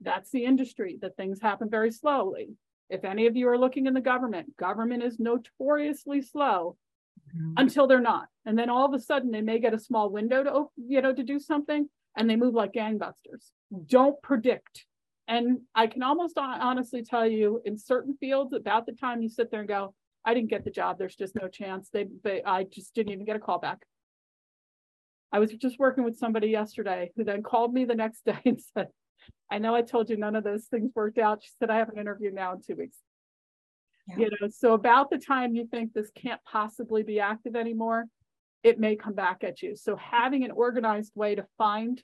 that's 0.00 0.30
the 0.30 0.44
industry 0.44 0.98
that 1.02 1.16
things 1.16 1.40
happen 1.40 1.68
very 1.70 1.90
slowly. 1.90 2.50
If 2.88 3.04
any 3.04 3.26
of 3.26 3.36
you 3.36 3.48
are 3.48 3.58
looking 3.58 3.86
in 3.86 3.94
the 3.94 4.00
government, 4.00 4.56
government 4.56 5.02
is 5.02 5.18
notoriously 5.18 6.22
slow 6.22 6.76
mm-hmm. 7.36 7.54
until 7.56 7.86
they're 7.86 8.00
not. 8.00 8.26
And 8.44 8.58
then 8.58 8.70
all 8.70 8.84
of 8.84 8.94
a 8.94 9.00
sudden 9.00 9.30
they 9.30 9.42
may 9.42 9.58
get 9.58 9.74
a 9.74 9.78
small 9.78 10.10
window 10.10 10.42
to, 10.42 10.64
you 10.76 11.00
know, 11.00 11.14
to 11.14 11.22
do 11.22 11.38
something 11.38 11.88
and 12.16 12.28
they 12.28 12.36
move 12.36 12.54
like 12.54 12.72
gangbusters. 12.72 13.50
Don't 13.86 14.20
predict. 14.22 14.86
And 15.28 15.60
I 15.74 15.86
can 15.86 16.02
almost 16.02 16.36
honestly 16.36 17.04
tell 17.04 17.26
you 17.26 17.62
in 17.64 17.78
certain 17.78 18.16
fields 18.18 18.52
about 18.52 18.86
the 18.86 18.92
time 18.92 19.22
you 19.22 19.28
sit 19.28 19.50
there 19.50 19.60
and 19.60 19.68
go, 19.68 19.94
I 20.24 20.34
didn't 20.34 20.50
get 20.50 20.64
the 20.64 20.70
job. 20.70 20.98
There's 20.98 21.14
just 21.14 21.36
no 21.40 21.46
chance. 21.46 21.88
They, 21.92 22.06
they, 22.24 22.42
I 22.42 22.64
just 22.64 22.94
didn't 22.94 23.12
even 23.12 23.24
get 23.24 23.36
a 23.36 23.40
call 23.40 23.58
back. 23.58 23.78
I 25.32 25.38
was 25.38 25.52
just 25.52 25.78
working 25.78 26.02
with 26.02 26.18
somebody 26.18 26.48
yesterday 26.48 27.12
who 27.16 27.22
then 27.22 27.44
called 27.44 27.72
me 27.72 27.84
the 27.84 27.94
next 27.94 28.24
day 28.26 28.38
and 28.44 28.60
said, 28.74 28.88
I 29.50 29.58
know 29.58 29.74
I 29.74 29.82
told 29.82 30.10
you 30.10 30.16
none 30.16 30.36
of 30.36 30.44
those 30.44 30.66
things 30.66 30.92
worked 30.94 31.18
out. 31.18 31.42
She 31.42 31.50
said, 31.58 31.70
I 31.70 31.78
have 31.78 31.88
an 31.88 31.98
interview 31.98 32.30
now 32.30 32.52
in 32.52 32.62
two 32.62 32.76
weeks. 32.76 32.96
Yeah. 34.08 34.16
You 34.18 34.30
know, 34.40 34.48
so 34.48 34.74
about 34.74 35.10
the 35.10 35.18
time 35.18 35.54
you 35.54 35.66
think 35.66 35.92
this 35.92 36.10
can't 36.14 36.40
possibly 36.44 37.02
be 37.02 37.20
active 37.20 37.56
anymore, 37.56 38.06
it 38.62 38.78
may 38.78 38.96
come 38.96 39.14
back 39.14 39.42
at 39.42 39.62
you. 39.62 39.76
So 39.76 39.96
having 39.96 40.44
an 40.44 40.50
organized 40.50 41.12
way 41.14 41.34
to 41.34 41.46
find 41.58 42.02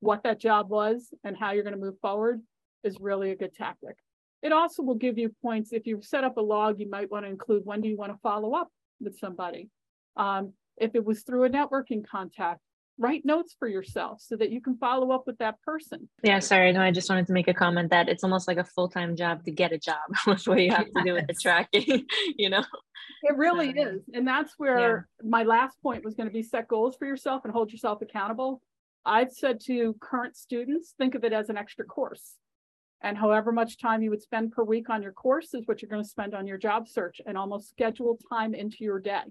what 0.00 0.22
that 0.22 0.40
job 0.40 0.70
was 0.70 1.12
and 1.24 1.36
how 1.36 1.52
you're 1.52 1.64
going 1.64 1.74
to 1.74 1.80
move 1.80 1.98
forward 2.00 2.40
is 2.84 2.96
really 3.00 3.30
a 3.30 3.36
good 3.36 3.54
tactic. 3.54 3.96
It 4.42 4.52
also 4.52 4.82
will 4.82 4.94
give 4.94 5.18
you 5.18 5.34
points. 5.42 5.72
If 5.72 5.86
you 5.86 6.00
set 6.00 6.24
up 6.24 6.36
a 6.36 6.40
log, 6.40 6.78
you 6.78 6.88
might 6.88 7.10
want 7.10 7.24
to 7.24 7.30
include 7.30 7.62
when 7.64 7.80
do 7.80 7.88
you 7.88 7.96
want 7.96 8.12
to 8.12 8.18
follow 8.22 8.54
up 8.54 8.68
with 9.00 9.18
somebody. 9.18 9.68
Um, 10.16 10.52
if 10.76 10.94
it 10.94 11.04
was 11.04 11.22
through 11.22 11.44
a 11.44 11.50
networking 11.50 12.06
contact, 12.06 12.60
write 12.98 13.24
notes 13.24 13.54
for 13.58 13.68
yourself 13.68 14.20
so 14.20 14.36
that 14.36 14.50
you 14.50 14.60
can 14.60 14.76
follow 14.76 15.12
up 15.12 15.24
with 15.26 15.38
that 15.38 15.60
person. 15.62 16.08
Yeah, 16.22 16.40
sorry. 16.40 16.72
No, 16.72 16.82
I 16.82 16.90
just 16.90 17.08
wanted 17.08 17.26
to 17.28 17.32
make 17.32 17.48
a 17.48 17.54
comment 17.54 17.90
that 17.90 18.08
it's 18.08 18.24
almost 18.24 18.48
like 18.48 18.58
a 18.58 18.64
full 18.64 18.88
time 18.88 19.16
job 19.16 19.44
to 19.44 19.50
get 19.50 19.72
a 19.72 19.78
job, 19.78 19.98
with 20.26 20.46
what 20.46 20.60
you 20.60 20.70
have 20.70 20.86
yes. 20.86 20.90
to 20.96 21.02
do 21.04 21.14
with 21.14 21.26
the 21.26 21.34
tracking, 21.34 22.06
you 22.36 22.50
know? 22.50 22.64
It 23.22 23.36
really 23.36 23.70
um, 23.70 23.78
is. 23.78 24.02
And 24.12 24.26
that's 24.26 24.54
where 24.58 25.08
yeah. 25.22 25.28
my 25.28 25.44
last 25.44 25.80
point 25.82 26.04
was 26.04 26.14
going 26.14 26.28
to 26.28 26.32
be 26.32 26.42
set 26.42 26.68
goals 26.68 26.96
for 26.96 27.06
yourself 27.06 27.42
and 27.44 27.52
hold 27.52 27.72
yourself 27.72 28.02
accountable. 28.02 28.60
I've 29.04 29.32
said 29.32 29.60
to 29.66 29.94
current 30.00 30.36
students, 30.36 30.94
think 30.98 31.14
of 31.14 31.24
it 31.24 31.32
as 31.32 31.48
an 31.48 31.56
extra 31.56 31.84
course. 31.84 32.34
And 33.00 33.16
however 33.16 33.52
much 33.52 33.78
time 33.78 34.02
you 34.02 34.10
would 34.10 34.22
spend 34.22 34.50
per 34.50 34.64
week 34.64 34.90
on 34.90 35.02
your 35.02 35.12
course 35.12 35.54
is 35.54 35.66
what 35.66 35.80
you're 35.80 35.88
going 35.88 36.02
to 36.02 36.08
spend 36.08 36.34
on 36.34 36.48
your 36.48 36.58
job 36.58 36.88
search 36.88 37.20
and 37.24 37.38
almost 37.38 37.70
schedule 37.70 38.18
time 38.28 38.54
into 38.54 38.78
your 38.80 38.98
day 38.98 39.22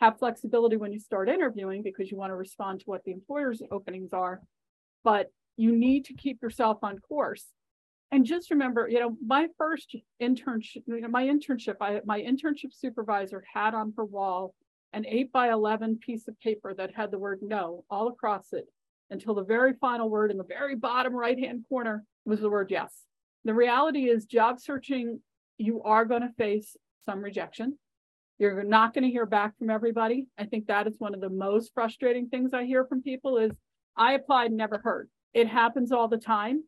have 0.00 0.18
flexibility 0.18 0.76
when 0.76 0.92
you 0.92 0.98
start 0.98 1.28
interviewing 1.28 1.82
because 1.82 2.10
you 2.10 2.16
want 2.16 2.30
to 2.30 2.36
respond 2.36 2.80
to 2.80 2.86
what 2.86 3.04
the 3.04 3.12
employer's 3.12 3.62
openings 3.70 4.12
are, 4.12 4.40
but 5.04 5.30
you 5.56 5.76
need 5.76 6.06
to 6.06 6.14
keep 6.14 6.42
yourself 6.42 6.78
on 6.82 6.98
course. 6.98 7.46
And 8.10 8.24
just 8.24 8.50
remember, 8.50 8.88
you 8.88 8.98
know, 8.98 9.16
my 9.24 9.48
first 9.56 9.94
internship, 10.20 10.82
you 10.86 11.00
know, 11.00 11.08
my 11.08 11.24
internship, 11.24 11.76
I, 11.80 12.00
my 12.04 12.20
internship 12.20 12.72
supervisor 12.72 13.44
had 13.52 13.74
on 13.74 13.92
her 13.96 14.04
wall 14.04 14.54
an 14.92 15.06
eight 15.06 15.30
by 15.30 15.52
11 15.52 15.98
piece 15.98 16.26
of 16.26 16.40
paper 16.40 16.74
that 16.74 16.94
had 16.94 17.10
the 17.10 17.18
word 17.18 17.40
no 17.42 17.84
all 17.88 18.08
across 18.08 18.52
it 18.52 18.66
until 19.10 19.34
the 19.34 19.44
very 19.44 19.74
final 19.74 20.08
word 20.08 20.30
in 20.30 20.38
the 20.38 20.44
very 20.44 20.74
bottom 20.74 21.14
right 21.14 21.38
hand 21.38 21.64
corner 21.68 22.04
was 22.24 22.40
the 22.40 22.50
word 22.50 22.70
yes. 22.70 22.92
The 23.44 23.54
reality 23.54 24.08
is, 24.08 24.24
job 24.24 24.60
searching, 24.60 25.20
you 25.58 25.82
are 25.82 26.04
going 26.04 26.22
to 26.22 26.32
face 26.36 26.76
some 27.06 27.22
rejection. 27.22 27.78
You're 28.40 28.64
not 28.64 28.94
going 28.94 29.04
to 29.04 29.10
hear 29.10 29.26
back 29.26 29.58
from 29.58 29.68
everybody. 29.68 30.26
I 30.38 30.46
think 30.46 30.66
that 30.66 30.86
is 30.86 30.94
one 30.98 31.12
of 31.12 31.20
the 31.20 31.28
most 31.28 31.72
frustrating 31.74 32.26
things 32.26 32.54
I 32.54 32.64
hear 32.64 32.86
from 32.86 33.02
people 33.02 33.36
is 33.36 33.52
I 33.98 34.14
applied, 34.14 34.50
never 34.50 34.80
heard. 34.82 35.10
It 35.34 35.46
happens 35.46 35.92
all 35.92 36.08
the 36.08 36.16
time. 36.16 36.64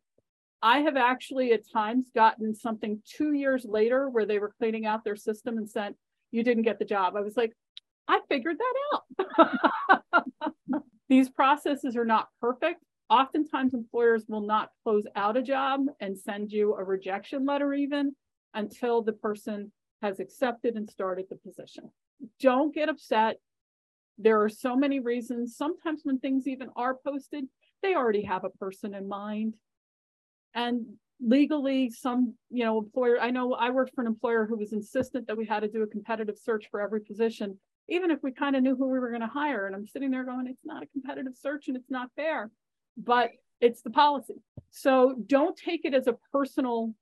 I 0.61 0.81
have 0.81 0.99
actually 0.99 1.51
at 1.53 1.63
times 1.73 2.11
gotten 2.15 2.55
something 2.55 3.01
two 3.07 3.33
years 3.33 3.65
later 3.65 4.11
where 4.11 4.27
they 4.27 4.39
were 4.39 4.53
cleaning 4.59 4.85
out 4.85 5.03
their 5.03 5.17
system 5.17 5.57
and 5.57 5.69
sent, 5.69 5.97
you 6.31 6.45
didn't 6.45 6.65
get 6.65 6.79
the 6.79 6.85
job. 6.85 7.17
I 7.17 7.23
was 7.23 7.39
like, 7.39 7.55
I 8.07 8.21
figured 8.29 8.59
that 8.59 9.31
out. 9.49 10.83
These 11.09 11.31
processes 11.31 11.97
are 11.97 12.05
not 12.05 12.29
perfect. 12.39 12.83
Oftentimes 13.09 13.73
employers 13.73 14.27
will 14.29 14.47
not 14.47 14.69
close 14.85 15.05
out 15.17 15.39
a 15.39 15.43
job 15.43 15.87
and 16.01 16.19
send 16.19 16.53
you 16.53 16.75
a 16.75 16.85
rejection 16.85 17.47
letter 17.47 17.73
even 17.73 18.15
until 18.53 19.01
the 19.01 19.15
person 19.15 19.73
has 20.03 20.21
accepted 20.21 20.75
and 20.75 20.91
started 20.91 21.27
the 21.31 21.37
position. 21.37 21.91
Don't 22.41 22.75
get 22.75 22.89
upset. 22.89 23.37
There 24.19 24.43
are 24.43 24.49
so 24.49 24.77
many 24.77 25.01
reasons. 25.01 25.57
Sometimes 25.57 26.03
when 26.05 26.19
things 26.19 26.47
even 26.47 26.69
are 26.77 26.97
posted, 27.05 27.45
they 27.83 27.95
already 27.95 28.23
have 28.23 28.45
a 28.45 28.51
person 28.51 28.95
in 28.95 29.09
mind. 29.09 29.55
And 30.55 30.85
legally, 31.21 31.91
some, 31.91 32.35
you 32.51 32.65
know, 32.65 32.79
employer, 32.79 33.19
I 33.21 33.31
know 33.31 33.55
I 33.55 33.71
worked 33.71 33.95
for 33.95 34.03
an 34.03 34.07
employer 34.07 34.47
who 34.47 34.57
was 34.57 34.73
insistent 34.73 35.27
that 35.29 35.37
we 35.37 35.47
had 35.47 35.61
to 35.61 35.69
do 35.69 35.83
a 35.83 35.87
competitive 35.87 36.37
search 36.37 36.69
for 36.71 36.81
every 36.81 37.01
position, 37.01 37.59
even 37.89 38.11
if 38.11 38.19
we 38.23 38.33
kind 38.33 38.57
of 38.57 38.63
knew 38.63 38.77
who 38.77 38.89
we 38.89 38.99
were 38.99 39.11
going 39.11 39.23
to 39.23 39.27
hire. 39.27 39.67
And 39.67 39.75
I'm 39.75 39.87
sitting 39.87 40.11
there 40.11 40.25
going, 40.25 40.47
it's 40.47 40.65
not 40.65 40.83
a 40.83 40.87
competitive 40.87 41.35
search 41.41 41.69
and 41.69 41.77
it's 41.77 41.91
not 41.91 42.11
fair, 42.17 42.51
but 42.97 43.31
it's 43.61 43.83
the 43.83 43.91
policy. 43.91 44.43
So 44.71 45.15
don't 45.27 45.57
take 45.57 45.85
it 45.85 45.95
as 45.95 46.09
a 46.09 46.17
personal 46.33 46.95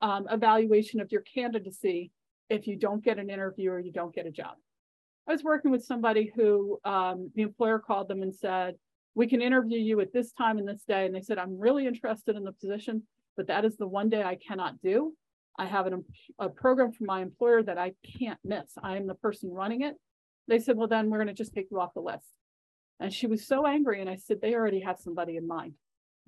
um, 0.00 0.26
evaluation 0.30 1.00
of 1.00 1.10
your 1.10 1.22
candidacy 1.22 2.10
if 2.48 2.66
you 2.66 2.76
don't 2.76 3.04
get 3.04 3.18
an 3.18 3.30
interview 3.30 3.70
or 3.70 3.80
you 3.80 3.92
don't 3.92 4.14
get 4.14 4.26
a 4.26 4.30
job. 4.30 4.54
I 5.28 5.32
was 5.32 5.42
working 5.42 5.70
with 5.70 5.84
somebody 5.84 6.32
who 6.36 6.78
um, 6.84 7.30
the 7.34 7.42
employer 7.42 7.78
called 7.78 8.08
them 8.08 8.22
and 8.22 8.34
said, 8.34 8.76
we 9.14 9.26
can 9.26 9.42
interview 9.42 9.78
you 9.78 10.00
at 10.00 10.12
this 10.12 10.32
time 10.32 10.58
and 10.58 10.68
this 10.68 10.84
day. 10.86 11.06
And 11.06 11.14
they 11.14 11.22
said, 11.22 11.38
I'm 11.38 11.58
really 11.58 11.86
interested 11.86 12.36
in 12.36 12.44
the 12.44 12.52
position, 12.52 13.02
but 13.36 13.48
that 13.48 13.64
is 13.64 13.76
the 13.76 13.88
one 13.88 14.08
day 14.08 14.22
I 14.22 14.36
cannot 14.36 14.80
do. 14.82 15.14
I 15.58 15.66
have 15.66 15.86
an, 15.86 16.04
a 16.38 16.48
program 16.48 16.92
from 16.92 17.06
my 17.06 17.22
employer 17.22 17.62
that 17.62 17.78
I 17.78 17.92
can't 18.18 18.38
miss. 18.44 18.72
I 18.82 18.96
am 18.96 19.06
the 19.06 19.14
person 19.14 19.50
running 19.50 19.80
it. 19.82 19.94
They 20.48 20.58
said, 20.58 20.76
well, 20.76 20.86
then 20.86 21.10
we're 21.10 21.16
going 21.16 21.28
to 21.28 21.34
just 21.34 21.54
take 21.54 21.68
you 21.70 21.80
off 21.80 21.94
the 21.94 22.00
list. 22.00 22.28
And 23.00 23.12
she 23.12 23.26
was 23.26 23.46
so 23.46 23.66
angry. 23.66 24.00
And 24.00 24.08
I 24.08 24.16
said, 24.16 24.40
they 24.40 24.54
already 24.54 24.80
have 24.80 24.98
somebody 24.98 25.36
in 25.36 25.48
mind 25.48 25.72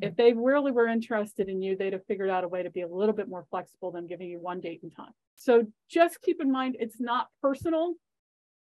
if 0.01 0.17
they 0.17 0.33
really 0.33 0.71
were 0.71 0.87
interested 0.87 1.49
in 1.49 1.61
you, 1.61 1.77
they'd 1.77 1.93
have 1.93 2.07
figured 2.07 2.31
out 2.31 2.45
a 2.45 2.49
way 2.49 2.63
to 2.63 2.71
be 2.71 2.83
a 2.83 2.89
little 2.89 3.15
bit 3.15 3.29
more 3.29 3.45
flexible 3.51 3.91
than 3.91 4.07
giving 4.07 4.29
you 4.29 4.39
one 4.41 4.61
date 4.61 4.83
and 4.83 4.95
time. 4.95 5.13
So 5.37 5.67
just 5.91 6.21
keep 6.21 6.41
in 6.41 6.51
mind, 6.51 6.77
it's 6.79 7.01
not 7.01 7.29
personal, 7.43 7.95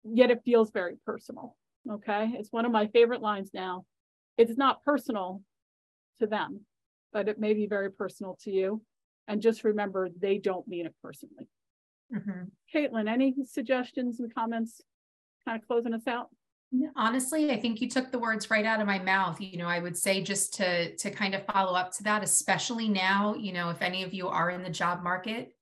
yet 0.03 0.31
it 0.31 0.41
feels 0.43 0.71
very 0.71 0.95
personal. 1.05 1.55
Okay. 1.89 2.31
It's 2.33 2.51
one 2.51 2.65
of 2.65 2.71
my 2.71 2.87
favorite 2.87 3.21
lines 3.21 3.51
now. 3.53 3.85
It's 4.37 4.57
not 4.57 4.83
personal 4.83 5.41
to 6.19 6.27
them, 6.27 6.61
but 7.13 7.27
it 7.29 7.39
may 7.39 7.53
be 7.53 7.67
very 7.67 7.91
personal 7.91 8.37
to 8.43 8.51
you. 8.51 8.81
And 9.27 9.41
just 9.41 9.63
remember, 9.63 10.09
they 10.19 10.37
don't 10.37 10.67
mean 10.67 10.85
it 10.85 10.95
personally. 11.03 11.47
Mm-hmm. 12.13 12.43
Caitlin, 12.73 13.09
any 13.09 13.35
suggestions 13.45 14.19
and 14.19 14.33
comments 14.33 14.81
kind 15.45 15.61
of 15.61 15.67
closing 15.67 15.93
us 15.93 16.07
out? 16.07 16.29
Honestly, 16.97 17.49
I 17.51 17.59
think 17.59 17.79
you 17.79 17.89
took 17.89 18.11
the 18.11 18.19
words 18.19 18.49
right 18.49 18.65
out 18.65 18.81
of 18.81 18.87
my 18.87 18.99
mouth. 18.99 19.39
You 19.39 19.57
know, 19.57 19.67
I 19.67 19.79
would 19.79 19.95
say 19.95 20.21
just 20.21 20.53
to 20.55 20.95
to 20.97 21.11
kind 21.11 21.33
of 21.33 21.45
follow 21.45 21.73
up 21.73 21.91
to 21.93 22.03
that, 22.03 22.23
especially 22.23 22.89
now, 22.89 23.35
you 23.35 23.53
know, 23.53 23.69
if 23.69 23.81
any 23.81 24.03
of 24.03 24.13
you 24.13 24.27
are 24.27 24.49
in 24.49 24.63
the 24.63 24.69
job 24.69 25.01
market, 25.01 25.53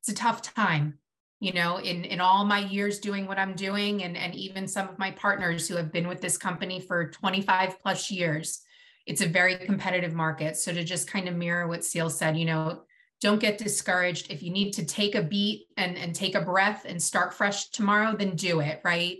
it's 0.00 0.08
a 0.08 0.14
tough 0.14 0.40
time. 0.42 0.98
You 1.40 1.52
know, 1.52 1.78
in 1.78 2.04
in 2.04 2.20
all 2.20 2.44
my 2.44 2.60
years 2.60 3.00
doing 3.00 3.26
what 3.26 3.38
I'm 3.38 3.54
doing 3.54 4.04
and 4.04 4.16
and 4.16 4.36
even 4.36 4.68
some 4.68 4.88
of 4.88 4.98
my 4.98 5.10
partners 5.10 5.66
who 5.66 5.74
have 5.76 5.90
been 5.90 6.06
with 6.06 6.20
this 6.20 6.38
company 6.38 6.78
for 6.80 7.10
25 7.10 7.82
plus 7.82 8.08
years, 8.10 8.60
it's 9.06 9.20
a 9.20 9.28
very 9.28 9.56
competitive 9.56 10.14
market. 10.14 10.56
So 10.56 10.72
to 10.72 10.84
just 10.84 11.08
kind 11.08 11.28
of 11.28 11.34
mirror 11.34 11.66
what 11.66 11.80
Ceil 11.80 12.08
said, 12.10 12.36
you 12.36 12.44
know, 12.44 12.82
don't 13.20 13.40
get 13.40 13.58
discouraged. 13.58 14.30
If 14.30 14.44
you 14.44 14.50
need 14.50 14.72
to 14.74 14.84
take 14.84 15.16
a 15.16 15.22
beat 15.22 15.66
and 15.76 15.98
and 15.98 16.14
take 16.14 16.36
a 16.36 16.40
breath 16.40 16.84
and 16.86 17.02
start 17.02 17.34
fresh 17.34 17.70
tomorrow, 17.70 18.14
then 18.16 18.36
do 18.36 18.60
it, 18.60 18.80
right? 18.84 19.18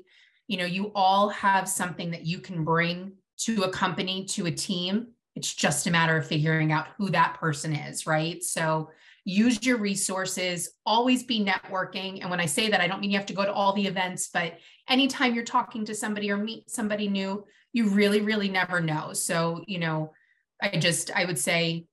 You 0.48 0.56
know 0.58 0.64
you 0.64 0.92
all 0.94 1.28
have 1.30 1.68
something 1.68 2.10
that 2.10 2.26
you 2.26 2.38
can 2.38 2.64
bring 2.64 3.12
to 3.38 3.62
a 3.62 3.70
company 3.70 4.24
to 4.26 4.46
a 4.46 4.50
team. 4.50 5.08
It's 5.34 5.52
just 5.52 5.86
a 5.86 5.90
matter 5.90 6.16
of 6.16 6.26
figuring 6.26 6.72
out 6.72 6.88
who 6.98 7.10
that 7.10 7.38
person 7.40 7.74
is 7.74 8.06
right? 8.06 8.42
So 8.42 8.90
use 9.24 9.64
your 9.64 9.78
resources 9.78 10.70
always 10.84 11.22
be 11.22 11.44
networking. 11.44 12.20
And 12.20 12.30
when 12.30 12.40
i 12.40 12.46
say 12.46 12.68
that 12.68 12.80
i 12.80 12.88
don't 12.88 13.00
mean 13.00 13.10
you 13.10 13.18
have 13.18 13.26
to 13.26 13.32
go 13.32 13.44
to 13.44 13.52
all 13.52 13.72
the 13.72 13.86
events 13.86 14.30
but 14.32 14.58
anytime 14.88 15.34
you're 15.34 15.44
talking 15.44 15.84
to 15.84 15.94
somebody 15.94 16.30
or 16.30 16.36
meet 16.36 16.68
somebody 16.68 17.08
new 17.08 17.44
you 17.72 17.88
really 17.88 18.20
really 18.20 18.48
never 18.48 18.80
know. 18.80 19.12
So 19.12 19.62
you 19.66 19.78
know 19.78 20.12
i 20.60 20.76
just 20.76 21.10
i 21.16 21.24
would 21.24 21.38
say 21.38 21.86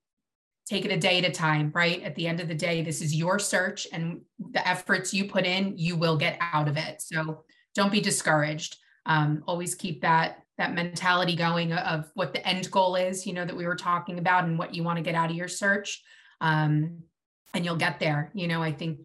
take 0.67 0.85
it 0.85 0.91
a 0.91 0.97
day 0.97 1.19
at 1.19 1.25
a 1.25 1.31
time 1.31 1.71
right? 1.73 2.01
At 2.03 2.15
the 2.15 2.27
end 2.27 2.39
of 2.39 2.47
the 2.47 2.55
day 2.55 2.81
this 2.81 3.01
is 3.01 3.15
your 3.15 3.37
search 3.37 3.87
and 3.91 4.21
the 4.39 4.67
efforts 4.67 5.13
you 5.13 5.25
put 5.25 5.45
in 5.45 5.77
you 5.77 5.95
will 5.95 6.17
get 6.17 6.37
out 6.39 6.67
of 6.67 6.77
it. 6.77 7.01
So 7.01 7.43
don't 7.79 7.91
be 7.91 8.01
discouraged. 8.01 8.75
Um, 9.05 9.41
always 9.47 9.73
keep 9.73 10.01
that 10.01 10.43
that 10.57 10.73
mentality 10.73 11.37
going 11.37 11.71
of 11.71 12.11
what 12.15 12.33
the 12.33 12.45
end 12.45 12.69
goal 12.69 12.97
is, 12.97 13.25
you 13.25 13.31
know, 13.31 13.45
that 13.45 13.55
we 13.55 13.65
were 13.65 13.77
talking 13.77 14.19
about 14.19 14.43
and 14.43 14.59
what 14.59 14.75
you 14.75 14.83
want 14.83 14.97
to 14.97 15.01
get 15.01 15.15
out 15.15 15.29
of 15.29 15.35
your 15.37 15.47
search. 15.47 16.03
Um, 16.41 17.03
and 17.53 17.63
you'll 17.63 17.77
get 17.77 17.97
there. 18.01 18.29
You 18.33 18.49
know, 18.49 18.61
I 18.61 18.73
think 18.73 18.99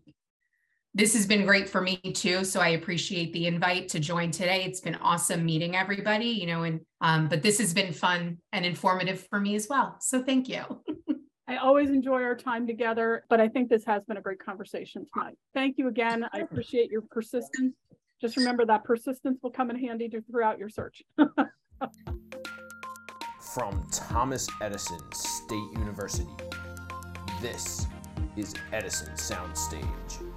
this 0.92 1.14
has 1.14 1.26
been 1.26 1.46
great 1.46 1.68
for 1.68 1.80
me 1.80 1.96
too. 1.98 2.44
So 2.44 2.60
I 2.60 2.70
appreciate 2.70 3.32
the 3.32 3.46
invite 3.46 3.88
to 3.90 4.00
join 4.00 4.32
today. 4.32 4.64
It's 4.64 4.80
been 4.80 4.96
awesome 4.96 5.44
meeting 5.44 5.76
everybody, 5.76 6.26
you 6.26 6.46
know, 6.46 6.64
and 6.64 6.80
um, 7.00 7.28
but 7.28 7.40
this 7.40 7.58
has 7.58 7.72
been 7.72 7.92
fun 7.92 8.38
and 8.52 8.66
informative 8.66 9.24
for 9.30 9.38
me 9.38 9.54
as 9.54 9.68
well. 9.70 9.96
So 10.00 10.24
thank 10.24 10.48
you. 10.48 10.64
I 11.46 11.58
always 11.58 11.90
enjoy 11.90 12.22
our 12.22 12.34
time 12.34 12.66
together, 12.66 13.24
but 13.28 13.40
I 13.40 13.48
think 13.48 13.68
this 13.68 13.84
has 13.84 14.02
been 14.04 14.16
a 14.16 14.20
great 14.20 14.44
conversation 14.44 15.06
tonight. 15.12 15.36
Thank 15.52 15.78
you 15.78 15.86
again. 15.86 16.26
I 16.32 16.38
appreciate 16.38 16.90
your 16.90 17.02
persistence 17.02 17.74
just 18.24 18.38
remember 18.38 18.64
that 18.64 18.84
persistence 18.84 19.38
will 19.42 19.50
come 19.50 19.68
in 19.68 19.76
handy 19.76 20.10
throughout 20.30 20.58
your 20.58 20.70
search. 20.70 21.02
From 23.54 23.86
Thomas 23.92 24.48
Edison 24.62 24.98
State 25.12 25.70
University, 25.74 26.30
this 27.42 27.86
is 28.34 28.54
Edison 28.72 29.12
Soundstage. 29.12 30.33